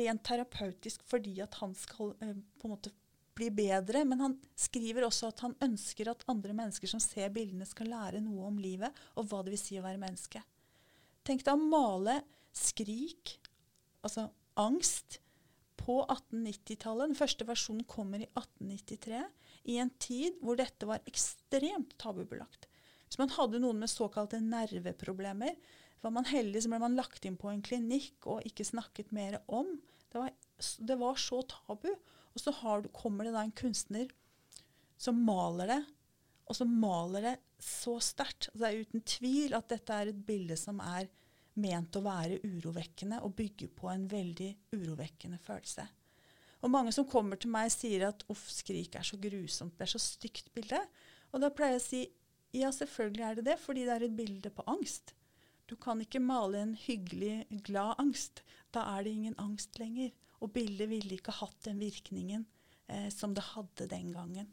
rent 0.00 0.22
terapeutisk 0.24 1.02
fordi 1.08 1.36
at 1.44 1.56
han 1.60 1.74
skal 1.76 2.14
eh, 2.24 2.36
på 2.60 2.68
en 2.68 2.74
måte 2.76 2.92
bli 3.34 3.48
bedre, 3.50 4.04
men 4.06 4.20
han 4.22 4.36
skriver 4.58 5.08
også 5.08 5.32
at 5.32 5.42
han 5.42 5.56
ønsker 5.64 6.12
at 6.12 6.22
andre 6.30 6.54
mennesker 6.54 6.90
som 6.90 7.02
ser 7.02 7.32
bildene, 7.34 7.66
skal 7.66 7.90
lære 7.90 8.22
noe 8.22 8.46
om 8.46 8.60
livet 8.62 8.94
og 9.18 9.26
hva 9.26 9.42
det 9.42 9.56
vil 9.56 9.60
si 9.60 9.78
å 9.80 9.84
være 9.84 10.00
menneske. 10.00 10.42
Tenk 11.26 11.42
deg 11.42 11.56
å 11.56 11.68
male 11.72 12.20
skrik, 12.54 13.38
altså 14.04 14.28
angst, 14.60 15.18
på 15.84 15.98
1890-tallet. 16.06 17.10
Den 17.10 17.18
første 17.18 17.44
versjonen 17.48 17.84
kommer 17.90 18.22
i 18.22 18.28
1893, 18.30 19.24
i 19.74 19.80
en 19.82 19.90
tid 20.00 20.38
hvor 20.40 20.56
dette 20.56 20.88
var 20.88 21.02
ekstremt 21.08 21.96
tabubelagt. 22.00 22.68
Hvis 23.08 23.20
man 23.20 23.32
hadde 23.34 23.60
noen 23.60 23.82
med 23.82 23.92
såkalte 23.92 24.40
nerveproblemer, 24.40 25.58
var 26.04 26.12
man 26.14 26.28
heldig, 26.28 26.62
så 26.62 26.70
ble 26.72 26.82
man 26.82 26.98
lagt 26.98 27.24
inn 27.24 27.38
på 27.40 27.50
en 27.50 27.62
klinikk 27.64 28.28
og 28.30 28.44
ikke 28.48 28.66
snakket 28.68 29.12
mer 29.16 29.38
om. 29.46 29.70
Det 30.12 30.20
var, 30.20 30.30
det 30.90 30.98
var 31.00 31.18
så 31.20 31.40
tabu. 31.48 31.90
Og 32.34 32.42
så 32.42 32.52
har 32.60 32.86
kommer 32.94 33.26
det 33.26 33.34
da 33.34 33.44
en 33.46 33.54
kunstner 33.56 34.10
som 35.00 35.18
maler 35.26 35.70
det, 35.70 35.82
og 36.44 36.56
som 36.58 36.70
maler 36.80 37.28
det 37.28 37.34
så 37.62 37.96
sterkt. 38.02 38.50
Det 38.52 38.68
er 38.68 38.84
uten 38.84 39.04
tvil 39.08 39.56
at 39.56 39.70
dette 39.72 39.96
er 39.96 40.10
et 40.10 40.24
bilde 40.26 40.56
som 40.60 40.80
er 40.84 41.08
ment 41.60 41.96
å 41.96 42.02
være 42.04 42.40
urovekkende 42.42 43.20
og 43.24 43.36
bygge 43.38 43.70
på 43.78 43.88
en 43.92 44.08
veldig 44.10 44.50
urovekkende 44.74 45.38
følelse. 45.42 45.86
Og 46.64 46.72
mange 46.72 46.94
som 46.96 47.06
kommer 47.08 47.38
til 47.40 47.52
meg, 47.52 47.70
sier 47.72 48.08
at 48.08 48.24
'uff, 48.26 48.44
skrik 48.50 48.96
er 48.96 49.04
så 49.04 49.16
grusomt', 49.20 49.76
det 49.76 49.86
er 49.86 49.92
så 49.94 50.00
stygt 50.00 50.52
bilde. 50.54 50.80
Og 51.32 51.40
da 51.40 51.50
pleier 51.52 51.76
jeg 51.76 51.82
å 51.82 51.88
si 51.88 52.02
ja, 52.54 52.70
selvfølgelig 52.70 53.24
er 53.26 53.34
det 53.34 53.44
det, 53.48 53.58
fordi 53.58 53.84
det 53.84 53.94
er 53.94 54.04
et 54.06 54.16
bilde 54.16 54.50
på 54.50 54.64
angst. 54.70 55.14
Du 55.70 55.76
kan 55.80 56.00
ikke 56.04 56.20
male 56.20 56.60
en 56.60 56.74
hyggelig, 56.76 57.46
glad 57.64 57.94
angst. 58.02 58.42
Da 58.74 58.84
er 58.96 59.04
det 59.04 59.14
ingen 59.14 59.38
angst 59.40 59.78
lenger. 59.80 60.12
Og 60.44 60.52
bildet 60.52 60.90
ville 60.90 61.16
ikke 61.16 61.32
hatt 61.38 61.62
den 61.64 61.80
virkningen 61.80 62.44
eh, 62.88 63.08
som 63.12 63.32
det 63.36 63.46
hadde 63.54 63.88
den 63.88 64.12
gangen. 64.12 64.50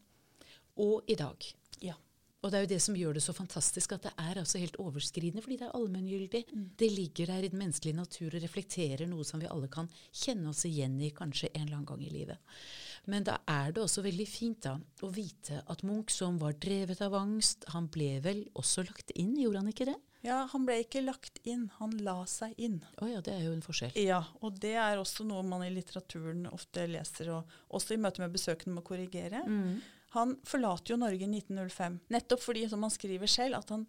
Og 0.80 1.04
i 1.12 1.18
dag. 1.20 1.50
Ja. 1.84 1.98
Og 2.42 2.50
det 2.50 2.58
er 2.58 2.64
jo 2.64 2.70
det 2.72 2.80
som 2.82 2.96
gjør 2.98 3.18
det 3.18 3.22
så 3.22 3.36
fantastisk, 3.38 3.92
at 3.94 4.08
det 4.08 4.12
er 4.18 4.40
altså 4.42 4.58
helt 4.58 4.80
overskridende, 4.82 5.44
fordi 5.46 5.60
det 5.60 5.68
er 5.68 5.76
allmenngyldig. 5.78 6.42
Det 6.80 6.88
ligger 6.90 7.30
der 7.30 7.46
i 7.46 7.52
den 7.52 7.60
menneskelige 7.60 8.00
natur 8.00 8.32
og 8.32 8.42
reflekterer 8.42 9.04
noe 9.10 9.26
som 9.28 9.44
vi 9.44 9.50
alle 9.52 9.70
kan 9.70 9.92
kjenne 10.10 10.50
oss 10.50 10.64
igjen 10.66 10.96
i 11.06 11.12
kanskje 11.14 11.52
en 11.52 11.68
eller 11.68 11.78
annen 11.78 11.90
gang 11.92 12.02
i 12.08 12.10
livet. 12.10 12.56
Men 13.12 13.28
da 13.28 13.36
er 13.50 13.76
det 13.76 13.84
også 13.84 14.02
veldig 14.06 14.26
fint 14.30 14.64
da, 14.66 14.74
å 15.06 15.12
vite 15.14 15.60
at 15.70 15.84
Munch, 15.86 16.16
som 16.16 16.40
var 16.42 16.58
drevet 16.62 17.04
av 17.06 17.20
angst, 17.20 17.68
han 17.76 17.92
ble 17.94 18.16
vel 18.26 18.42
også 18.58 18.88
lagt 18.90 19.14
inn, 19.14 19.36
gjorde 19.38 19.62
han 19.62 19.74
ikke 19.76 19.92
det? 19.92 20.00
Ja, 20.22 20.44
han 20.52 20.66
ble 20.68 20.78
ikke 20.84 21.02
lagt 21.02 21.40
inn, 21.50 21.66
han 21.80 21.96
la 22.06 22.20
seg 22.30 22.54
inn. 22.62 22.78
Å 23.02 23.08
ja, 23.10 23.22
det 23.26 23.34
er 23.34 23.48
jo 23.48 23.56
en 23.56 23.64
forskjell. 23.66 23.96
Ja, 23.98 24.22
og 24.46 24.60
det 24.62 24.76
er 24.78 25.02
også 25.02 25.26
noe 25.26 25.42
man 25.46 25.66
i 25.66 25.72
litteraturen 25.74 26.46
ofte 26.52 26.86
leser, 26.90 27.32
og 27.34 27.74
også 27.74 27.96
i 27.96 28.02
møte 28.02 28.22
med 28.22 28.36
besøkende 28.36 28.78
må 28.78 28.86
korrigere. 28.86 29.42
Han 30.14 30.36
forlater 30.46 30.94
jo 30.94 31.00
Norge 31.02 31.26
i 31.26 31.32
1905, 31.40 31.98
nettopp 32.14 32.44
fordi, 32.44 32.68
som 32.70 32.84
han 32.86 32.94
skriver 32.94 33.32
selv, 33.32 33.62
at 33.64 33.74
han 33.74 33.88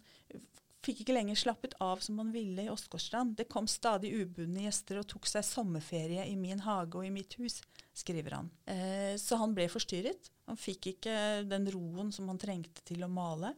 fikk 0.83 1.03
ikke 1.03 1.15
lenger 1.15 1.37
slappet 1.39 1.75
av 1.83 2.01
som 2.03 2.17
han 2.19 2.31
ville 2.33 2.65
i 2.65 2.71
Åsgårdstrand. 2.71 3.37
Det 3.39 3.47
kom 3.51 3.69
stadig 3.71 4.11
ubundne 4.17 4.65
gjester 4.65 4.99
og 4.99 5.07
tok 5.13 5.29
seg 5.29 5.45
sommerferie 5.47 6.25
i 6.27 6.33
min 6.39 6.63
hage 6.65 6.97
og 6.99 7.07
i 7.07 7.13
mitt 7.13 7.37
hus, 7.39 7.61
skriver 7.95 8.39
han. 8.39 8.49
Eh, 8.65 9.13
så 9.21 9.37
han 9.39 9.53
ble 9.55 9.69
forstyrret. 9.71 10.31
Han 10.49 10.59
fikk 10.59 10.89
ikke 10.95 11.15
den 11.47 11.69
roen 11.71 12.11
som 12.11 12.27
han 12.31 12.41
trengte 12.41 12.83
til 12.87 13.05
å 13.05 13.11
male. 13.11 13.53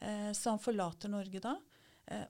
Eh, 0.00 0.30
så 0.36 0.54
han 0.54 0.62
forlater 0.62 1.12
Norge 1.12 1.42
da 1.44 1.58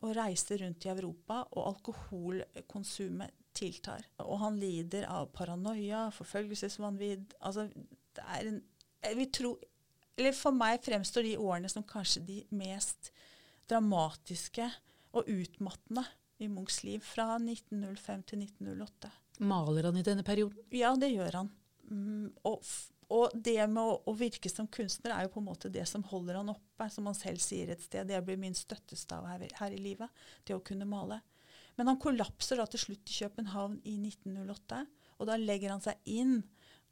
og 0.05 0.13
reiser 0.17 0.63
rundt 0.63 0.85
i 0.87 0.91
Europa, 0.93 1.43
og 1.57 1.69
alkoholkonsumet 1.73 3.33
tiltar. 3.57 4.05
Og 4.25 4.39
han 4.43 4.59
lider 4.61 5.07
av 5.11 5.31
paranoia, 5.35 6.07
forfølgelsesvanvidd. 6.15 7.37
Altså, 7.41 7.69
det 8.17 8.27
er 8.37 8.51
en 8.51 8.63
vi 9.17 9.27
tror, 9.35 9.59
eller 10.15 10.35
For 10.37 10.55
meg 10.55 10.83
fremstår 10.85 11.27
de 11.27 11.39
årene 11.41 11.71
som 11.73 11.85
kanskje 11.89 12.23
de 12.27 12.39
mest 12.55 13.11
dramatiske 13.71 14.69
og 15.17 15.29
utmattende 15.29 16.05
i 16.43 16.49
Munchs 16.51 16.83
liv, 16.87 17.03
fra 17.03 17.37
1905 17.39 18.23
til 18.31 18.45
1908. 18.45 19.11
Maler 19.49 19.89
han 19.89 19.99
i 19.99 20.05
denne 20.07 20.25
perioden? 20.27 20.59
Ja, 20.75 20.93
det 20.99 21.13
gjør 21.15 21.41
han. 21.41 21.51
Mm, 21.91 22.29
og, 22.49 22.63
og 23.13 23.35
det 23.35 23.61
med 23.69 23.83
å, 23.83 23.99
å 24.09 24.15
virke 24.17 24.49
som 24.49 24.69
kunstner 24.73 25.13
er 25.15 25.27
jo 25.27 25.35
på 25.35 25.43
en 25.43 25.49
måte 25.51 25.71
det 25.73 25.85
som 25.91 26.05
holder 26.09 26.41
han 26.41 26.53
oppe, 26.53 26.89
som 26.91 27.09
han 27.11 27.19
selv 27.19 27.43
sier 27.45 27.73
et 27.73 27.85
sted. 27.85 28.09
Det 28.09 28.21
blir 28.25 28.41
min 28.41 28.57
støttestav 28.57 29.27
her, 29.29 29.45
her 29.59 29.75
i 29.75 29.81
livet, 29.81 30.23
det 30.49 30.57
å 30.57 30.65
kunne 30.65 30.89
male. 30.89 31.21
Men 31.77 31.93
han 31.93 32.01
kollapser 32.01 32.61
da 32.61 32.67
til 32.69 32.81
slutt 32.81 33.09
i 33.09 33.19
København 33.23 33.81
i 33.89 33.97
1908, 34.01 34.85
og 35.19 35.29
da 35.29 35.41
legger 35.41 35.75
han 35.75 35.85
seg 35.85 36.01
inn 36.09 36.39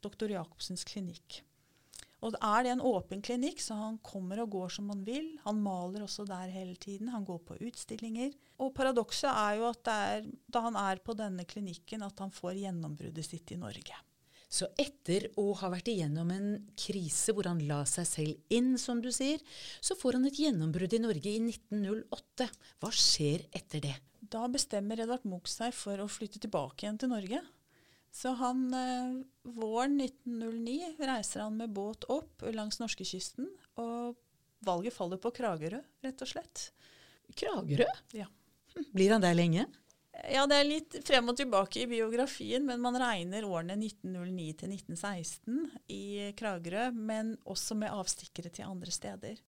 doktor 0.01 0.33
Jacobsens 0.33 0.85
klinikk. 0.87 1.41
Og 2.21 2.37
er 2.37 2.65
det 2.65 2.75
en 2.75 2.83
åpen 2.85 3.21
klinikk, 3.25 3.61
så 3.63 3.75
han 3.79 3.97
kommer 4.05 4.43
og 4.43 4.51
går 4.53 4.75
som 4.75 4.91
han 4.93 5.01
vil. 5.07 5.31
Han 5.41 5.61
maler 5.63 6.03
også 6.05 6.27
der 6.29 6.53
hele 6.53 6.75
tiden. 6.77 7.09
Han 7.09 7.25
går 7.25 7.39
på 7.47 7.57
utstillinger. 7.65 8.35
Og 8.61 8.75
paradokset 8.77 9.31
er 9.31 9.57
jo 9.57 9.65
at 9.71 9.81
det 9.87 9.95
er 10.11 10.29
da 10.53 10.61
han 10.67 10.77
er 10.77 11.01
på 11.01 11.17
denne 11.17 11.47
klinikken, 11.49 12.05
at 12.05 12.21
han 12.21 12.33
får 12.33 12.61
gjennombruddet 12.61 13.25
sitt 13.25 13.55
i 13.55 13.57
Norge. 13.57 13.97
Så 14.51 14.67
etter 14.79 15.29
å 15.39 15.53
ha 15.61 15.69
vært 15.71 15.87
igjennom 15.87 16.31
en 16.35 16.47
krise 16.75 17.31
hvor 17.31 17.47
han 17.47 17.61
la 17.69 17.85
seg 17.87 18.07
selv 18.09 18.51
inn, 18.51 18.73
som 18.81 18.99
du 18.99 19.07
sier, 19.15 19.39
så 19.79 19.95
får 19.95 20.19
han 20.19 20.27
et 20.27 20.39
gjennombrudd 20.43 20.91
i 20.97 20.99
Norge 20.99 21.31
i 21.31 21.39
1908. 21.39 22.49
Hva 22.83 22.91
skjer 22.91 23.45
etter 23.55 23.85
det? 23.87 23.95
Da 24.19 24.43
bestemmer 24.51 24.99
Edvard 24.99 25.23
Munch 25.27 25.47
seg 25.51 25.71
for 25.75 26.03
å 26.03 26.09
flytte 26.11 26.41
tilbake 26.43 26.83
igjen 26.83 26.99
til 26.99 27.13
Norge. 27.13 27.39
Så 28.11 28.33
han, 28.35 28.65
eh, 28.75 29.23
våren 29.55 29.95
1909 30.03 30.97
reiser 30.99 31.45
han 31.45 31.55
med 31.55 31.71
båt 31.71 32.03
opp 32.11 32.43
langs 32.51 32.81
norskekysten, 32.83 33.47
og 33.79 34.19
valget 34.67 34.93
faller 34.93 35.17
på 35.17 35.31
Kragerø, 35.31 35.79
rett 36.03 36.21
og 36.21 36.27
slett. 36.27 36.71
Kragerø? 37.39 37.87
Ja. 38.19 38.27
Blir 38.91 39.15
han 39.15 39.23
der 39.23 39.35
lenge? 39.35 39.65
Ja, 40.11 40.43
det 40.49 40.57
er 40.59 40.67
litt 40.67 40.95
frem 41.07 41.31
og 41.31 41.37
tilbake 41.39 41.81
i 41.81 41.87
biografien, 41.89 42.65
men 42.67 42.81
man 42.83 42.97
regner 42.99 43.47
årene 43.47 43.77
1909 43.79 44.47
til 44.59 44.73
1916 44.75 45.61
i 45.95 46.03
Kragerø, 46.37 46.89
men 46.91 47.37
også 47.47 47.77
med 47.79 47.93
avstikkere 47.95 48.51
til 48.53 48.67
andre 48.67 48.91
steder. 48.91 49.39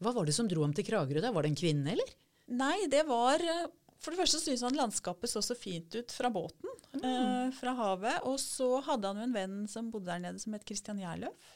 Hva 0.00 0.12
var 0.16 0.28
det 0.28 0.36
som 0.36 0.48
dro 0.48 0.62
ham 0.64 0.74
til 0.76 0.86
Kragerø? 0.86 1.22
da? 1.24 1.32
Var 1.32 1.44
det 1.44 1.52
en 1.52 1.60
kvinne, 1.60 1.94
eller? 1.96 2.12
Nei, 2.60 2.76
det 2.90 3.02
var 3.08 3.40
eh, 3.40 3.66
For 4.00 4.12
det 4.12 4.22
første 4.22 4.40
syntes 4.40 4.64
han 4.64 4.78
landskapet 4.78 5.30
så 5.30 5.42
så 5.44 5.56
fint 5.56 5.94
ut 5.94 6.12
fra 6.12 6.30
båten, 6.32 6.70
eh, 7.00 7.50
fra 7.56 7.74
havet. 7.76 8.22
Og 8.28 8.38
så 8.40 8.78
hadde 8.86 9.10
han 9.10 9.20
jo 9.20 9.26
en 9.28 9.36
venn 9.36 9.58
som 9.68 9.90
bodde 9.92 10.08
der 10.12 10.22
nede 10.24 10.40
som 10.40 10.56
het 10.56 10.64
Christian 10.68 11.00
Gjerløf. 11.00 11.50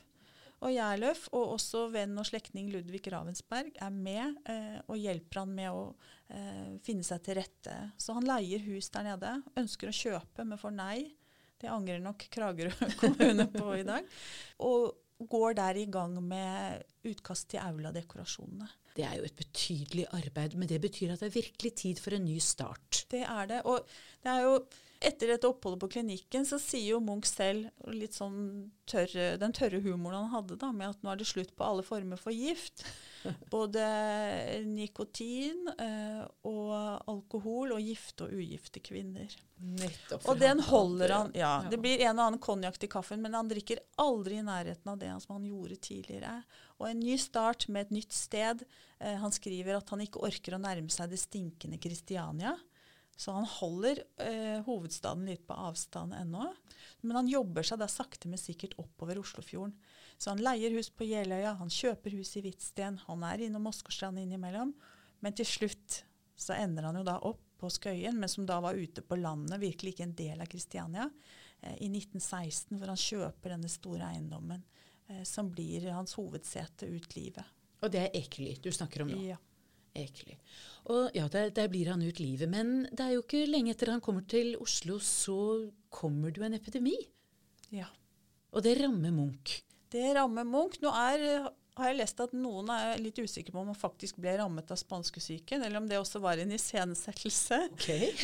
Og 0.65 0.73
Gjerløf, 0.73 1.27
og 1.37 1.57
også 1.57 1.87
venn 1.93 2.17
og 2.21 2.29
slektning 2.29 2.69
Ludvig 2.73 3.03
Ravensberg, 3.13 3.73
er 3.81 3.93
med 3.93 4.37
eh, 4.49 4.79
og 4.87 5.01
hjelper 5.01 5.43
han 5.43 5.57
med 5.57 5.73
å 5.73 5.89
eh, 6.33 6.75
finne 6.85 7.07
seg 7.07 7.23
til 7.27 7.39
rette. 7.41 7.77
Så 8.01 8.17
han 8.17 8.27
leier 8.29 8.63
hus 8.69 8.91
der 8.95 9.09
nede. 9.09 9.37
Ønsker 9.61 9.91
å 9.91 9.97
kjøpe, 9.97 10.47
men 10.47 10.61
får 10.61 10.77
nei. 10.77 10.99
Det 11.61 11.71
angrer 11.71 12.03
nok 12.03 12.27
Kragerø 12.35 12.73
kommune 13.03 13.49
på 13.53 13.73
i 13.79 13.87
dag. 13.87 14.09
Og 14.67 14.93
går 15.25 15.55
der 15.57 15.79
i 15.79 15.87
gang 15.91 16.17
med 16.23 16.83
utkast 17.07 17.49
til 17.53 17.63
auladekorasjonene. 17.63 18.67
Det 18.95 19.05
er 19.07 19.19
jo 19.19 19.27
et 19.27 19.37
betydelig 19.39 20.07
arbeid, 20.15 20.57
men 20.59 20.71
det 20.71 20.81
betyr 20.83 21.15
at 21.15 21.23
det 21.23 21.31
er 21.31 21.39
virkelig 21.41 21.75
tid 21.81 22.03
for 22.03 22.17
en 22.17 22.27
ny 22.27 22.39
start. 22.43 23.05
Det 23.11 23.23
er 23.23 23.51
det. 23.51 23.61
Og 23.71 23.87
det 24.23 24.33
er 24.33 24.45
jo 24.47 24.59
etter 25.05 25.35
dette 25.35 25.49
oppholdet 25.49 25.83
på 25.83 25.91
klinikken 25.97 26.47
så 26.49 26.59
sier 26.63 26.95
jo 26.95 27.03
Munch 27.05 27.29
selv 27.29 27.69
litt 27.93 28.17
sånn 28.17 28.71
tørre, 28.89 29.35
den 29.41 29.55
tørre 29.57 29.83
humoren 29.85 30.23
han 30.23 30.33
hadde 30.33 30.59
da, 30.61 30.71
med 30.73 30.95
at 30.95 31.03
nå 31.05 31.13
er 31.13 31.21
det 31.21 31.29
slutt 31.29 31.53
på 31.57 31.67
alle 31.67 31.85
former 31.87 32.21
for 32.21 32.35
gift. 32.35 32.87
Både 33.55 33.85
nikotin 34.67 35.69
eh, 35.79 36.23
og 36.49 36.73
alkohol 37.11 37.75
og 37.77 37.83
gifte 37.83 38.27
og 38.27 38.35
ugifte 38.37 38.83
kvinner. 38.85 39.33
Nettopp. 39.65 40.27
Og 40.29 40.41
den 40.41 40.61
holder 40.67 41.15
han. 41.15 41.33
Ja, 41.39 41.55
det 41.71 41.79
blir 41.83 42.03
en 42.05 42.19
og 42.19 42.27
annen 42.27 42.43
konjakk 42.43 42.77
til 42.81 42.91
kaffen, 42.93 43.23
men 43.25 43.37
han 43.37 43.49
drikker 43.51 43.81
aldri 44.03 44.41
i 44.41 44.45
nærheten 44.47 44.93
av 44.93 45.01
det 45.01 45.13
som 45.25 45.37
han 45.39 45.49
gjorde 45.49 45.81
tidligere. 45.89 46.37
Og 46.81 46.89
en 46.91 47.01
ny 47.01 47.17
start 47.21 47.69
med 47.73 47.87
et 47.87 47.97
nytt 48.01 48.15
sted. 48.17 48.67
Eh, 48.99 49.17
han 49.21 49.35
skriver 49.35 49.79
at 49.79 49.95
han 49.95 50.05
ikke 50.05 50.25
orker 50.27 50.57
å 50.57 50.63
nærme 50.63 50.93
seg 50.93 51.13
det 51.13 51.23
stinkende 51.23 51.81
Kristiania. 51.83 52.57
Så 53.17 53.33
han 53.33 53.47
holder 53.47 54.01
eh, 54.19 54.61
hovedstaden 54.67 55.27
litt 55.29 55.45
på 55.47 55.55
avstand 55.55 56.17
ennå. 56.19 56.49
Men 57.07 57.21
han 57.21 57.31
jobber 57.31 57.67
seg 57.67 57.79
da 57.79 57.89
sakte, 57.91 58.29
men 58.31 58.41
sikkert 58.41 58.75
oppover 58.83 59.21
Oslofjorden. 59.23 59.77
Så 60.19 60.33
han 60.33 60.43
leier 60.43 60.75
hus 60.77 60.91
på 60.95 61.07
Jeløya, 61.09 61.57
han 61.59 61.73
kjøper 61.73 62.15
hus 62.17 62.37
i 62.39 62.45
Hvitsten, 62.45 63.01
han 63.07 63.25
er 63.27 63.47
innom 63.47 63.67
Åsgårdstrand 63.71 64.23
innimellom. 64.23 64.73
Men 65.25 65.37
til 65.37 65.49
slutt 65.49 66.03
så 66.37 66.57
ender 66.59 66.89
han 66.89 66.99
jo 67.01 67.07
da 67.07 67.19
opp 67.25 67.43
på 67.61 67.71
Skøyen, 67.71 68.19
men 68.21 68.29
som 68.29 68.47
da 68.47 68.59
var 68.61 68.77
ute 68.77 69.03
på 69.07 69.17
landet, 69.17 69.61
virkelig 69.63 69.95
ikke 69.95 70.07
en 70.09 70.17
del 70.19 70.43
av 70.43 70.51
Kristiania, 70.51 71.09
eh, 71.61 71.77
i 71.87 71.89
1916, 71.89 72.77
hvor 72.79 72.93
han 72.93 73.01
kjøper 73.01 73.55
denne 73.55 73.71
store 73.73 74.11
eiendommen 74.13 74.63
eh, 75.09 75.23
som 75.29 75.51
blir 75.53 75.89
hans 75.95 76.17
hovedsete 76.19 76.91
ut 76.91 77.17
livet. 77.17 77.53
Og 77.85 77.93
det 77.93 78.07
er 78.07 78.17
Ekely 78.21 78.57
du 78.65 78.71
snakker 78.73 79.05
om 79.05 79.13
nå. 79.13 79.21
Ja. 79.33 79.41
Ekely. 79.95 80.35
Og 80.91 81.15
ja, 81.15 81.29
der, 81.31 81.53
der 81.55 81.69
blir 81.71 81.93
han 81.93 82.03
ut 82.03 82.19
livet. 82.19 82.51
Men 82.51 82.89
det 82.91 83.05
er 83.05 83.13
jo 83.15 83.23
ikke 83.23 83.45
lenge 83.47 83.71
etter 83.71 83.93
han 83.93 84.03
kommer 84.03 84.25
til 84.27 84.57
Oslo, 84.59 84.99
så 84.99 85.71
kommer 85.95 86.35
det 86.35 86.43
jo 86.43 86.49
en 86.49 86.59
epidemi. 86.59 86.97
ja. 87.71 87.91
Og 88.55 88.63
det 88.63 88.77
rammer 88.79 89.11
Munch. 89.11 89.65
Det 89.95 90.09
rammer 90.17 90.47
Munch. 90.49 90.81
Nå 90.83 90.91
er, 90.91 91.23
har 91.79 91.91
jeg 91.91 91.99
lest 92.01 92.19
at 92.23 92.33
noen 92.35 92.71
er 92.75 92.99
litt 93.03 93.19
usikre 93.23 93.55
på 93.55 93.61
om 93.63 93.69
han 93.71 93.79
faktisk 93.79 94.19
ble 94.23 94.33
rammet 94.41 94.71
av 94.75 94.79
spanskesyken, 94.81 95.63
eller 95.63 95.79
om 95.79 95.87
det 95.91 96.01
også 96.01 96.19
var 96.23 96.41
en 96.43 96.51
iscenesettelse. 96.55 97.61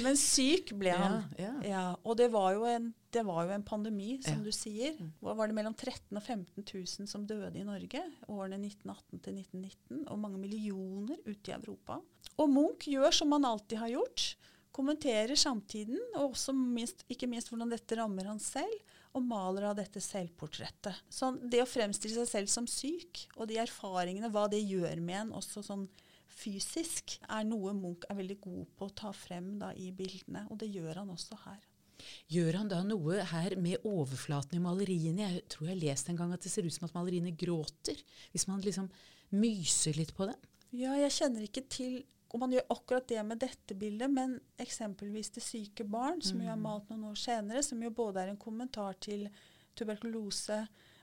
Men 0.03 0.19
syk 0.19 0.73
ble 0.79 0.95
han. 0.99 1.21
Ja, 1.39 1.53
ja. 1.67 1.85
og 2.03 2.19
det 2.19 2.29
var, 2.35 2.53
jo 2.59 2.67
en, 2.67 2.91
det 3.15 3.23
var 3.29 3.47
jo 3.47 3.55
en 3.55 3.67
pandemi, 3.67 4.17
som 4.27 4.41
Ja. 4.41 4.47
du 4.47 4.53
sier. 4.55 4.99
Hva 5.23 5.37
var 5.39 5.51
det 5.51 5.59
mellom 5.61 5.75
13 5.79 6.11
000 6.11 6.19
og 6.19 6.27
15 6.27 6.67
000 6.75 7.11
som 7.11 7.27
døde 7.31 7.55
i 7.59 7.67
Norge 7.67 8.03
årene 8.27 8.59
1918 8.59 9.23
til 9.23 9.39
1919, 9.39 10.05
og 10.11 10.19
mange 10.27 10.39
millioner 10.43 11.19
ute 11.27 11.53
i 11.53 11.57
Europa. 11.59 12.01
Og 12.39 12.51
Munch 12.51 12.91
gjør 12.91 13.15
som 13.15 13.31
han 13.39 13.47
alltid 13.47 13.79
har 13.79 13.95
gjort. 13.95 14.33
Kommenterer 14.75 15.35
samtiden, 15.39 15.99
og 16.15 16.33
også 16.33 16.53
minst, 16.55 17.03
ikke 17.11 17.27
minst 17.31 17.51
hvordan 17.51 17.71
dette 17.73 17.97
rammer 17.99 18.29
han 18.31 18.39
selv, 18.43 18.75
og 19.17 19.25
maler 19.27 19.67
av 19.71 19.79
dette 19.79 20.03
selvportrettet. 20.03 21.03
Så 21.11 21.33
det 21.51 21.63
å 21.65 21.69
fremstille 21.69 22.23
seg 22.23 22.31
selv 22.31 22.53
som 22.53 22.69
syk, 22.71 23.25
og 23.37 23.49
de 23.51 23.59
erfaringene, 23.63 24.31
hva 24.31 24.47
det 24.51 24.63
gjør 24.63 25.03
med 25.03 25.19
en 25.25 25.35
også 25.41 25.65
sånn 25.67 25.89
fysisk, 26.31 27.17
er 27.27 27.47
noe 27.49 27.75
Munch 27.77 28.07
er 28.09 28.21
veldig 28.21 28.39
god 28.45 28.69
på 28.79 28.87
å 28.87 28.95
ta 29.03 29.11
frem 29.17 29.57
da, 29.61 29.73
i 29.75 29.91
bildene. 29.97 30.47
Og 30.51 30.61
det 30.63 30.71
gjør 30.71 31.03
han 31.03 31.11
også 31.13 31.41
her. 31.45 31.59
Gjør 32.33 32.61
han 32.61 32.71
da 32.71 32.79
noe 32.87 33.25
her 33.33 33.57
med 33.61 33.85
overflaten 33.89 34.57
i 34.57 34.63
maleriene? 34.63 35.27
Jeg 35.27 35.49
tror 35.53 35.69
jeg 35.69 35.75
har 35.75 35.83
lest 35.83 36.09
en 36.09 36.21
gang 36.21 36.33
at 36.33 36.47
det 36.47 36.53
ser 36.53 36.65
ut 36.65 36.75
som 36.75 36.87
at 36.89 36.97
maleriene 36.97 37.35
gråter, 37.37 37.99
hvis 38.33 38.47
man 38.49 38.63
liksom 38.65 38.89
myser 39.37 39.99
litt 39.99 40.15
på 40.17 40.31
dem. 40.31 40.49
Ja, 40.71 40.95
jeg 40.99 41.13
kjenner 41.19 41.45
ikke 41.45 41.67
til 41.69 42.01
om 42.31 42.43
man 42.45 42.53
gjør 42.55 42.67
akkurat 42.71 43.09
det 43.11 43.23
med 43.27 43.41
dette 43.43 43.75
bildet, 43.75 44.11
men 44.11 44.37
eksempelvis 44.61 45.33
Det 45.35 45.43
syke 45.43 45.85
barn, 45.85 46.23
som 46.23 46.41
jo 46.43 46.51
er 46.51 46.61
malt 46.61 46.91
noen 46.91 47.09
år 47.11 47.19
senere, 47.19 47.63
som 47.67 47.83
jo 47.83 47.91
både 47.91 48.23
er 48.23 48.33
en 48.33 48.41
kommentar 48.41 48.99
til 49.03 49.27
tuberkulose, 49.79 50.61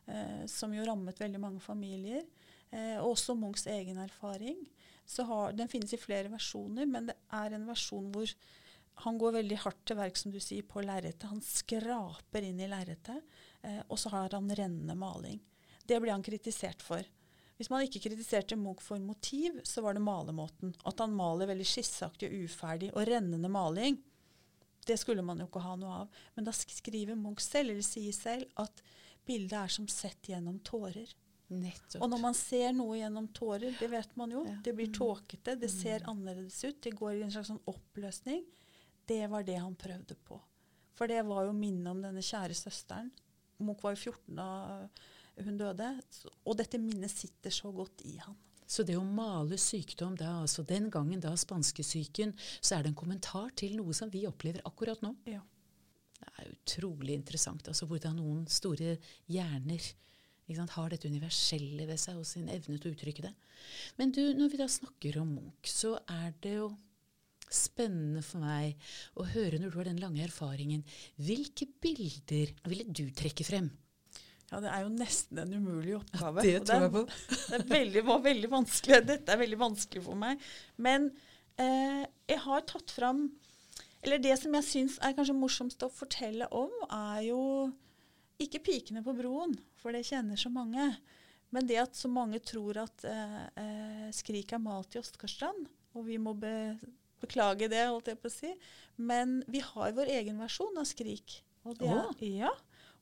eh, 0.08 0.46
som 0.48 0.74
jo 0.74 0.86
rammet 0.88 1.20
veldig 1.20 1.42
mange 1.42 1.60
familier, 1.64 2.24
eh, 2.72 2.96
og 3.02 3.16
også 3.16 3.36
Munchs 3.36 3.68
egen 3.68 4.00
erfaring. 4.04 4.62
Så 5.06 5.24
har, 5.28 5.52
den 5.56 5.68
finnes 5.72 5.94
i 5.94 6.00
flere 6.00 6.32
versjoner, 6.32 6.88
men 6.88 7.12
det 7.12 7.18
er 7.32 7.56
en 7.56 7.68
versjon 7.68 8.12
hvor 8.12 8.32
han 9.04 9.20
går 9.22 9.36
veldig 9.38 9.60
hardt 9.62 9.84
til 9.86 10.00
verk, 10.00 10.18
som 10.18 10.32
du 10.34 10.40
sier, 10.42 10.66
på 10.66 10.82
lerretet. 10.82 11.28
Han 11.30 11.44
skraper 11.44 12.46
inn 12.48 12.60
i 12.64 12.70
lerretet, 12.72 13.22
eh, 13.62 13.84
og 13.88 14.00
så 14.00 14.10
har 14.16 14.34
han 14.34 14.50
rennende 14.50 14.96
maling. 14.98 15.40
Det 15.88 16.00
blir 16.02 16.12
han 16.12 16.26
kritisert 16.26 16.82
for. 16.84 17.04
Hvis 17.58 17.70
man 17.74 17.82
ikke 17.82 18.04
kritiserte 18.10 18.56
Munch 18.56 18.82
for 18.86 19.00
motiv, 19.02 19.62
så 19.66 19.82
var 19.82 19.94
det 19.98 20.02
malemåten. 20.06 20.76
At 20.86 21.00
han 21.02 21.16
maler 21.18 21.50
veldig 21.50 21.66
skisseaktig 21.66 22.30
og 22.30 22.46
uferdig. 22.46 22.92
Og 22.94 23.08
rennende 23.10 23.50
maling, 23.50 23.98
det 24.86 25.00
skulle 25.02 25.24
man 25.26 25.40
jo 25.42 25.48
ikke 25.50 25.64
ha 25.66 25.76
noe 25.76 25.96
av. 26.04 26.10
Men 26.36 26.46
da 26.46 26.52
skriver 26.54 27.18
Munch 27.18 27.42
selv, 27.42 27.72
eller 27.74 27.82
sier 27.86 28.14
selv, 28.14 28.46
at 28.62 28.84
bildet 29.26 29.58
er 29.58 29.74
som 29.74 29.88
sett 29.92 30.30
gjennom 30.30 30.60
tårer. 30.64 31.10
Nettopp. 31.50 32.02
Og 32.04 32.10
når 32.12 32.20
man 32.22 32.34
ser 32.36 32.74
noe 32.76 32.98
gjennom 33.00 33.28
tårer, 33.34 33.74
det 33.80 33.90
vet 33.90 34.16
man 34.20 34.32
jo, 34.32 34.46
Ja. 34.46 34.58
det 34.64 34.76
blir 34.76 34.88
Mm. 34.88 34.94
tåkete, 35.00 35.60
det 35.60 35.70
ser 35.72 36.00
annerledes 36.06 36.64
ut, 36.64 36.82
det 36.82 36.94
går 36.96 37.14
i 37.16 37.24
en 37.24 37.32
slags 37.32 37.48
sånn 37.50 37.64
oppløsning. 37.66 38.44
Det 39.08 39.30
var 39.30 39.44
det 39.44 39.56
han 39.58 39.76
prøvde 39.76 40.16
på. 40.26 40.40
For 40.94 41.08
det 41.08 41.26
var 41.26 41.46
jo 41.46 41.54
minnet 41.54 41.88
om 41.88 42.02
denne 42.02 42.20
kjære 42.22 42.54
søsteren. 42.54 43.12
Munch 43.60 43.82
var 43.82 43.96
jo 43.96 44.12
14 44.12 44.36
da 44.36 44.90
hun 45.46 45.58
døde, 45.60 45.90
og 46.46 46.58
dette 46.60 46.80
minnet 46.82 47.14
sitter 47.14 47.54
så 47.54 47.72
godt 47.76 48.04
i 48.10 48.18
han. 48.22 48.38
Så 48.68 48.84
det 48.84 48.98
å 49.00 49.04
male 49.06 49.56
sykdom 49.62 50.18
da, 50.20 50.42
altså 50.42 50.66
den 50.68 50.90
gangen 50.92 51.22
da 51.24 51.32
spanskesyken, 51.40 52.34
så 52.60 52.76
er 52.76 52.84
det 52.84 52.92
en 52.92 53.00
kommentar 53.00 53.54
til 53.56 53.78
noe 53.80 53.96
som 53.96 54.12
vi 54.12 54.26
opplever 54.28 54.66
akkurat 54.68 55.04
nå. 55.06 55.14
Ja. 55.30 55.44
Det 56.18 56.34
er 56.42 56.50
utrolig 56.52 57.16
interessant 57.16 57.68
altså 57.70 57.86
hvordan 57.88 58.18
noen 58.18 58.44
store 58.52 58.98
hjerner 59.32 59.86
ikke 60.48 60.62
sant, 60.62 60.76
har 60.78 60.92
dette 60.92 61.10
universelle 61.12 61.86
ved 61.90 62.00
seg 62.00 62.20
og 62.20 62.28
sin 62.28 62.48
evne 62.52 62.78
til 62.80 62.90
å 62.90 62.96
uttrykke 62.96 63.26
det. 63.26 63.34
Men 64.00 64.14
du, 64.16 64.22
når 64.36 64.52
vi 64.54 64.60
da 64.62 64.68
snakker 64.72 65.18
om 65.20 65.34
Munch, 65.36 65.68
så 65.68 65.98
er 66.08 66.32
det 66.44 66.54
jo 66.56 66.70
spennende 67.52 68.24
for 68.24 68.44
meg 68.44 68.88
å 69.20 69.26
høre 69.28 69.60
når 69.60 69.72
du 69.72 69.78
har 69.80 69.90
den 69.90 70.00
lange 70.00 70.24
erfaringen. 70.24 70.86
Hvilke 71.20 71.68
bilder 71.84 72.54
ville 72.68 72.88
du 72.88 73.06
trekke 73.16 73.48
frem? 73.48 73.68
Ja, 74.48 74.62
det 74.64 74.70
er 74.72 74.86
jo 74.86 74.92
nesten 74.94 75.42
en 75.42 75.56
umulig 75.60 75.98
oppgave. 75.98 76.44
Det 76.46 76.62
tror 76.68 76.86
jeg 76.86 76.94
på. 76.94 77.04
Det 77.52 77.64
veldig, 77.72 78.04
var 78.08 78.22
veldig 78.24 78.52
vanskelig. 78.52 79.02
Dette 79.10 79.34
er 79.34 79.42
veldig 79.42 79.60
vanskelig 79.60 80.04
for 80.06 80.20
meg. 80.20 80.46
Men 80.80 81.10
eh, 81.60 82.06
jeg 82.30 82.40
har 82.46 82.64
tatt 82.70 82.94
fram 82.96 83.28
Eller 84.06 84.22
det 84.24 84.38
som 84.40 84.54
jeg 84.56 84.64
syns 84.64 84.98
er 85.04 85.16
kanskje 85.18 85.36
morsomst 85.36 85.84
å 85.84 85.92
fortelle 85.92 86.48
om, 86.56 86.72
er 86.88 87.26
jo 87.28 87.42
ikke 88.40 88.62
pikene 88.64 89.02
på 89.04 89.16
broen, 89.18 89.56
for 89.82 89.92
det 89.92 90.06
kjenner 90.08 90.38
så 90.40 90.52
mange. 90.54 90.86
Men 91.50 91.68
det 91.68 91.80
at 91.82 91.98
så 91.98 92.08
mange 92.12 92.40
tror 92.46 92.78
at 92.84 93.04
eh, 93.08 93.42
eh, 93.58 94.06
Skrik 94.16 94.54
er 94.54 94.62
malt 94.64 94.96
i 94.96 95.02
Åsgårdstrand, 95.02 95.66
og 95.98 96.06
vi 96.08 96.20
må 96.22 96.36
be, 96.38 96.78
beklage 97.24 97.68
det, 97.72 97.82
holdt 97.90 98.12
jeg 98.12 98.22
på 98.22 98.30
å 98.30 98.36
si. 98.36 98.54
Men 99.00 99.42
vi 99.50 99.64
har 99.66 99.96
vår 99.98 100.14
egen 100.20 100.40
versjon 100.44 100.78
av 100.80 100.88
Skrik. 100.88 101.40
Og 101.68 101.80
det, 101.82 101.90
er, 101.90 102.06
oh. 102.06 102.24
ja, 102.24 102.54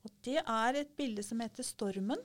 og 0.06 0.14
det 0.26 0.40
er 0.40 0.80
et 0.80 0.96
bilde 0.98 1.24
som 1.26 1.42
heter 1.44 1.66
Stormen 1.66 2.22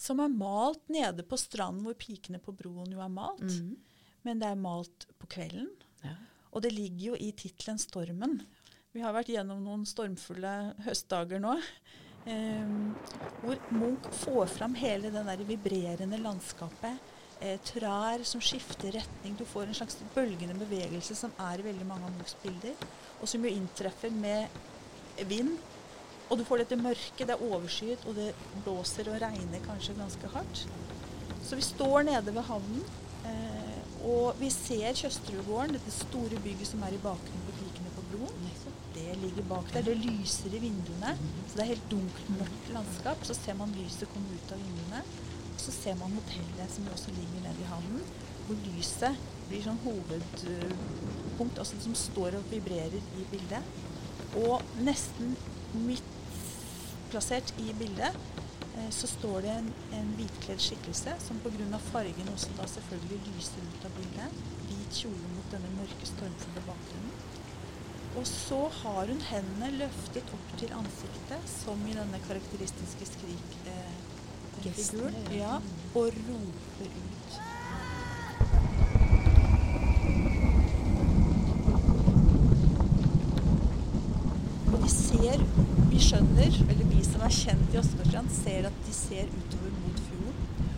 som 0.00 0.20
er 0.24 0.32
malt 0.32 0.88
nede 0.88 1.24
på 1.28 1.36
stranden 1.38 1.84
hvor 1.84 1.96
pikene 2.00 2.40
på 2.40 2.54
broen 2.56 2.88
jo 2.94 3.02
er 3.04 3.12
malt. 3.12 3.44
Mm. 3.44 3.76
Men 4.24 4.40
det 4.40 4.48
er 4.48 4.60
malt 4.60 5.06
på 5.20 5.28
kvelden. 5.34 5.68
Ja. 6.04 6.16
Og 6.54 6.64
det 6.64 6.72
ligger 6.72 7.12
jo 7.12 7.18
i 7.20 7.30
tittelen 7.36 7.78
'Stormen'. 7.78 8.40
Vi 8.92 9.04
har 9.04 9.14
vært 9.14 9.30
gjennom 9.30 9.60
noen 9.62 9.84
stormfulle 9.86 10.74
høstdager 10.86 11.40
nå. 11.42 11.52
Eh, 12.26 12.72
hvor 13.44 13.60
Munch 13.70 14.08
får 14.24 14.50
fram 14.56 14.74
hele 14.74 15.12
det 15.12 15.22
der 15.28 15.44
vibrerende 15.46 16.18
landskapet. 16.18 17.12
Eh, 17.40 17.60
trær 17.64 18.24
som 18.24 18.40
skifter 18.40 18.96
retning. 18.96 19.36
Du 19.36 19.44
får 19.44 19.68
en 19.68 19.78
slags 19.78 20.00
bølgende 20.14 20.56
bevegelse 20.64 21.14
som 21.14 21.32
er 21.38 21.60
i 21.60 21.68
veldig 21.68 21.86
mange 21.86 22.08
av 22.08 22.16
Munchs 22.16 22.36
bilder. 22.42 22.88
Og 23.20 23.28
som 23.28 23.44
jo 23.44 23.52
inntreffer 23.52 24.10
med 24.10 24.48
vind. 25.28 25.58
Og 26.30 26.38
du 26.38 26.44
får 26.46 26.62
dette 26.62 26.78
mørket, 26.78 27.26
det 27.26 27.34
er 27.34 27.42
overskyet, 27.42 28.04
og 28.06 28.14
det 28.14 28.30
blåser 28.64 29.08
og 29.10 29.18
regner 29.22 29.64
kanskje 29.66 29.96
ganske 29.98 30.30
hardt. 30.34 30.64
Så 31.42 31.58
vi 31.58 31.64
står 31.66 32.04
nede 32.06 32.34
ved 32.36 32.46
havnen, 32.46 32.84
eh, 33.26 33.80
og 34.06 34.38
vi 34.38 34.50
ser 34.54 34.94
Tjøsterudgården, 34.94 35.74
dette 35.74 35.92
store 35.92 36.38
bygget 36.44 36.70
som 36.70 36.84
er 36.86 36.94
i 36.94 37.02
bakgrunnen 37.02 37.48
på 37.48 37.56
Pikene 37.58 37.90
på 37.96 38.04
broen. 38.12 38.52
Det 38.94 39.16
ligger 39.22 39.48
bak 39.50 39.72
der. 39.74 39.82
Det 39.82 39.96
lyser 39.96 40.54
i 40.54 40.62
vinduene. 40.62 41.16
Så 41.48 41.56
det 41.56 41.64
er 41.64 41.72
helt 41.72 41.90
dunkelt, 41.90 42.30
mørkt 42.38 42.70
landskap. 42.74 43.26
Så 43.26 43.34
ser 43.34 43.58
man 43.58 43.74
lyset 43.76 44.08
komme 44.14 44.34
ut 44.34 44.54
av 44.54 44.62
vinduene. 44.62 45.02
Og 45.50 45.60
så 45.60 45.74
ser 45.74 45.98
man 46.00 46.14
hotellet 46.16 46.74
som 46.74 46.88
også 46.94 47.14
ligger 47.18 47.44
nede 47.44 47.64
i 47.64 47.68
havnen, 47.68 48.06
hvor 48.46 48.62
lyset 48.70 49.18
blir 49.50 49.66
sånn 49.66 49.82
hovedpunkt, 49.84 51.58
altså 51.58 51.78
som 51.82 51.96
står 51.98 52.38
og 52.38 52.48
vibrerer 52.52 52.96
i 53.18 53.26
bildet. 53.32 53.74
Og 54.40 54.62
nesten 54.86 55.34
midt 55.74 56.19
plassert 57.10 57.54
i 57.58 57.72
bildet 57.78 58.16
eh, 58.76 58.90
så 58.94 59.10
står 59.10 59.42
det 59.46 59.56
en, 59.56 59.72
en 59.98 60.12
hvitkledd 60.18 60.62
skikkelse 60.62 61.16
som 61.26 61.40
pga. 61.44 61.80
fargen 61.90 62.30
også 62.34 62.54
da 62.58 62.68
selvfølgelig 62.74 63.20
lyser 63.32 63.66
ut 63.66 63.88
av 63.88 63.98
bildet. 63.98 64.44
Hvit 64.68 65.02
kjole 65.02 65.34
mot 65.34 65.54
denne 65.54 65.70
mørke, 65.78 66.12
stormfulle 66.14 66.66
bakgrunnen. 66.68 67.20
Og 68.18 68.26
så 68.26 68.56
har 68.82 69.06
hun 69.06 69.20
hendene 69.22 69.70
løftet 69.76 70.32
opp 70.34 70.56
til 70.58 70.72
ansiktet, 70.74 71.44
som 71.46 71.78
i 71.86 71.92
denne 71.94 72.18
karakteristiske 72.26 73.06
skrikfiguren, 73.12 75.14
eh, 75.30 75.38
ja, 75.38 75.62
og 75.94 76.10
roper 76.26 76.90
ut. 76.90 77.30
Og 84.72 84.78
de 84.82 84.90
ser, 84.90 85.38
vi 85.90 85.98
skjønner, 86.02 86.50
eller 86.66 86.89
som 87.20 87.28
er 87.28 87.34
kjent 87.36 87.74
i 87.74 87.76
Åsgårdstrand, 87.76 88.30
ser 88.32 88.64
at 88.64 88.76
de 88.86 88.92
ser 88.96 89.28
utover 89.28 89.72
mot 89.82 89.98
fjorden. 90.06 90.70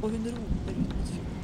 Og 0.00 0.10
hun 0.10 0.24
roper 0.34 0.74
ut 0.74 0.94
mot 0.96 1.12
fjorden. 1.12 1.36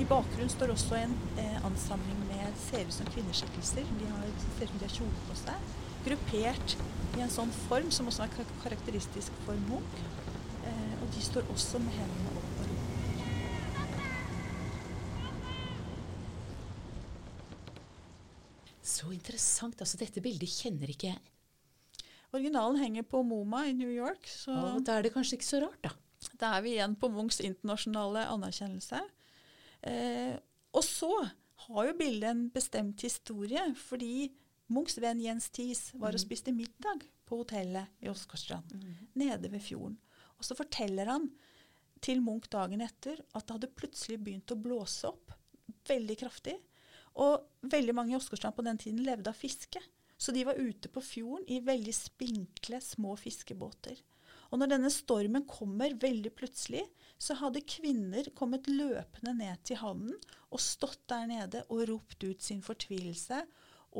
I 0.00 0.06
bakgrunnen 0.10 0.50
står 0.50 0.72
også 0.74 0.96
en 0.98 1.14
eh, 1.38 1.58
ansamling 1.68 2.18
med 2.32 2.58
ser 2.64 2.88
ut 2.88 2.96
som 2.96 3.06
kvinneskikkelser. 3.14 3.86
De 4.00 4.10
har, 4.10 4.26
ser 4.56 4.66
ut 4.66 4.72
som 4.72 4.80
de 4.80 4.88
har 4.88 4.96
kjole 4.96 5.22
på 5.28 5.38
seg. 5.38 5.70
Gruppert 6.08 6.76
i 7.14 7.22
en 7.22 7.30
sånn 7.30 7.54
form 7.68 7.94
som 7.94 8.10
også 8.10 8.26
er 8.26 8.34
karakteristisk 8.64 9.38
for 9.46 9.54
Munch. 9.68 9.98
Eh, 10.66 10.94
og 10.98 11.06
de 11.14 11.22
står 11.30 11.46
også 11.54 11.78
med 11.84 11.94
hendene 11.94 12.30
opp 12.42 12.50
og 12.50 12.66
roper. 12.72 12.88
Så 18.82 19.14
interessant. 19.14 19.78
altså 19.78 20.00
Dette 20.02 20.24
bildet 20.24 20.58
kjenner 20.58 20.90
ikke 20.90 21.14
jeg. 21.14 21.22
Originalen 22.32 22.78
henger 22.78 23.06
på 23.10 23.22
MoMA 23.26 23.64
i 23.68 23.74
New 23.74 23.90
York, 23.90 24.28
så 24.28 24.54
Og 24.76 24.84
da 24.86 24.98
er 24.98 25.06
det 25.06 25.14
kanskje 25.14 25.38
ikke 25.38 25.48
så 25.48 25.62
rart, 25.64 25.80
da. 25.82 25.90
da 26.38 26.52
er 26.56 26.62
vi 26.66 26.76
igjen 26.76 26.94
på 26.98 27.10
Munchs 27.10 27.40
internasjonale 27.42 28.26
anerkjennelse. 28.30 29.00
Eh, 29.90 30.36
og 30.70 30.84
så 30.86 31.10
har 31.66 31.88
jo 31.88 31.96
bildet 31.98 32.30
en 32.30 32.44
bestemt 32.54 33.02
historie, 33.02 33.64
fordi 33.74 34.30
Munchs 34.70 35.00
venn 35.02 35.20
Jens 35.22 35.50
Thies 35.50 35.90
var 35.98 36.14
og 36.14 36.22
spiste 36.22 36.54
middag 36.54 37.02
på 37.26 37.40
hotellet 37.42 37.90
i 38.02 38.10
Åsgårdstrand, 38.10 38.70
nede 39.18 39.50
ved 39.50 39.62
fjorden. 39.62 39.98
Og 40.38 40.46
så 40.46 40.54
forteller 40.56 41.10
han 41.10 41.28
til 42.00 42.22
Munch 42.24 42.48
dagen 42.52 42.80
etter 42.80 43.18
at 43.34 43.46
det 43.46 43.56
hadde 43.56 43.74
plutselig 43.76 44.20
begynt 44.22 44.54
å 44.54 44.58
blåse 44.58 45.10
opp 45.10 45.34
veldig 45.90 46.16
kraftig. 46.22 46.56
Og 47.20 47.42
veldig 47.66 47.94
mange 47.96 48.14
i 48.14 48.18
Åsgårdstrand 48.18 48.56
på 48.56 48.64
den 48.64 48.78
tiden 48.78 49.02
levde 49.04 49.32
av 49.32 49.36
fiske. 49.38 49.82
Så 50.20 50.34
de 50.36 50.44
var 50.44 50.60
ute 50.60 50.90
på 50.92 51.00
fjorden 51.00 51.46
i 51.48 51.62
veldig 51.64 51.94
spinkle, 51.96 52.80
små 52.84 53.14
fiskebåter. 53.16 53.96
Og 54.50 54.60
når 54.60 54.72
denne 54.74 54.90
stormen 54.92 55.46
kommer 55.48 55.94
veldig 56.02 56.32
plutselig, 56.36 56.82
så 57.20 57.36
hadde 57.38 57.62
kvinner 57.64 58.28
kommet 58.36 58.68
løpende 58.68 59.32
ned 59.38 59.62
til 59.64 59.80
havnen 59.80 60.16
og 60.50 60.60
stått 60.60 61.06
der 61.10 61.28
nede 61.30 61.64
og 61.68 61.86
ropt 61.88 62.24
ut 62.26 62.42
sin 62.42 62.60
fortvilelse 62.64 63.44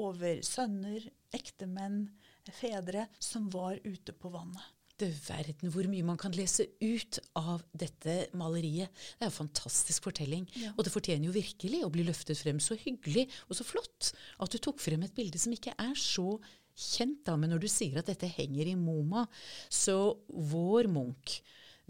over 0.00 0.42
sønner, 0.46 1.06
ektemenn, 1.34 2.04
fedre 2.50 3.06
som 3.22 3.48
var 3.52 3.78
ute 3.84 4.12
på 4.12 4.32
vannet. 4.34 4.64
Du 5.00 5.06
verden 5.24 5.72
hvor 5.72 5.86
mye 5.88 6.04
man 6.04 6.18
kan 6.20 6.34
lese 6.36 6.66
ut 6.82 7.18
av 7.38 7.62
dette 7.72 8.26
maleriet. 8.36 8.92
Det 9.16 9.24
er 9.24 9.30
en 9.30 9.38
fantastisk 9.38 10.04
fortelling. 10.10 10.44
Ja. 10.60 10.74
Og 10.76 10.84
det 10.84 10.92
fortjener 10.92 11.30
jo 11.30 11.36
virkelig 11.36 11.80
å 11.86 11.92
bli 11.92 12.04
løftet 12.04 12.40
frem. 12.40 12.60
Så 12.60 12.76
hyggelig 12.82 13.26
og 13.48 13.56
så 13.56 13.64
flott 13.64 14.10
at 14.36 14.52
du 14.52 14.58
tok 14.60 14.82
frem 14.82 15.06
et 15.06 15.16
bilde 15.16 15.40
som 15.40 15.54
ikke 15.56 15.72
er 15.80 15.94
så 15.96 16.34
kjent, 16.76 17.22
da. 17.26 17.36
Men 17.40 17.54
når 17.54 17.64
du 17.64 17.70
sier 17.72 18.00
at 18.00 18.10
dette 18.10 18.28
henger 18.28 18.68
i 18.68 18.76
MoMA, 18.78 19.24
så 19.72 19.96
vår 20.28 20.90
Munch, 20.92 21.40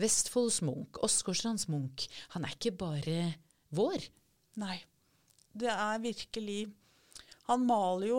Vestfolds 0.01 0.61
Munch, 0.65 1.01
Åsgårdstrands 1.05 1.67
Munch, 1.73 2.07
han 2.35 2.47
er 2.47 2.55
ikke 2.55 2.77
bare 2.79 3.33
vår. 3.75 4.07
Nei. 4.63 4.79
Det 5.51 5.71
er 5.71 5.99
virkelig 5.99 6.61
Han 7.51 7.65
maler 7.67 8.07
jo 8.07 8.19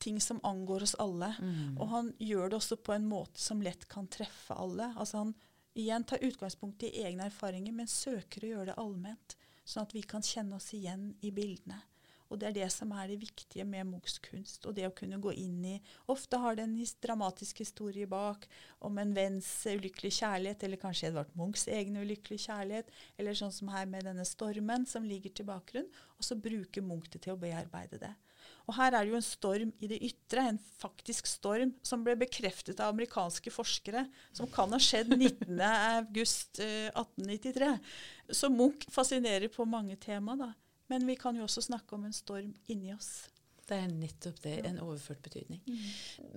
ting 0.00 0.20
som 0.20 0.40
angår 0.46 0.86
oss 0.86 0.96
alle. 1.02 1.30
Og 1.78 1.86
han 1.92 2.10
gjør 2.18 2.50
det 2.50 2.58
også 2.60 2.80
på 2.80 2.96
en 2.96 3.06
måte 3.08 3.40
som 3.40 3.62
lett 3.62 3.86
kan 3.88 4.08
treffe 4.10 4.56
alle. 4.56 4.92
Altså 4.96 5.24
han 5.24 5.36
Igjen 5.78 6.02
tar 6.04 6.18
utgangspunkt 6.26 6.82
i 6.82 6.88
egne 7.04 7.28
erfaringer, 7.30 7.70
men 7.72 7.86
søker 7.86 8.42
å 8.42 8.48
gjøre 8.48 8.72
det 8.72 8.80
allment, 8.82 9.36
sånn 9.62 9.86
at 9.86 9.94
vi 9.94 10.02
kan 10.02 10.24
kjenne 10.26 10.58
oss 10.58 10.72
igjen 10.74 11.12
i 11.22 11.30
bildene. 11.30 11.78
Og 12.30 12.38
det 12.38 12.46
er 12.48 12.54
det 12.60 12.68
som 12.70 12.92
er 12.94 13.08
det 13.10 13.18
viktige 13.24 13.64
med 13.66 13.88
Munchs 13.88 14.20
kunst. 14.22 14.66
Og 14.66 14.76
det 14.76 14.86
å 14.86 14.94
kunne 14.94 15.18
gå 15.22 15.32
inn 15.34 15.64
i 15.66 15.76
Ofte 16.10 16.38
har 16.38 16.56
det 16.56 16.66
en 16.68 16.76
dramatisk 17.02 17.62
historie 17.64 18.06
bak 18.06 18.46
om 18.86 18.98
en 19.02 19.14
venns 19.16 19.48
ulykkelige 19.66 20.20
kjærlighet, 20.20 20.62
eller 20.62 20.78
kanskje 20.78 21.08
Edvard 21.10 21.34
Munchs 21.38 21.66
egen 21.66 21.98
ulykkelige 21.98 22.46
kjærlighet, 22.46 22.92
eller 23.18 23.38
sånn 23.38 23.54
som 23.54 23.72
her 23.74 23.90
med 23.90 24.06
denne 24.06 24.26
stormen 24.28 24.86
som 24.86 25.06
ligger 25.06 25.34
til 25.34 25.48
bakgrunn. 25.50 25.90
Og 26.18 26.26
så 26.26 26.38
bruker 26.38 26.86
Munch 26.86 27.10
det 27.10 27.24
til 27.26 27.34
å 27.34 27.40
bearbeide 27.40 27.98
det. 27.98 28.14
Og 28.70 28.76
her 28.76 28.94
er 28.94 29.02
det 29.02 29.10
jo 29.10 29.18
en 29.18 29.24
storm 29.26 29.72
i 29.82 29.88
det 29.90 29.98
ytre, 30.06 30.44
en 30.46 30.62
faktisk 30.78 31.26
storm, 31.26 31.74
som 31.82 32.06
ble 32.06 32.14
bekreftet 32.20 32.78
av 32.78 32.94
amerikanske 32.94 33.50
forskere, 33.50 34.06
som 34.36 34.46
kan 34.52 34.70
ha 34.70 34.78
skjedd 34.78 35.10
19.8.1893. 35.16 37.78
Så 38.30 38.46
Munch 38.54 38.86
fascinerer 38.94 39.48
på 39.50 39.66
mange 39.66 39.96
tema, 39.98 40.36
da. 40.38 40.54
Men 40.90 41.06
vi 41.06 41.14
kan 41.18 41.34
jo 41.34 41.42
også 41.48 41.62
snakke 41.66 41.94
om 41.98 42.04
en 42.06 42.14
storm 42.14 42.54
inni 42.70 42.94
oss. 42.94 43.26
Det 43.66 43.74
er 43.78 43.88
nettopp 43.90 44.38
det, 44.42 44.66
en 44.66 44.80
overført 44.82 45.22
betydning. 45.22 45.60
Mm. 45.66 45.78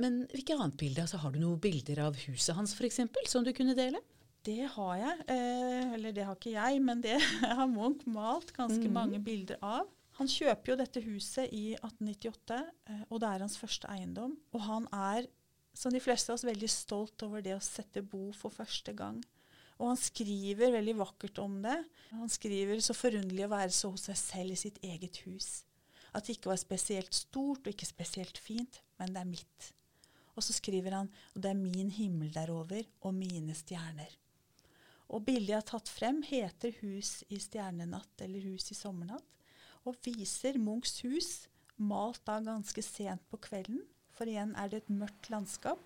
Men 0.01 0.27
hvilke 0.33 0.53
annet 0.57 0.77
bilde? 0.77 1.01
Altså, 1.05 1.17
har 1.21 1.31
du 1.33 1.39
noen 1.41 1.59
bilder 1.61 1.99
av 2.07 2.13
huset 2.27 2.55
hans 2.57 2.73
f.eks. 2.77 2.99
som 3.29 3.43
du 3.45 3.53
kunne 3.57 3.75
dele? 3.77 3.99
Det 4.45 4.67
har 4.73 4.95
jeg. 4.99 5.15
Eh, 5.33 5.93
eller 5.95 6.11
det 6.13 6.25
har 6.27 6.35
ikke 6.37 6.57
jeg, 6.57 6.81
men 6.83 7.01
det 7.05 7.17
har 7.57 7.67
Munch 7.69 8.05
malt 8.09 8.53
ganske 8.57 8.89
mm. 8.89 8.93
mange 8.93 9.19
bilder 9.21 9.57
av. 9.61 9.85
Han 10.19 10.29
kjøper 10.29 10.73
jo 10.73 10.77
dette 10.77 11.01
huset 11.07 11.53
i 11.55 11.73
1898, 11.79 12.59
eh, 12.89 13.05
og 13.09 13.21
det 13.23 13.29
er 13.29 13.45
hans 13.45 13.57
første 13.57 13.89
eiendom. 13.89 14.35
Og 14.53 14.65
han 14.67 14.85
er, 14.93 15.27
som 15.73 15.93
de 15.93 16.01
fleste 16.03 16.29
av 16.29 16.37
oss, 16.37 16.45
veldig 16.45 16.69
stolt 16.69 17.25
over 17.25 17.41
det 17.45 17.55
å 17.57 17.63
sette 17.63 18.03
bo 18.05 18.27
for 18.37 18.53
første 18.53 18.93
gang. 18.97 19.23
Og 19.81 19.89
han 19.89 19.99
skriver 19.99 20.75
veldig 20.75 20.95
vakkert 20.99 21.41
om 21.41 21.57
det. 21.63 21.79
Han 22.13 22.29
skriver 22.29 22.81
så 22.85 22.95
forunderlig 22.95 23.47
å 23.47 23.53
være 23.55 23.73
så 23.73 23.89
hos 23.93 24.05
seg 24.09 24.19
selv 24.19 24.53
i 24.53 24.59
sitt 24.59 24.77
eget 24.85 25.23
hus. 25.25 25.63
At 26.13 26.27
det 26.27 26.37
ikke 26.37 26.51
var 26.51 26.61
spesielt 26.61 27.15
stort 27.17 27.65
og 27.65 27.73
ikke 27.73 27.89
spesielt 27.89 28.37
fint, 28.37 28.83
men 29.01 29.15
det 29.15 29.23
er 29.23 29.31
mitt. 29.31 29.71
Og 30.37 30.45
så 30.45 30.53
skriver 30.53 30.93
han 30.99 31.09
og 31.33 31.41
det 31.41 31.51
er 31.51 31.57
min 31.57 31.89
himmel 31.93 32.29
derover 32.33 32.85
og 33.01 33.17
mine 33.17 33.57
stjerner. 33.57 34.13
Og 35.13 35.25
bildet 35.25 35.51
jeg 35.51 35.59
har 35.59 35.67
tatt 35.67 35.89
frem, 35.89 36.23
heter 36.25 36.73
'Hus 36.79 37.23
i 37.29 37.37
stjernenatt' 37.37 38.23
eller 38.25 38.39
'Hus 38.39 38.71
i 38.71 38.77
sommernatt', 38.77 39.32
og 39.83 39.97
viser 40.05 40.59
Munchs 40.61 41.01
hus 41.03 41.31
malt 41.77 42.21
da 42.27 42.37
ganske 42.43 42.83
sent 42.85 43.23
på 43.31 43.39
kvelden. 43.43 43.81
For 44.13 44.29
igjen 44.29 44.53
er 44.59 44.69
det 44.69 44.83
et 44.83 44.93
mørkt 44.93 45.31
landskap 45.33 45.81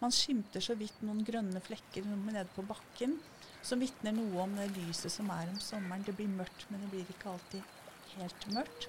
man 0.00 0.12
skimter 0.16 0.64
så 0.64 0.74
vidt 0.80 1.02
noen 1.04 1.20
grønne 1.26 1.60
flekker 1.60 2.06
nede 2.08 2.46
på 2.54 2.64
bakken, 2.64 3.18
som 3.62 3.82
vitner 3.84 4.14
noe 4.16 4.46
om 4.46 4.54
det 4.56 4.70
lyset 4.78 5.12
som 5.12 5.28
er 5.34 5.50
om 5.52 5.58
sommeren. 5.60 6.04
Det 6.06 6.14
blir 6.16 6.30
mørkt, 6.32 6.64
men 6.70 6.80
det 6.80 6.88
blir 6.94 7.12
ikke 7.12 7.34
alltid 7.34 7.74
helt 8.14 8.46
mørkt. 8.56 8.88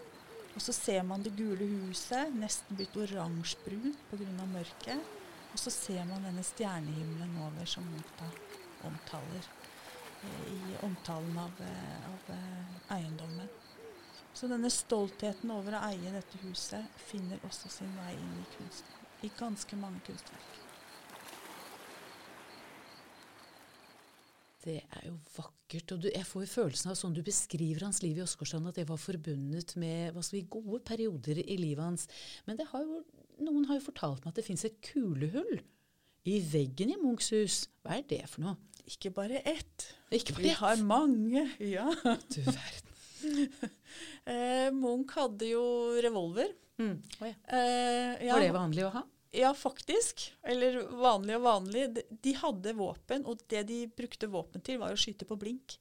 Og 0.55 0.63
så 0.63 0.75
ser 0.75 1.03
man 1.07 1.23
det 1.23 1.33
gule 1.35 1.67
huset, 1.67 2.31
nesten 2.35 2.79
blitt 2.79 2.95
oransjebrunt 2.95 3.99
pga. 4.11 4.45
mørket. 4.53 5.17
Og 5.51 5.59
så 5.59 5.71
ser 5.71 6.05
man 6.07 6.23
denne 6.23 6.43
stjernehimmelen 6.47 7.35
over, 7.43 7.67
som 7.67 7.83
Munch 7.91 8.23
omtaler 8.87 9.49
eh, 10.23 10.45
i 10.53 10.77
omtalen 10.87 11.37
av, 11.37 11.59
eh, 11.59 12.07
av 12.07 12.31
eh, 12.35 12.95
eiendommen. 12.95 13.51
Så 14.33 14.47
denne 14.49 14.71
stoltheten 14.71 15.51
over 15.53 15.75
å 15.75 15.83
eie 15.91 16.13
dette 16.13 16.39
huset 16.45 17.01
finner 17.09 17.41
også 17.47 17.69
sin 17.71 17.91
vei 17.99 18.13
inn 18.15 18.35
i 18.39 18.47
kunsten. 18.55 18.99
I 19.27 19.29
ganske 19.37 19.77
mange 19.77 20.01
kunstverk. 20.07 20.61
Det 24.61 24.77
er 24.77 25.07
jo 25.07 25.15
vakkert. 25.35 25.91
og 25.95 26.03
du, 26.03 26.07
Jeg 26.13 26.25
får 26.25 26.45
jo 26.45 26.51
følelsen 26.51 26.91
av 26.91 26.97
sånn 26.99 27.15
du 27.17 27.23
beskriver 27.25 27.87
hans 27.87 28.01
liv 28.03 28.19
i 28.19 28.23
Åsgårdstrand, 28.23 28.69
at 28.69 28.77
det 28.77 28.87
var 28.89 29.01
forbundet 29.01 29.73
med 29.81 30.13
hva 30.13 30.23
skal 30.25 30.39
vi, 30.39 30.47
gode 30.53 30.81
perioder 30.85 31.41
i 31.41 31.57
livet 31.57 31.83
hans. 31.83 32.07
Men 32.45 32.61
har 32.71 32.85
jo, 32.85 33.01
noen 33.41 33.65
har 33.69 33.79
jo 33.79 33.87
fortalt 33.87 34.21
meg 34.23 34.33
at 34.33 34.41
det 34.41 34.45
fins 34.45 34.65
et 34.69 34.77
kulehull 34.85 35.63
i 36.29 36.37
veggen 36.45 36.93
i 36.93 36.99
Munchs 37.01 37.31
hus. 37.33 37.63
Hva 37.81 37.97
er 37.97 38.05
det 38.09 38.21
for 38.29 38.45
noe? 38.45 38.55
Ikke 38.85 39.11
bare 39.13 39.41
ett. 39.47 39.89
Ikke 40.13 40.37
bare 40.37 40.45
vi 40.45 40.53
ett. 40.53 40.61
har 40.61 40.85
mange, 40.85 41.47
ja. 41.73 41.89
Du 42.29 42.41
verden. 42.45 42.90
eh, 44.31 44.67
Munch 44.75 45.15
hadde 45.17 45.49
jo 45.51 45.63
revolver. 46.03 46.51
Mm. 46.81 46.95
Oh, 47.19 47.27
ja. 47.27 47.36
eh, 47.47 48.27
ja. 48.27 48.36
Var 48.36 48.45
det 48.45 48.53
vanlig 48.55 48.86
å 48.88 48.93
ha? 48.95 49.03
Ja, 49.31 49.53
faktisk. 49.55 50.25
Eller 50.43 50.81
vanlig 50.99 51.38
og 51.38 51.45
vanlig. 51.45 51.86
De 52.10 52.34
hadde 52.36 52.75
våpen, 52.75 53.23
og 53.25 53.43
det 53.51 53.63
de 53.69 53.86
brukte 53.88 54.27
våpen 54.31 54.63
til, 54.65 54.81
var 54.81 54.91
å 54.91 54.99
skyte 54.99 55.27
på 55.29 55.39
blink. 55.39 55.77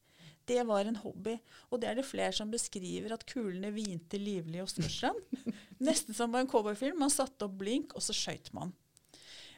Det 0.47 0.63
var 0.67 0.87
en 0.87 0.99
hobby. 1.03 1.37
Og 1.71 1.83
det 1.83 1.91
er 1.91 1.99
det 1.99 2.07
flere 2.07 2.35
som 2.35 2.51
beskriver, 2.51 3.13
at 3.15 3.27
kulene 3.29 3.73
hvinte 3.75 4.19
livlig 4.19 4.63
hos 4.63 4.79
Nordstrand. 4.79 5.51
Nesten 5.87 6.17
som 6.17 6.33
på 6.33 6.41
en 6.41 6.51
cowboyfilm. 6.51 6.99
Man 7.03 7.13
satte 7.13 7.47
opp 7.47 7.59
blink, 7.61 7.95
og 7.99 8.05
så 8.07 8.15
skøyt 8.17 8.53
man. 8.57 8.73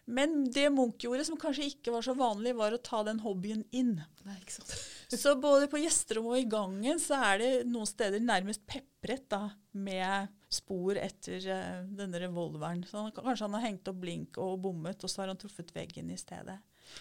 Men 0.05 0.51
det 0.51 0.67
Munch 0.75 1.05
gjorde, 1.05 1.25
som 1.29 1.39
kanskje 1.39 1.69
ikke 1.71 1.93
var 1.95 2.05
så 2.05 2.17
vanlig, 2.19 2.57
var 2.59 2.75
å 2.75 2.81
ta 2.83 3.05
den 3.07 3.21
hobbyen 3.23 3.63
inn. 3.71 4.01
Nei, 4.27 4.39
ikke 4.41 4.57
sant. 4.57 4.75
Så 5.19 5.35
både 5.41 5.69
på 5.69 5.81
gjesterommet 5.83 6.33
og 6.33 6.41
i 6.41 6.49
gangen 6.51 7.01
så 7.03 7.19
er 7.33 7.41
det 7.43 7.51
noen 7.69 7.89
steder 7.89 8.23
nærmest 8.23 8.63
pepret 8.69 9.25
da, 9.33 9.45
med 9.73 10.31
spor 10.53 10.99
etter 11.01 11.43
uh, 11.49 11.81
denne 11.99 12.21
revolveren. 12.23 12.85
Så 12.89 13.01
han, 13.01 13.15
kanskje 13.17 13.49
han 13.49 13.57
har 13.59 13.67
hengt 13.67 13.91
opp 13.91 13.99
blink 14.03 14.39
og 14.41 14.61
bommet, 14.65 15.03
og 15.03 15.11
så 15.11 15.23
har 15.23 15.33
han 15.33 15.41
truffet 15.41 15.73
veggen 15.75 16.13
i 16.13 16.19
stedet. 16.21 16.59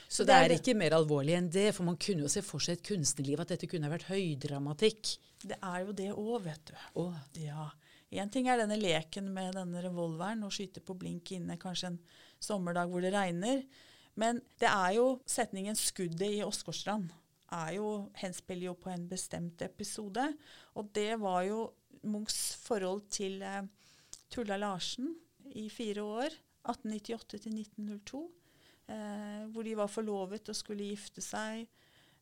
Så, 0.07 0.23
det, 0.23 0.35
er 0.35 0.53
ikke 0.55 0.75
mer 0.77 0.95
alvorlig 0.95 1.35
enn 1.35 1.49
det, 1.51 1.69
for 1.75 1.87
man 1.87 1.99
kunne 1.99 2.25
jo 2.25 2.31
se 2.31 2.43
for 2.45 2.63
seg 2.63 2.77
et 2.77 2.87
kunstnerliv 2.91 3.41
at 3.43 3.53
dette 3.53 3.69
kunne 3.69 3.91
vært 3.91 4.07
høydramatikk. 4.11 5.15
Det 5.41 5.57
er 5.57 5.85
jo 5.85 5.95
det 5.97 6.09
òg, 6.13 6.35
vet 6.45 6.71
du. 6.71 6.75
Oh. 7.01 7.15
Ja. 7.41 7.69
Én 8.11 8.31
ting 8.31 8.49
er 8.51 8.59
denne 8.59 8.77
leken 8.79 9.29
med 9.33 9.55
denne 9.55 9.81
revolveren 9.83 10.43
og 10.43 10.53
skyte 10.55 10.83
på 10.83 10.97
blink 10.99 11.31
inne 11.35 11.59
kanskje 11.59 11.93
en 11.93 12.01
sommerdag 12.43 12.91
hvor 12.91 13.03
det 13.03 13.13
regner. 13.15 13.63
Men 14.19 14.41
det 14.59 14.67
er 14.67 14.97
jo 14.97 15.05
setningen 15.29 15.77
'skuddet 15.79 16.27
i 16.27 16.43
Åsgårdstrand' 16.43 17.11
er 17.51 17.75
jo, 17.77 17.87
henspiller 18.19 18.71
jo 18.71 18.75
på 18.79 18.91
en 18.93 19.07
bestemt 19.09 19.61
episode. 19.65 20.25
Og 20.79 20.91
det 20.95 21.19
var 21.21 21.43
jo 21.47 21.65
Munchs 22.07 22.55
forhold 22.63 23.05
til 23.13 23.41
eh, 23.45 23.63
Tulla 24.31 24.57
Larsen 24.57 25.13
i 25.55 25.67
fire 25.69 26.03
år, 26.03 26.37
1898 26.63 27.41
til 27.45 27.59
1902. 27.59 28.23
Eh, 28.91 29.43
hvor 29.53 29.67
de 29.67 29.77
var 29.77 29.91
forlovet 29.91 30.49
og 30.51 30.57
skulle 30.57 30.89
gifte 30.91 31.23
seg. 31.23 31.67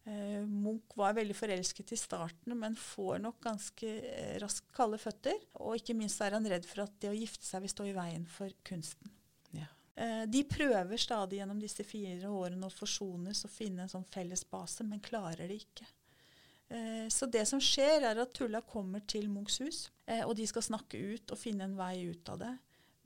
Eh, 0.10 0.42
Munch 0.48 0.96
var 0.98 1.16
veldig 1.18 1.36
forelsket 1.38 1.94
i 1.96 2.00
starten, 2.00 2.56
men 2.58 2.78
får 2.80 3.22
nok 3.24 3.40
ganske 3.44 3.90
eh, 4.00 4.36
raskt 4.42 4.74
kalde 4.76 5.00
føtter. 5.02 5.38
Og 5.62 5.80
ikke 5.80 5.98
minst 5.98 6.22
er 6.26 6.38
han 6.38 6.48
redd 6.50 6.68
for 6.70 6.86
at 6.86 7.00
det 7.02 7.12
å 7.12 7.18
gifte 7.18 7.46
seg 7.48 7.66
vil 7.66 7.74
stå 7.74 7.90
i 7.90 7.96
veien 7.98 8.28
for 8.30 8.54
kunsten. 8.68 9.19
Eh, 10.00 10.26
de 10.32 10.44
prøver 10.48 10.98
stadig 10.98 11.42
gjennom 11.42 11.60
disse 11.60 11.84
fire 11.84 12.30
årene 12.32 12.70
å 12.70 12.72
forsones 12.72 13.44
og 13.44 13.52
finne 13.52 13.84
en 13.84 13.92
sånn 13.92 14.08
felles 14.08 14.46
base, 14.48 14.86
men 14.88 15.02
klarer 15.04 15.50
det 15.50 15.58
ikke. 15.60 15.88
Eh, 16.70 17.08
så 17.12 17.28
det 17.28 17.44
som 17.50 17.60
skjer, 17.60 18.06
er 18.08 18.22
at 18.24 18.32
Tulla 18.38 18.62
kommer 18.64 19.04
til 19.04 19.28
Munchs 19.28 19.60
hus, 19.60 19.82
eh, 20.08 20.24
og 20.24 20.38
de 20.40 20.48
skal 20.48 20.64
snakke 20.64 21.02
ut 21.02 21.34
og 21.34 21.42
finne 21.42 21.68
en 21.68 21.76
vei 21.76 22.06
ut 22.14 22.32
av 22.32 22.40
det. 22.46 22.54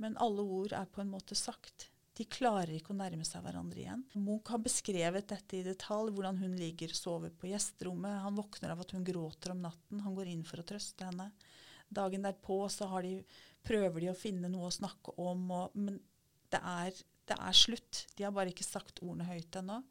Men 0.04 0.20
alle 0.22 0.46
ord 0.46 0.78
er 0.78 0.86
på 0.86 1.02
en 1.02 1.10
måte 1.16 1.38
sagt. 1.40 1.90
De 2.14 2.28
klarer 2.30 2.76
ikke 2.76 2.94
å 2.94 3.00
nærme 3.00 3.26
seg 3.26 3.42
hverandre 3.42 3.82
igjen. 3.82 4.06
Munch 4.14 4.54
har 4.54 4.62
beskrevet 4.62 5.32
dette 5.34 5.58
i 5.58 5.66
detalj, 5.66 6.14
hvordan 6.14 6.38
hun 6.44 6.54
ligger 6.60 6.94
og 6.94 7.00
sover 7.00 7.34
på 7.34 7.50
gjesterommet. 7.50 8.22
Han 8.22 8.38
våkner 8.38 8.76
av 8.76 8.84
at 8.86 8.94
hun 8.94 9.08
gråter 9.08 9.56
om 9.56 9.66
natten. 9.66 10.04
Han 10.06 10.14
går 10.14 10.30
inn 10.30 10.46
for 10.46 10.62
å 10.62 10.68
trøste 10.68 11.10
henne. 11.10 11.32
Dagen 11.90 12.26
derpå 12.26 12.60
så 12.70 12.86
de, 13.02 13.18
prøver 13.66 14.04
de 14.04 14.12
å 14.12 14.18
finne 14.18 14.52
noe 14.52 14.70
å 14.70 14.76
snakke 14.76 15.16
om, 15.22 15.50
og, 15.58 15.74
men 15.74 15.98
det 16.54 16.62
er, 16.62 17.04
det 17.30 17.38
er 17.40 17.58
slutt. 17.58 18.06
De 18.18 18.26
har 18.28 18.36
bare 18.36 18.54
ikke 18.54 18.68
sagt 18.68 19.02
ordene 19.04 19.28
høyt 19.28 19.60
ennå. 19.60 19.82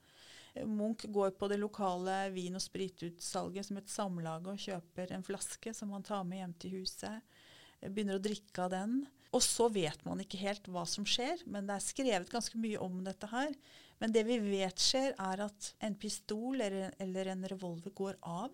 Munch 0.68 1.06
går 1.08 1.30
på 1.40 1.48
det 1.48 1.56
lokale 1.60 2.26
vin- 2.34 2.58
og 2.58 2.60
spritutsalget 2.60 3.66
som 3.66 3.78
et 3.80 3.88
samlag 3.88 4.46
og 4.52 4.60
kjøper 4.60 5.14
en 5.14 5.24
flaske 5.24 5.72
som 5.74 5.94
han 5.96 6.04
tar 6.04 6.26
med 6.28 6.42
hjem 6.42 6.54
til 6.60 6.76
huset. 6.82 7.36
Begynner 7.80 8.18
å 8.18 8.22
drikke 8.22 8.66
av 8.66 8.74
den. 8.74 8.98
Og 9.32 9.40
så 9.40 9.70
vet 9.72 10.02
man 10.04 10.20
ikke 10.20 10.42
helt 10.42 10.66
hva 10.68 10.84
som 10.88 11.06
skjer, 11.08 11.40
men 11.48 11.64
det 11.64 11.78
er 11.78 11.86
skrevet 11.86 12.32
ganske 12.32 12.58
mye 12.60 12.80
om 12.84 13.00
dette 13.06 13.30
her. 13.32 13.54
Men 14.02 14.12
det 14.12 14.26
vi 14.28 14.36
vet 14.42 14.82
skjer, 14.82 15.14
er 15.16 15.46
at 15.46 15.70
en 15.80 15.96
pistol 15.96 16.60
eller, 16.60 16.92
eller 17.00 17.32
en 17.32 17.46
revolver 17.48 17.94
går 17.96 18.18
av. 18.28 18.52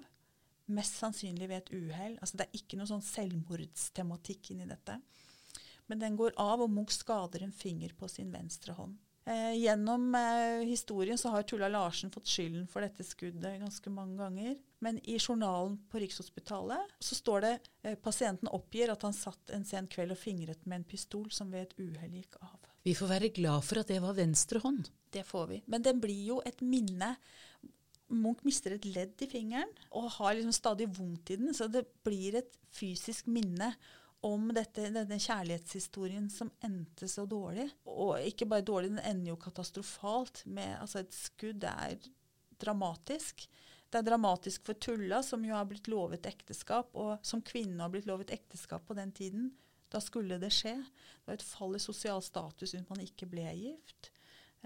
Mest 0.71 1.01
sannsynlig 1.01 1.49
ved 1.49 1.65
et 1.65 1.73
uhell. 1.75 2.15
Altså 2.21 2.39
det 2.39 2.47
er 2.47 2.61
ikke 2.61 2.79
noe 2.79 2.91
sånn 2.91 3.03
selvmordstematikk 3.03 4.53
inni 4.55 4.69
dette. 4.71 5.01
Men 5.89 6.01
den 6.03 6.17
går 6.17 6.37
av, 6.37 6.63
og 6.63 6.73
Munch 6.73 6.97
skader 6.99 7.45
en 7.45 7.55
finger 7.55 7.95
på 7.97 8.09
sin 8.13 8.33
venstre 8.33 8.77
hånd. 8.77 8.99
Eh, 9.29 9.55
gjennom 9.61 10.15
eh, 10.15 10.65
historien 10.69 11.19
så 11.19 11.29
har 11.29 11.43
Tulla 11.43 11.69
Larsen 11.69 12.11
fått 12.11 12.31
skylden 12.33 12.65
for 12.71 12.81
dette 12.81 13.05
skuddet 13.05 13.59
ganske 13.61 13.91
mange 13.93 14.17
ganger. 14.17 14.55
Men 14.81 15.01
i 15.05 15.19
journalen 15.19 15.77
på 15.91 16.01
Rikshospitalet 16.01 16.95
så 17.05 17.19
står 17.19 17.45
det 17.45 17.53
eh, 17.83 17.99
pasienten 18.01 18.49
oppgir 18.49 18.89
at 18.93 19.05
han 19.05 19.17
satt 19.17 19.53
en 19.53 19.67
sen 19.69 19.89
kveld 19.91 20.15
og 20.15 20.21
fingret 20.21 20.65
med 20.65 20.81
en 20.81 20.89
pistol 20.89 21.29
som 21.35 21.53
ved 21.53 21.67
et 21.67 21.77
uhell 21.83 22.17
gikk 22.23 22.41
av. 22.41 22.57
Vi 22.87 22.95
får 22.97 23.11
være 23.11 23.33
glad 23.37 23.67
for 23.69 23.83
at 23.83 23.93
det 23.93 24.01
var 24.01 24.17
venstre 24.17 24.63
hånd. 24.65 24.89
Det 25.13 25.27
får 25.29 25.47
vi. 25.53 25.61
Men 25.69 25.85
det 25.85 25.99
blir 26.01 26.25
jo 26.31 26.41
et 26.49 26.65
minne 26.65 27.17
Munch 28.09 28.41
mister 28.47 28.73
et 28.73 28.87
ledd 28.89 29.21
i 29.21 29.29
fingeren 29.29 29.69
og 29.93 30.07
har 30.15 30.33
liksom 30.39 30.55
stadig 30.57 30.87
vondt 30.97 31.35
i 31.35 31.37
den, 31.37 31.53
så 31.53 31.67
det 31.69 31.85
blir 32.07 32.39
et 32.41 32.55
fysisk 32.73 33.29
minne 33.29 33.75
om 34.27 34.49
dette, 34.55 34.89
denne 34.91 35.19
kjærlighetshistorien 35.23 36.27
som 36.33 36.51
endte 36.65 37.09
så 37.11 37.25
dårlig. 37.29 37.69
Og 37.87 38.19
ikke 38.27 38.49
bare 38.51 38.67
dårlig, 38.67 38.91
den 38.95 39.05
ender 39.05 39.33
jo 39.33 39.39
katastrofalt 39.41 40.43
med 40.47 40.75
altså 40.81 41.05
et 41.05 41.15
skudd. 41.15 41.65
Er 41.69 41.99
dramatisk. 42.59 43.47
Det 43.89 44.01
er 44.01 44.09
dramatisk 44.11 44.67
for 44.67 44.79
Tulla, 44.83 45.23
som 45.23 45.45
jo 45.47 45.55
har 45.55 45.69
blitt 45.71 45.89
lovet 45.89 46.27
ekteskap, 46.29 46.91
og 46.99 47.25
som 47.25 47.45
kvinne 47.47 47.81
har 47.81 47.93
blitt 47.93 48.09
lovet 48.11 48.35
ekteskap 48.35 48.85
på 48.89 48.97
den 48.99 49.15
tiden. 49.17 49.53
Da 49.89 50.03
skulle 50.05 50.41
det 50.43 50.51
skje. 50.53 50.75
Det 50.83 51.31
var 51.31 51.39
et 51.39 51.47
fall 51.47 51.79
i 51.79 51.83
sosial 51.83 52.21
status 52.25 52.75
hvis 52.75 52.89
man 52.91 53.01
ikke 53.05 53.31
ble 53.31 53.47
gift. 53.57 54.11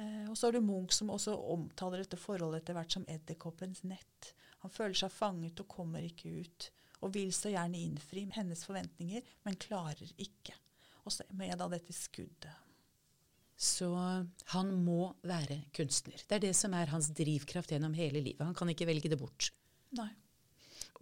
Eh, 0.00 0.24
og 0.30 0.34
så 0.34 0.48
har 0.48 0.56
du 0.56 0.64
Munch 0.64 0.96
som 0.96 1.12
også 1.12 1.36
omtaler 1.52 2.02
dette 2.02 2.18
forholdet 2.18 2.62
etter 2.62 2.78
hvert 2.78 2.96
som 2.96 3.06
edderkoppens 3.10 3.84
nett. 3.86 4.32
Han 4.64 4.72
føler 4.72 4.96
seg 4.98 5.12
fanget 5.14 5.60
og 5.62 5.70
kommer 5.70 6.02
ikke 6.06 6.32
ut 6.42 6.70
og 7.02 7.14
vil 7.16 7.32
så 7.34 7.52
gjerne 7.52 7.80
innfri 7.82 8.24
hennes 8.34 8.64
forventninger, 8.66 9.24
men 9.46 9.60
klarer 9.60 10.08
ikke. 10.16 10.54
Og 11.02 11.14
så 11.14 11.26
med 11.36 11.56
da 11.58 11.68
dette 11.70 11.94
skuddet. 11.96 12.52
Så 13.62 13.90
han 14.54 14.72
må 14.82 15.12
være 15.26 15.60
kunstner. 15.76 16.18
Det 16.26 16.38
er 16.38 16.44
det 16.48 16.54
som 16.58 16.72
er 16.74 16.90
hans 16.90 17.10
drivkraft 17.14 17.74
gjennom 17.74 17.94
hele 17.94 18.22
livet. 18.22 18.42
Han 18.42 18.56
kan 18.58 18.70
ikke 18.72 18.88
velge 18.88 19.10
det 19.12 19.20
bort. 19.20 19.52
Nei. 19.98 20.10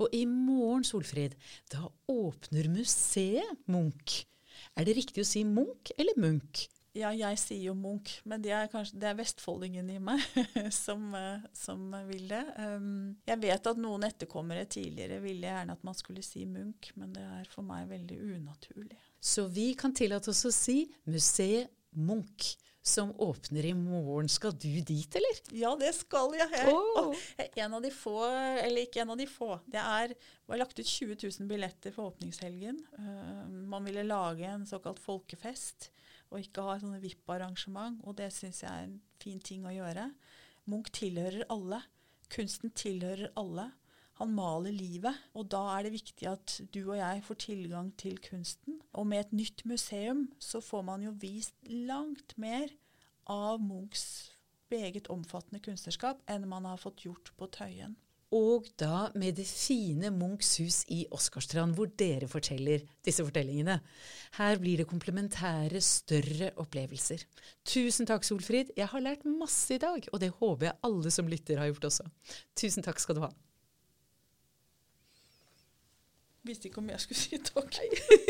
Og 0.00 0.12
i 0.16 0.24
morgen, 0.28 0.84
Solfrid, 0.84 1.36
da 1.72 1.86
åpner 2.08 2.68
museet 2.72 3.68
Munch. 3.68 4.24
Er 4.76 4.86
det 4.88 4.96
riktig 4.96 5.24
å 5.24 5.28
si 5.28 5.44
Munch 5.44 5.92
eller 6.00 6.16
Munch? 6.20 6.66
Ja, 6.98 7.12
jeg 7.14 7.38
sier 7.38 7.68
jo 7.68 7.74
Munch, 7.78 8.16
men 8.26 8.42
det 8.42 8.50
er 8.50 8.70
kanskje 8.70 8.98
det 8.98 9.10
er 9.12 9.18
vestfoldingen 9.20 9.90
i 9.94 9.98
meg 10.02 10.22
som, 10.74 11.12
uh, 11.14 11.44
som, 11.54 11.84
vil 12.08 12.24
det. 12.32 12.42
Um, 12.58 13.12
jeg 13.28 13.38
vet 13.44 13.68
at 13.70 13.78
noen 13.78 14.08
etterkommere 14.08 14.66
tidligere 14.66 15.20
ville 15.22 15.46
gjerne 15.46 15.76
at 15.76 15.84
man 15.86 15.94
skulle 15.98 16.24
si 16.26 16.42
Munch, 16.50 16.90
men 16.98 17.12
det 17.14 17.22
er 17.22 17.52
for 17.52 17.66
meg 17.66 17.86
veldig 17.92 18.18
unaturlig. 18.32 18.98
Så 19.22 19.46
vi 19.52 19.70
kan 19.78 19.94
tillate 19.94 20.32
oss 20.32 20.42
å 20.48 20.52
si 20.54 20.82
Museet 21.06 21.70
Munch, 21.94 22.56
som 22.82 23.12
åpner 23.22 23.68
i 23.68 23.72
morgen. 23.76 24.26
Skal 24.32 24.54
du 24.56 24.80
dit, 24.82 25.16
eller? 25.20 25.40
Ja, 25.54 25.74
det 25.78 25.92
skal 25.94 26.34
jeg. 26.34 26.48
Jeg, 26.56 26.74
oh. 26.74 27.12
jeg 27.36 27.52
er 27.52 27.64
en 27.66 27.76
av 27.76 27.84
de 27.84 27.90
få, 27.94 28.16
eller 28.64 28.86
ikke 28.86 29.04
en 29.04 29.12
av 29.14 29.20
de 29.20 29.28
få. 29.30 29.52
Det 29.70 29.78
er, 29.78 30.14
var 30.48 30.62
lagt 30.62 30.80
ut 30.80 30.86
20 30.86 31.20
000 31.22 31.50
billetter 31.50 31.94
for 31.94 32.10
åpningshelgen. 32.10 32.82
Uh, 32.98 33.46
man 33.70 33.86
ville 33.86 34.08
lage 34.08 34.48
en 34.48 34.66
såkalt 34.66 34.98
folkefest 35.04 35.92
og 36.30 36.42
ikke 36.42 36.64
ha 36.66 36.78
sånne 36.80 37.00
VIP-arrangement. 37.02 38.00
Og 38.06 38.16
det 38.20 38.30
syns 38.34 38.62
jeg 38.64 38.70
er 38.70 38.88
en 38.88 39.00
fin 39.22 39.40
ting 39.42 39.66
å 39.66 39.74
gjøre. 39.74 40.08
Munch 40.70 40.92
tilhører 40.96 41.46
alle. 41.52 41.82
Kunsten 42.30 42.74
tilhører 42.78 43.32
alle. 43.40 43.70
Han 44.20 44.34
maler 44.36 44.74
livet, 44.76 45.16
og 45.32 45.46
da 45.48 45.62
er 45.72 45.86
det 45.86 45.94
viktig 45.94 46.26
at 46.28 46.58
du 46.74 46.82
og 46.82 46.98
jeg 46.98 47.22
får 47.24 47.38
tilgang 47.40 47.86
til 47.96 48.18
kunsten. 48.20 48.76
Og 48.92 49.08
med 49.08 49.24
et 49.24 49.32
nytt 49.32 49.64
museum 49.64 50.26
så 50.36 50.60
får 50.60 50.84
man 50.90 51.06
jo 51.06 51.14
vist 51.22 51.56
langt 51.64 52.36
mer 52.36 52.68
av 53.24 53.62
Munchs 53.64 54.34
meget 54.70 55.08
omfattende 55.10 55.62
kunstnerskap 55.64 56.20
enn 56.30 56.48
man 56.50 56.68
har 56.68 56.78
fått 56.78 57.06
gjort 57.06 57.32
på 57.38 57.48
Tøyen. 57.50 57.96
Og 58.30 58.68
da 58.78 59.08
med 59.18 59.34
det 59.40 59.46
fine 59.50 60.12
Munchs 60.14 60.52
hus 60.62 60.76
i 60.94 61.00
Oskarstrand, 61.10 61.74
hvor 61.74 61.90
dere 61.98 62.28
forteller 62.30 62.84
disse 63.02 63.24
fortellingene. 63.26 63.80
Her 64.38 64.60
blir 64.62 64.78
det 64.78 64.86
komplementære, 64.86 65.80
større 65.82 66.52
opplevelser. 66.62 67.24
Tusen 67.66 68.06
takk, 68.06 68.22
Solfrid. 68.24 68.70
Jeg 68.78 68.86
har 68.92 69.02
lært 69.02 69.26
masse 69.26 69.74
i 69.74 69.82
dag, 69.82 70.06
og 70.12 70.22
det 70.22 70.30
håper 70.38 70.68
jeg 70.68 70.78
alle 70.86 71.10
som 71.10 71.30
lytter 71.30 71.58
har 71.58 71.72
gjort 71.72 71.90
også. 71.90 72.06
Tusen 72.54 72.86
takk 72.86 73.02
skal 73.02 73.18
du 73.18 73.24
ha. 73.26 73.32
Visste 76.46 76.70
ikke 76.70 76.78
om 76.80 76.88
jeg 76.88 77.02
skulle 77.02 77.20
si 77.20 77.42
takk. 77.50 77.82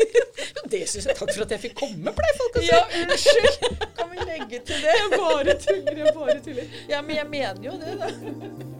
det 0.73 0.83
syns 0.89 1.11
jeg. 1.11 1.15
Takk 1.15 1.29
for 1.29 1.45
at 1.45 1.57
jeg 1.59 1.65
fikk 1.69 1.77
komme, 1.85 2.17
pleier 2.17 2.41
folk 2.41 2.57
å 2.57 2.65
si. 2.65 2.73
Ja, 2.73 2.81
unnskyld. 3.05 3.87
Kan 4.01 4.13
vi 4.17 4.29
legge 4.33 4.65
til 4.65 4.81
det? 4.81 4.97
Jeg 4.97 5.13
bare 5.13 5.59
tuller, 5.61 6.05
jeg 6.07 6.17
bare 6.17 6.39
tuller. 6.41 6.77
Ja, 6.89 7.05
men 7.05 7.19
jeg 7.21 7.33
mener 7.37 7.67
jo 7.69 7.77
det, 7.85 7.99
da 8.01 8.79